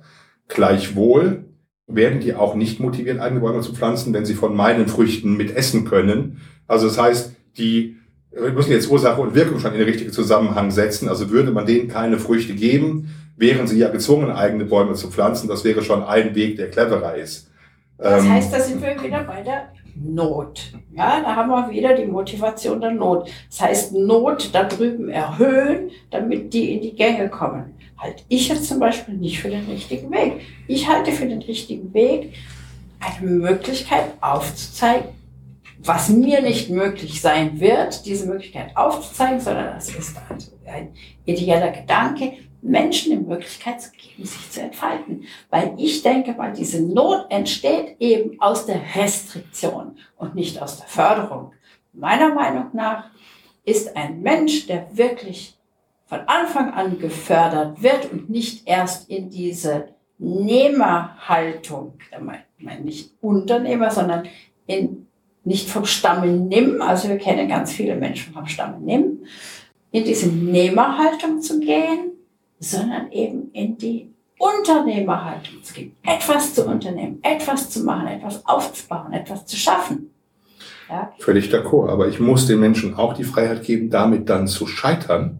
Gleichwohl 0.47 1.45
werden 1.87 2.19
die 2.19 2.35
auch 2.35 2.53
nicht 2.55 2.79
motiviert, 2.79 3.19
eigene 3.19 3.41
Bäume 3.41 3.61
zu 3.61 3.73
pflanzen, 3.73 4.13
wenn 4.13 4.25
sie 4.25 4.35
von 4.35 4.55
meinen 4.55 4.87
Früchten 4.87 5.37
mit 5.37 5.55
essen 5.55 5.85
können. 5.85 6.41
Also 6.67 6.87
das 6.87 6.99
heißt, 6.99 7.35
die 7.57 7.98
wir 8.31 8.51
müssen 8.51 8.71
jetzt 8.71 8.89
Ursache 8.89 9.21
und 9.21 9.35
Wirkung 9.35 9.59
schon 9.59 9.73
in 9.73 9.79
den 9.79 9.87
richtigen 9.87 10.11
Zusammenhang 10.11 10.71
setzen. 10.71 11.09
Also 11.09 11.29
würde 11.29 11.51
man 11.51 11.65
denen 11.65 11.87
keine 11.87 12.19
Früchte 12.19 12.53
geben, 12.53 13.15
wären 13.37 13.67
sie 13.67 13.77
ja 13.79 13.89
gezwungen, 13.89 14.31
eigene 14.31 14.65
Bäume 14.65 14.93
zu 14.93 15.09
pflanzen. 15.09 15.47
Das 15.47 15.63
wäre 15.63 15.81
schon 15.81 16.03
ein 16.03 16.35
Weg, 16.35 16.57
der 16.57 16.69
cleverer 16.69 17.15
ist. 17.15 17.49
Das 17.97 18.23
ähm, 18.23 18.31
heißt, 18.31 18.53
da 18.53 18.59
sind 18.59 18.81
wir 18.81 19.01
wieder 19.01 19.23
bei 19.23 19.41
der 19.41 19.69
Not. 19.95 20.71
Ja, 20.95 21.21
da 21.21 21.35
haben 21.35 21.49
wir 21.49 21.69
wieder 21.69 21.95
die 21.95 22.05
Motivation 22.05 22.79
der 22.79 22.91
Not. 22.91 23.29
Das 23.49 23.61
heißt, 23.61 23.93
Not 23.93 24.49
da 24.53 24.63
drüben 24.63 25.09
erhöhen, 25.09 25.89
damit 26.11 26.53
die 26.53 26.73
in 26.73 26.81
die 26.81 26.95
Gänge 26.95 27.29
kommen 27.29 27.73
halte 27.99 28.23
ich 28.29 28.47
jetzt 28.47 28.67
zum 28.67 28.79
Beispiel 28.79 29.15
nicht 29.15 29.39
für 29.39 29.49
den 29.49 29.65
richtigen 29.65 30.09
Weg. 30.11 30.41
Ich 30.67 30.87
halte 30.87 31.11
für 31.11 31.27
den 31.27 31.41
richtigen 31.41 31.93
Weg, 31.93 32.33
eine 32.99 33.29
Möglichkeit 33.29 34.05
aufzuzeigen, 34.21 35.09
was 35.81 36.09
mir 36.09 36.41
nicht 36.41 36.69
möglich 36.69 37.21
sein 37.21 37.59
wird, 37.59 38.05
diese 38.05 38.27
Möglichkeit 38.27 38.75
aufzuzeigen, 38.75 39.39
sondern 39.39 39.75
das 39.75 39.89
ist 39.89 40.15
also 40.29 40.51
ein 40.65 40.93
ideeller 41.25 41.71
Gedanke, 41.71 42.33
Menschen 42.61 43.11
die 43.11 43.25
Möglichkeit 43.25 43.81
zu 43.81 43.91
geben, 43.91 44.25
sich 44.25 44.51
zu 44.51 44.61
entfalten. 44.61 45.23
Weil 45.49 45.73
ich 45.77 46.03
denke 46.03 46.37
weil 46.37 46.53
diese 46.53 46.81
Not 46.81 47.27
entsteht 47.29 47.95
eben 47.99 48.39
aus 48.41 48.65
der 48.65 48.81
Restriktion 48.95 49.97
und 50.17 50.35
nicht 50.35 50.61
aus 50.61 50.77
der 50.77 50.87
Förderung. 50.87 51.53
Meiner 51.93 52.33
Meinung 52.33 52.67
nach 52.73 53.05
ist 53.63 53.95
ein 53.95 54.21
Mensch, 54.21 54.67
der 54.67 54.87
wirklich 54.97 55.57
von 56.05 56.19
Anfang 56.25 56.73
an 56.73 56.99
gefördert 56.99 57.81
wird 57.81 58.11
und 58.11 58.29
nicht 58.29 58.67
erst 58.67 59.09
in 59.09 59.29
diese 59.29 59.89
Nehmerhaltung, 60.17 61.93
ich 62.11 62.65
meine 62.65 62.81
nicht 62.81 63.13
Unternehmer, 63.21 63.89
sondern 63.91 64.27
in, 64.65 65.07
nicht 65.49 65.67
vom 65.67 65.83
Stamme 65.83 66.27
nimm, 66.27 66.79
also 66.79 67.09
wir 67.09 67.17
kennen 67.17 67.49
ganz 67.49 67.71
viele 67.71 67.95
Menschen 67.95 68.33
vom 68.33 68.45
Stamme 68.45 68.77
nimm, 68.79 69.23
in 69.91 70.03
diese 70.03 70.29
Nehmerhaltung 70.29 71.41
zu 71.41 71.59
gehen, 71.59 72.11
sondern 72.59 73.11
eben 73.11 73.49
in 73.53 73.75
die 73.75 74.13
Unternehmerhaltung 74.37 75.63
zu 75.63 75.73
gehen, 75.73 75.95
etwas 76.05 76.53
zu 76.53 76.67
unternehmen, 76.67 77.17
etwas 77.23 77.71
zu 77.71 77.83
machen, 77.83 78.07
etwas 78.07 78.45
aufzubauen, 78.45 79.11
etwas 79.11 79.47
zu 79.47 79.57
schaffen. 79.57 80.11
Ja? 80.87 81.11
Völlig 81.17 81.51
d'accord, 81.51 81.89
aber 81.89 82.07
ich 82.07 82.19
muss 82.19 82.45
den 82.45 82.59
Menschen 82.59 82.93
auch 82.93 83.13
die 83.13 83.23
Freiheit 83.23 83.63
geben, 83.63 83.89
damit 83.89 84.29
dann 84.29 84.47
zu 84.47 84.67
scheitern 84.67 85.39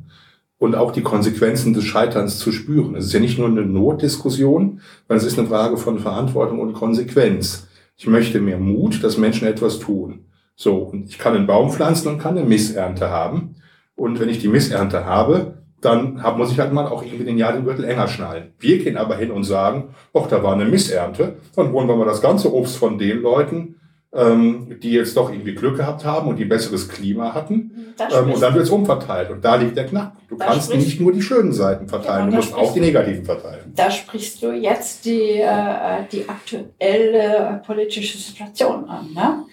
und 0.58 0.74
auch 0.74 0.92
die 0.92 1.04
Konsequenzen 1.04 1.76
des 1.76 1.84
Scheiterns 1.84 2.40
zu 2.40 2.52
spüren. 2.52 2.96
Es 2.96 3.06
ist 3.06 3.14
ja 3.14 3.20
nicht 3.20 3.38
nur 3.38 3.48
eine 3.48 3.62
Notdiskussion, 3.62 4.82
sondern 5.08 5.26
es 5.26 5.32
ist 5.32 5.38
eine 5.38 5.48
Frage 5.48 5.78
von 5.78 6.00
Verantwortung 6.00 6.60
und 6.60 6.74
Konsequenz. 6.74 7.69
Ich 8.02 8.08
möchte 8.08 8.40
mehr 8.40 8.60
Mut, 8.60 9.04
dass 9.04 9.18
Menschen 9.18 9.46
etwas 9.46 9.78
tun. 9.78 10.24
So, 10.56 10.78
und 10.78 11.10
ich 11.10 11.20
kann 11.20 11.36
einen 11.36 11.48
Baum 11.48 11.70
pflanzen 11.70 12.08
und 12.08 12.18
kann 12.18 12.38
eine 12.38 12.48
Missernte 12.48 13.10
haben. 13.10 13.56
Und 13.98 14.22
wenn 14.22 14.30
ich 14.30 14.40
die 14.40 14.48
Missernte 14.48 15.04
habe, 15.04 15.58
dann 15.82 16.24
muss 16.38 16.54
ich 16.54 16.60
halt 16.62 16.72
mal 16.72 16.88
auch 16.88 17.04
irgendwie 17.04 17.26
den 17.26 17.38
Jahr 17.38 17.52
den 17.52 17.66
Gürtel 17.66 17.84
enger 17.84 18.08
schnallen. 18.08 18.54
Wir 18.58 18.78
gehen 18.82 18.96
aber 18.96 19.18
hin 19.18 19.32
und 19.32 19.44
sagen, 19.44 19.90
ach, 20.14 20.28
da 20.28 20.42
war 20.42 20.54
eine 20.54 20.64
Missernte, 20.64 21.36
dann 21.58 21.74
holen 21.74 21.90
wir 21.90 21.98
mal 21.98 22.06
das 22.06 22.22
ganze 22.22 22.54
Obst 22.54 22.78
von 22.78 22.98
den 22.98 23.22
Leuten, 23.22 23.82
ähm, 24.12 24.80
die 24.82 24.92
jetzt 24.92 25.16
doch 25.16 25.32
irgendwie 25.32 25.54
Glück 25.54 25.78
gehabt 25.78 26.04
haben 26.04 26.28
und 26.30 26.38
die 26.38 26.46
besseres 26.46 26.90
Klima 26.90 27.34
hatten. 27.34 27.94
Ähm, 28.00 28.32
und 28.32 28.42
dann 28.42 28.54
wird 28.56 28.64
es 28.64 28.70
umverteilt. 28.70 29.30
Und 29.30 29.46
da 29.46 29.56
liegt 29.56 29.78
der 29.78 29.86
Knackpunkt. 29.86 30.32
Du 30.32 30.38
kannst 30.38 30.74
nicht 30.74 31.00
nur 31.00 31.12
die 31.12 31.22
schönen 31.22 31.54
Seiten 31.54 31.88
verteilen, 31.88 32.26
genau, 32.30 32.42
du 32.42 32.48
musst 32.48 32.56
auch 32.56 32.74
die 32.74 32.80
negativen 32.80 33.24
verteilen. 33.24 33.72
Da 33.76 33.92
sprichst 33.92 34.42
du 34.42 34.52
jetzt 34.52 35.06
die, 35.06 35.40
äh, 35.40 36.04
die 36.12 36.28
aktuelle 36.28 37.62
politische 37.66 38.18
Situation 38.18 38.86
an. 38.90 39.14
Ne? 39.14 39.46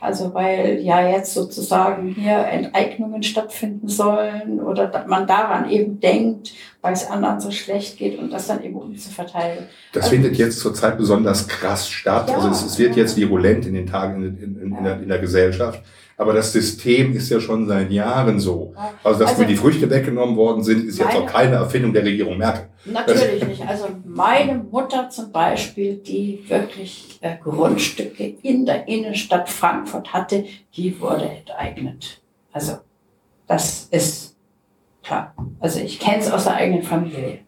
Also 0.00 0.32
weil 0.32 0.80
ja 0.80 1.06
jetzt 1.06 1.34
sozusagen 1.34 2.14
hier 2.14 2.38
Enteignungen 2.38 3.22
stattfinden 3.22 3.88
sollen 3.88 4.60
oder 4.60 5.04
man 5.06 5.26
daran 5.26 5.68
eben 5.70 6.00
denkt, 6.00 6.52
weil 6.80 6.94
es 6.94 7.06
anderen 7.08 7.40
so 7.40 7.50
schlecht 7.50 7.98
geht 7.98 8.18
und 8.18 8.32
das 8.32 8.46
dann 8.46 8.64
eben 8.64 8.76
umzuverteilen. 8.76 9.66
Das 9.92 10.04
also, 10.04 10.16
findet 10.16 10.36
jetzt 10.36 10.60
zurzeit 10.60 10.96
besonders 10.96 11.46
krass 11.46 11.88
statt. 11.88 12.30
Ja, 12.30 12.36
also 12.36 12.48
es, 12.48 12.62
es 12.62 12.78
wird 12.78 12.96
ja. 12.96 13.02
jetzt 13.02 13.16
virulent 13.16 13.66
in 13.66 13.74
den 13.74 13.86
Tagen 13.86 14.24
in, 14.24 14.38
in, 14.38 14.62
in, 14.62 14.72
ja. 14.72 14.80
der, 14.80 15.02
in 15.02 15.08
der 15.08 15.18
Gesellschaft. 15.18 15.82
Aber 16.20 16.34
das 16.34 16.52
System 16.52 17.14
ist 17.16 17.30
ja 17.30 17.40
schon 17.40 17.66
seit 17.66 17.90
Jahren 17.90 18.38
so. 18.38 18.74
Also, 19.02 19.20
dass 19.20 19.30
also, 19.30 19.40
mir 19.40 19.48
die 19.48 19.56
Früchte 19.56 19.88
weggenommen 19.88 20.36
worden 20.36 20.62
sind, 20.62 20.84
ist 20.84 20.98
jetzt 20.98 21.16
auch 21.16 21.24
keine 21.24 21.54
Erfindung 21.54 21.94
der 21.94 22.04
Regierung 22.04 22.36
Merkel. 22.36 22.68
Natürlich 22.84 23.42
nicht. 23.46 23.66
Also 23.66 23.86
meine 24.04 24.62
Mutter 24.70 25.08
zum 25.08 25.32
Beispiel, 25.32 25.94
die 25.94 26.44
wirklich 26.46 27.18
äh, 27.22 27.36
Grundstücke 27.42 28.34
in 28.42 28.66
der 28.66 28.86
Innenstadt 28.86 29.48
Frankfurt 29.48 30.12
hatte, 30.12 30.44
die 30.76 31.00
wurde 31.00 31.24
enteignet. 31.24 32.20
Also 32.52 32.80
das 33.46 33.88
ist 33.90 34.36
klar. 35.02 35.34
Also 35.58 35.80
ich 35.80 35.98
kenne 36.00 36.18
es 36.18 36.30
aus 36.30 36.44
der 36.44 36.56
eigenen 36.56 36.82
Familie. 36.82 37.38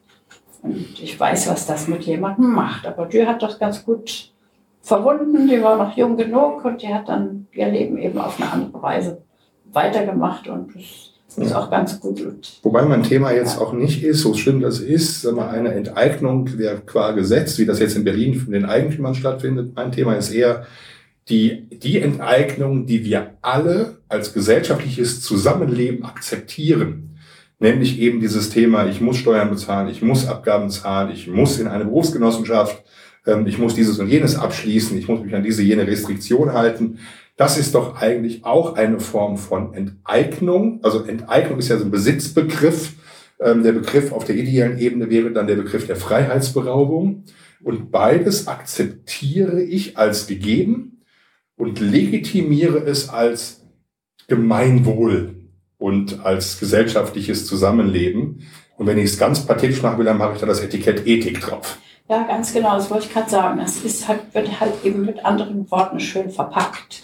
Und 0.63 0.99
ich 0.99 1.21
weiß, 1.21 1.51
was 1.51 1.67
das 1.67 1.89
mit 1.89 2.05
jemandem 2.05 2.51
macht. 2.55 2.87
Aber 2.87 3.05
die 3.05 3.27
hat 3.27 3.43
das 3.43 3.59
ganz 3.59 3.85
gut 3.85 4.32
verwunden, 4.83 5.49
die 5.49 5.63
war 5.63 5.77
noch 5.77 5.97
jung 5.97 6.17
genug 6.17 6.65
und 6.65 6.83
die 6.83 6.93
hat 6.93 7.09
dann 7.09 7.47
ihr 7.53 7.69
Leben 7.69 7.97
eben 7.99 8.19
auf 8.19 8.41
eine 8.41 8.53
andere 8.53 8.83
Weise 8.83 9.23
weitergemacht 9.73 10.49
und 10.49 10.75
das 10.75 11.47
ist 11.47 11.55
auch 11.55 11.71
ganz 11.71 11.99
gut. 11.99 12.21
Wobei 12.63 12.83
mein 12.83 13.05
Thema 13.05 13.33
jetzt 13.33 13.59
auch 13.59 13.73
nicht 13.73 14.03
ist, 14.03 14.21
so 14.21 14.35
schlimm 14.35 14.61
das 14.61 14.81
ist, 14.81 15.23
sagen 15.23 15.37
wir, 15.37 15.49
eine 15.49 15.73
Enteignung 15.73 16.45
der 16.59 16.77
qua 16.81 17.13
Gesetz, 17.13 17.59
wie 17.59 17.65
das 17.65 17.79
jetzt 17.79 17.97
in 17.97 18.05
Berlin 18.05 18.35
von 18.35 18.53
den 18.53 18.67
Eigentümern 18.67 19.15
stattfindet. 19.15 19.73
Mein 19.75 19.93
Thema 19.93 20.15
ist 20.15 20.31
eher 20.31 20.67
die, 21.31 21.69
die 21.71 22.01
Enteignung, 22.01 22.85
die 22.85 23.05
wir 23.05 23.35
alle 23.41 23.99
als 24.09 24.35
gesellschaftliches 24.35 25.23
Zusammenleben 25.23 26.05
akzeptieren. 26.05 27.17
Nämlich 27.59 28.01
eben 28.01 28.21
dieses 28.21 28.51
Thema, 28.51 28.87
ich 28.87 29.01
muss 29.01 29.17
Steuern 29.17 29.49
bezahlen, 29.49 29.89
ich 29.89 30.03
muss 30.03 30.27
Abgaben 30.27 30.69
zahlen, 30.69 31.13
ich 31.13 31.29
muss 31.29 31.59
in 31.61 31.69
eine 31.69 31.85
Berufsgenossenschaft, 31.85 32.83
ich 33.47 33.59
muss 33.59 33.75
dieses 33.75 33.99
und 33.99 34.09
jenes 34.09 34.37
abschließen, 34.37 34.99
ich 34.99 35.09
muss 35.09 35.23
mich 35.23 35.35
an 35.35 35.45
diese 35.45 35.63
jene 35.63 35.87
Restriktion 35.87 36.53
halten. 36.53 36.99
Das 37.37 37.57
ist 37.57 37.75
doch 37.75 37.97
eigentlich 37.97 38.45
auch 38.45 38.75
eine 38.75 39.01
Form 39.01 39.37
von 39.37 39.75
Enteignung. 39.75 40.81
Also 40.83 41.05
Enteignung 41.05 41.59
ist 41.59 41.69
ja 41.69 41.79
so 41.79 41.85
ein 41.85 41.91
Besitzbegriff. 41.91 42.95
Ähm, 43.41 43.63
der 43.63 43.73
Begriff 43.73 44.13
auf 44.13 44.25
der 44.25 44.37
ideellen 44.37 44.79
Ebene 44.79 45.09
wäre 45.09 45.31
dann 45.31 45.47
der 45.47 45.57
Begriff 45.57 45.87
der 45.87 45.97
Freiheitsberaubung. 45.97 47.25
Und 47.63 47.91
beides 47.93 48.49
akzeptiere 48.49 49.63
ich 49.63 49.97
als 49.97 50.27
gegeben 50.27 51.03
und 51.57 51.79
legitimiere 51.79 52.79
es 52.85 53.09
als 53.09 53.65
Gemeinwohl 54.27 55.35
und 55.79 56.25
als 56.25 56.59
gesellschaftliches 56.59 57.47
Zusammenleben. 57.47 58.47
Und 58.77 58.87
wenn 58.87 58.99
ich 58.99 59.05
es 59.05 59.19
ganz 59.19 59.47
pathetisch 59.47 59.83
machen 59.83 59.99
will, 59.99 60.05
dann 60.05 60.19
mache 60.19 60.35
ich 60.35 60.41
da 60.41 60.47
das 60.47 60.61
Etikett 60.61 61.07
Ethik 61.07 61.41
drauf. 61.41 61.79
Ja, 62.09 62.25
ganz 62.25 62.53
genau, 62.53 62.75
das 62.75 62.91
wollte 62.91 63.07
ich 63.07 63.13
gerade 63.13 63.31
sagen. 63.31 63.61
Es 63.61 63.83
ist 63.85 64.07
halt, 64.09 64.35
wird 64.35 64.61
halt 64.61 64.85
eben 64.85 65.05
mit 65.05 65.25
anderen 65.25 65.71
Worten 65.71 66.01
schön 66.01 66.31
verpackt. 66.31 67.03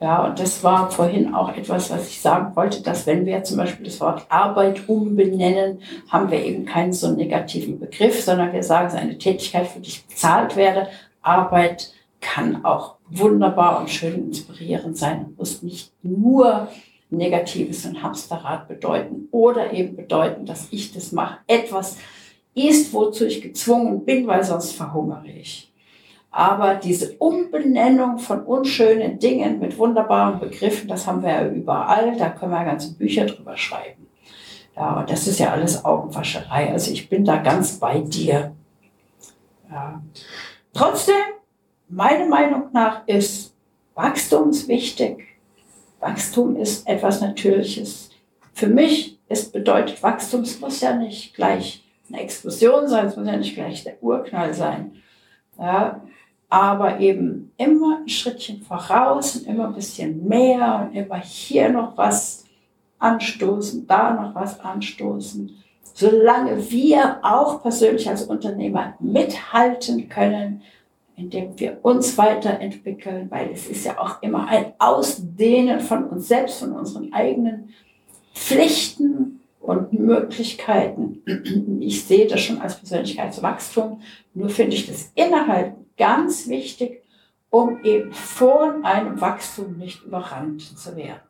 Ja, 0.00 0.24
und 0.24 0.40
das 0.40 0.64
war 0.64 0.90
vorhin 0.90 1.34
auch 1.34 1.54
etwas, 1.54 1.90
was 1.90 2.08
ich 2.08 2.22
sagen 2.22 2.56
wollte, 2.56 2.82
dass 2.82 3.06
wenn 3.06 3.26
wir 3.26 3.44
zum 3.44 3.58
Beispiel 3.58 3.84
das 3.84 4.00
Wort 4.00 4.24
Arbeit 4.30 4.88
umbenennen, 4.88 5.82
haben 6.08 6.30
wir 6.30 6.42
eben 6.42 6.64
keinen 6.64 6.94
so 6.94 7.10
negativen 7.10 7.78
Begriff, 7.78 8.24
sondern 8.24 8.52
wir 8.52 8.62
sagen, 8.62 8.86
es 8.88 8.94
ist 8.94 9.00
eine 9.00 9.18
Tätigkeit, 9.18 9.66
für 9.66 9.80
die 9.80 9.90
ich 9.90 10.06
bezahlt 10.06 10.56
werde. 10.56 10.88
Arbeit 11.20 11.92
kann 12.22 12.64
auch 12.64 12.96
wunderbar 13.10 13.80
und 13.80 13.90
schön 13.90 14.28
inspirierend 14.28 14.96
sein 14.96 15.26
und 15.26 15.38
muss 15.38 15.62
nicht 15.62 15.92
nur 16.02 16.68
Negatives 17.10 17.84
und 17.84 18.02
Hamsterrad 18.02 18.68
bedeuten 18.68 19.28
oder 19.32 19.72
eben 19.72 19.96
bedeuten, 19.96 20.46
dass 20.46 20.68
ich 20.70 20.94
das 20.94 21.12
mache. 21.12 21.38
Etwas, 21.46 21.98
ist, 22.54 22.92
wozu 22.92 23.26
ich 23.26 23.42
gezwungen 23.42 24.04
bin, 24.04 24.26
weil 24.26 24.44
sonst 24.44 24.72
verhungere 24.72 25.28
ich. 25.28 25.72
Aber 26.30 26.76
diese 26.76 27.16
Umbenennung 27.16 28.18
von 28.18 28.42
unschönen 28.44 29.18
Dingen 29.18 29.58
mit 29.58 29.76
wunderbaren 29.78 30.38
Begriffen, 30.38 30.88
das 30.88 31.06
haben 31.06 31.22
wir 31.22 31.30
ja 31.30 31.48
überall, 31.48 32.16
da 32.16 32.28
können 32.30 32.52
wir 32.52 32.64
ganze 32.64 32.94
Bücher 32.94 33.26
drüber 33.26 33.56
schreiben. 33.56 34.06
Ja, 34.76 35.04
das 35.08 35.26
ist 35.26 35.40
ja 35.40 35.50
alles 35.50 35.84
Augenwascherei. 35.84 36.70
Also 36.70 36.92
ich 36.92 37.08
bin 37.08 37.24
da 37.24 37.36
ganz 37.38 37.78
bei 37.78 38.00
dir. 38.00 38.52
Ja. 39.70 40.00
Trotzdem, 40.72 41.14
meine 41.88 42.26
Meinung 42.26 42.68
nach 42.72 43.06
ist 43.06 43.54
Wachstum 43.94 44.52
wichtig. 44.68 45.26
Wachstum 45.98 46.56
ist 46.56 46.86
etwas 46.86 47.20
Natürliches. 47.20 48.10
Für 48.54 48.68
mich 48.68 49.18
ist 49.28 49.52
bedeutet 49.52 50.02
Wachstum, 50.02 50.42
es 50.42 50.60
muss 50.60 50.80
ja 50.80 50.94
nicht 50.94 51.34
gleich 51.34 51.84
eine 52.12 52.22
Explosion 52.22 52.88
sein, 52.88 53.06
es 53.06 53.16
muss 53.16 53.26
ja 53.26 53.36
nicht 53.36 53.54
gleich 53.54 53.84
der 53.84 54.02
Urknall 54.02 54.54
sein. 54.54 54.96
Ja, 55.58 56.00
aber 56.48 56.98
eben 57.00 57.52
immer 57.56 58.00
ein 58.00 58.08
Schrittchen 58.08 58.62
voraus 58.62 59.36
und 59.36 59.46
immer 59.46 59.68
ein 59.68 59.74
bisschen 59.74 60.26
mehr 60.26 60.88
und 60.88 60.96
immer 60.96 61.18
hier 61.18 61.68
noch 61.68 61.96
was 61.96 62.44
anstoßen, 62.98 63.86
da 63.86 64.14
noch 64.14 64.34
was 64.34 64.58
anstoßen. 64.60 65.56
Solange 65.94 66.70
wir 66.70 67.18
auch 67.22 67.62
persönlich 67.62 68.08
als 68.08 68.24
Unternehmer 68.24 68.94
mithalten 69.00 70.08
können, 70.08 70.62
indem 71.16 71.58
wir 71.58 71.78
uns 71.82 72.16
weiterentwickeln, 72.16 73.30
weil 73.30 73.50
es 73.52 73.66
ist 73.68 73.84
ja 73.84 73.98
auch 73.98 74.22
immer 74.22 74.48
ein 74.48 74.72
Ausdehnen 74.78 75.80
von 75.80 76.04
uns 76.04 76.28
selbst, 76.28 76.60
von 76.60 76.72
unseren 76.72 77.12
eigenen 77.12 77.74
Pflichten 78.34 79.39
und 79.60 79.92
Möglichkeiten. 79.92 81.22
Ich 81.80 82.04
sehe 82.04 82.26
das 82.26 82.40
schon 82.40 82.60
als 82.60 82.76
Persönlichkeitswachstum. 82.76 84.00
Nur 84.34 84.48
finde 84.48 84.74
ich 84.74 84.86
das 84.86 85.12
Inhalt 85.14 85.74
ganz 85.96 86.48
wichtig, 86.48 87.02
um 87.50 87.82
eben 87.84 88.12
von 88.12 88.84
einem 88.84 89.20
Wachstum 89.20 89.76
nicht 89.76 90.04
überrannt 90.04 90.62
zu 90.62 90.96
werden. 90.96 91.20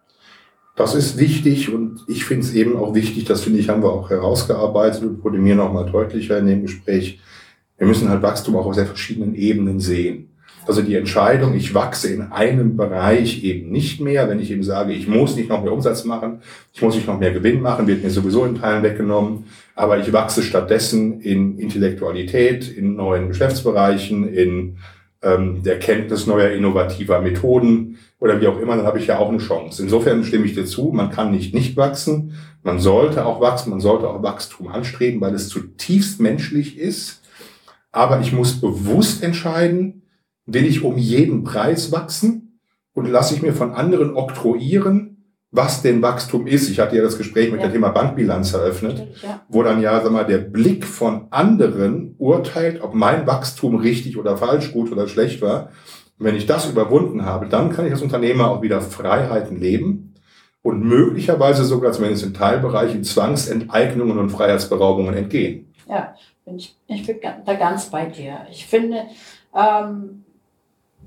Das 0.76 0.94
ist 0.94 1.18
wichtig 1.18 1.72
und 1.72 2.04
ich 2.08 2.24
finde 2.24 2.46
es 2.46 2.54
eben 2.54 2.76
auch 2.76 2.94
wichtig, 2.94 3.24
das 3.24 3.42
finde 3.42 3.58
ich, 3.58 3.68
haben 3.68 3.82
wir 3.82 3.92
auch 3.92 4.08
herausgearbeitet 4.08 5.02
und 5.02 5.22
wurde 5.22 5.38
mir 5.38 5.54
nochmal 5.54 5.90
deutlicher 5.90 6.38
in 6.38 6.46
dem 6.46 6.62
Gespräch. 6.62 7.20
Wir 7.76 7.86
müssen 7.86 8.08
halt 8.08 8.22
Wachstum 8.22 8.56
auch 8.56 8.66
auf 8.66 8.74
sehr 8.74 8.86
verschiedenen 8.86 9.34
Ebenen 9.34 9.80
sehen. 9.80 10.29
Also 10.66 10.82
die 10.82 10.94
Entscheidung, 10.94 11.54
ich 11.54 11.74
wachse 11.74 12.12
in 12.12 12.32
einem 12.32 12.76
Bereich 12.76 13.42
eben 13.44 13.70
nicht 13.70 14.00
mehr, 14.00 14.28
wenn 14.28 14.40
ich 14.40 14.50
eben 14.50 14.62
sage, 14.62 14.92
ich 14.92 15.08
muss 15.08 15.36
nicht 15.36 15.48
noch 15.48 15.62
mehr 15.62 15.72
Umsatz 15.72 16.04
machen, 16.04 16.42
ich 16.72 16.82
muss 16.82 16.94
nicht 16.94 17.06
noch 17.06 17.18
mehr 17.18 17.32
Gewinn 17.32 17.62
machen, 17.62 17.86
wird 17.86 18.04
mir 18.04 18.10
sowieso 18.10 18.44
in 18.44 18.56
Teilen 18.56 18.82
weggenommen, 18.82 19.44
aber 19.74 19.98
ich 19.98 20.12
wachse 20.12 20.42
stattdessen 20.42 21.20
in 21.20 21.58
Intellektualität, 21.58 22.68
in 22.68 22.94
neuen 22.94 23.28
Geschäftsbereichen, 23.28 24.28
in 24.28 24.76
ähm, 25.22 25.62
der 25.62 25.78
Kenntnis 25.78 26.26
neuer 26.26 26.50
innovativer 26.50 27.20
Methoden 27.20 27.98
oder 28.20 28.40
wie 28.40 28.46
auch 28.46 28.58
immer, 28.60 28.76
dann 28.76 28.86
habe 28.86 28.98
ich 28.98 29.06
ja 29.06 29.18
auch 29.18 29.28
eine 29.28 29.38
Chance. 29.38 29.82
Insofern 29.82 30.24
stimme 30.24 30.44
ich 30.44 30.54
dir 30.54 30.66
zu, 30.66 30.92
man 30.92 31.10
kann 31.10 31.30
nicht 31.30 31.54
nicht 31.54 31.76
wachsen, 31.76 32.34
man 32.62 32.78
sollte 32.78 33.24
auch 33.24 33.40
wachsen, 33.40 33.70
man 33.70 33.80
sollte 33.80 34.08
auch 34.08 34.22
Wachstum 34.22 34.68
anstreben, 34.68 35.20
weil 35.20 35.34
es 35.34 35.48
zutiefst 35.48 36.20
menschlich 36.20 36.78
ist, 36.78 37.22
aber 37.92 38.20
ich 38.20 38.32
muss 38.32 38.60
bewusst 38.60 39.22
entscheiden, 39.22 39.99
will 40.52 40.66
ich 40.66 40.82
um 40.82 40.98
jeden 40.98 41.44
Preis 41.44 41.92
wachsen 41.92 42.60
und 42.94 43.10
lasse 43.10 43.34
ich 43.34 43.42
mir 43.42 43.52
von 43.52 43.72
anderen 43.72 44.14
oktroyieren, 44.14 45.10
was 45.50 45.82
denn 45.82 46.02
Wachstum 46.02 46.46
ist. 46.46 46.68
Ich 46.68 46.78
hatte 46.78 46.96
ja 46.96 47.02
das 47.02 47.18
Gespräch 47.18 47.50
mit 47.50 47.60
ja. 47.60 47.66
dem 47.66 47.72
Thema 47.72 47.88
Bankbilanz 47.88 48.52
eröffnet, 48.52 49.08
ja. 49.22 49.40
wo 49.48 49.62
dann 49.62 49.80
ja, 49.80 50.00
sag 50.00 50.12
mal, 50.12 50.24
der 50.24 50.38
Blick 50.38 50.84
von 50.84 51.26
anderen 51.30 52.14
urteilt, 52.18 52.82
ob 52.82 52.94
mein 52.94 53.26
Wachstum 53.26 53.76
richtig 53.76 54.16
oder 54.16 54.36
falsch, 54.36 54.72
gut 54.72 54.92
oder 54.92 55.08
schlecht 55.08 55.42
war. 55.42 55.70
Und 56.18 56.26
wenn 56.26 56.36
ich 56.36 56.46
das 56.46 56.70
überwunden 56.70 57.24
habe, 57.24 57.46
dann 57.46 57.70
kann 57.70 57.86
ich 57.86 57.92
als 57.92 58.02
Unternehmer 58.02 58.50
auch 58.50 58.62
wieder 58.62 58.80
Freiheiten 58.80 59.58
leben 59.58 60.14
und 60.62 60.84
möglicherweise 60.84 61.64
sogar 61.64 61.92
zumindest 61.92 62.24
in 62.24 62.34
Teilbereichen 62.34 63.02
Zwangsenteignungen 63.02 64.18
und 64.18 64.30
Freiheitsberaubungen 64.30 65.14
entgehen. 65.14 65.72
Ja, 65.88 66.14
bin 66.44 66.56
ich, 66.56 66.76
ich 66.86 67.06
bin 67.06 67.16
da 67.44 67.54
ganz 67.54 67.90
bei 67.90 68.06
dir. 68.06 68.46
Ich 68.50 68.66
finde, 68.66 69.04
ähm, 69.54 70.24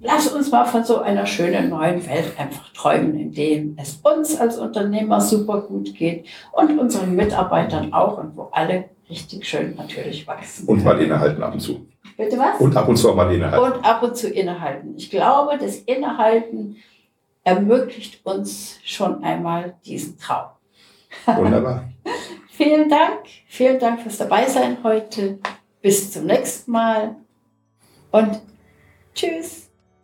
lass 0.02 0.28
uns 0.28 0.52
mal 0.52 0.66
von 0.66 0.84
so 0.84 1.00
einer 1.00 1.26
schönen 1.26 1.70
neuen 1.70 2.06
Welt 2.08 2.38
einfach 2.38 2.72
träumen, 2.74 3.18
in 3.20 3.32
dem 3.32 3.78
es 3.80 4.00
uns 4.04 4.40
als 4.40 4.58
Unternehmer 4.58 5.22
super 5.22 5.62
gut 5.62 5.96
geht 5.96 6.26
und 6.52 6.78
unseren 6.80 7.16
Mitarbeitern 7.16 7.94
auch 7.94 8.18
und 8.18 8.36
wo 8.36 8.50
alle 8.52 8.86
richtig 9.10 9.46
schön 9.46 9.76
natürlich 9.76 10.28
wachsen. 10.28 10.68
Und 10.68 10.84
mal 10.84 11.00
innehalten 11.02 11.44
ab 11.44 11.54
und 11.54 11.60
zu. 11.60 11.86
Bitte 12.18 12.38
was? 12.38 12.60
Und 12.60 12.76
ab 12.76 12.88
und 12.88 12.98
zu 12.98 13.12
auch 13.12 13.16
mal 13.16 13.34
innehalten. 13.34 13.74
Und 13.74 13.86
ab 13.86 14.04
und 14.04 14.16
zu 14.16 14.30
innehalten. 14.30 14.94
Ich 14.98 15.10
glaube, 15.10 15.58
das 15.58 15.78
Innehalten 15.78 16.78
ermöglicht 17.44 18.26
uns 18.26 18.80
schon 18.84 19.24
einmal 19.24 19.76
diesen 19.86 20.18
Traum. 20.18 20.50
Wunderbar. 21.26 21.90
vielen 22.50 22.90
Dank. 22.90 23.26
Vielen 23.48 23.80
Dank 23.80 24.02
fürs 24.02 24.18
Dabeisein 24.18 24.78
heute. 24.84 25.40
Bis 25.82 26.12
zum 26.12 26.26
nächsten 26.26 26.72
Mal. 26.72 27.16
Und 28.12 28.40
tschüss. 29.14 29.63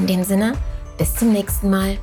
In 0.00 0.06
dem 0.06 0.24
Sinne, 0.24 0.54
bis 0.96 1.14
zum 1.14 1.30
nächsten 1.30 1.68
Mal. 1.68 1.98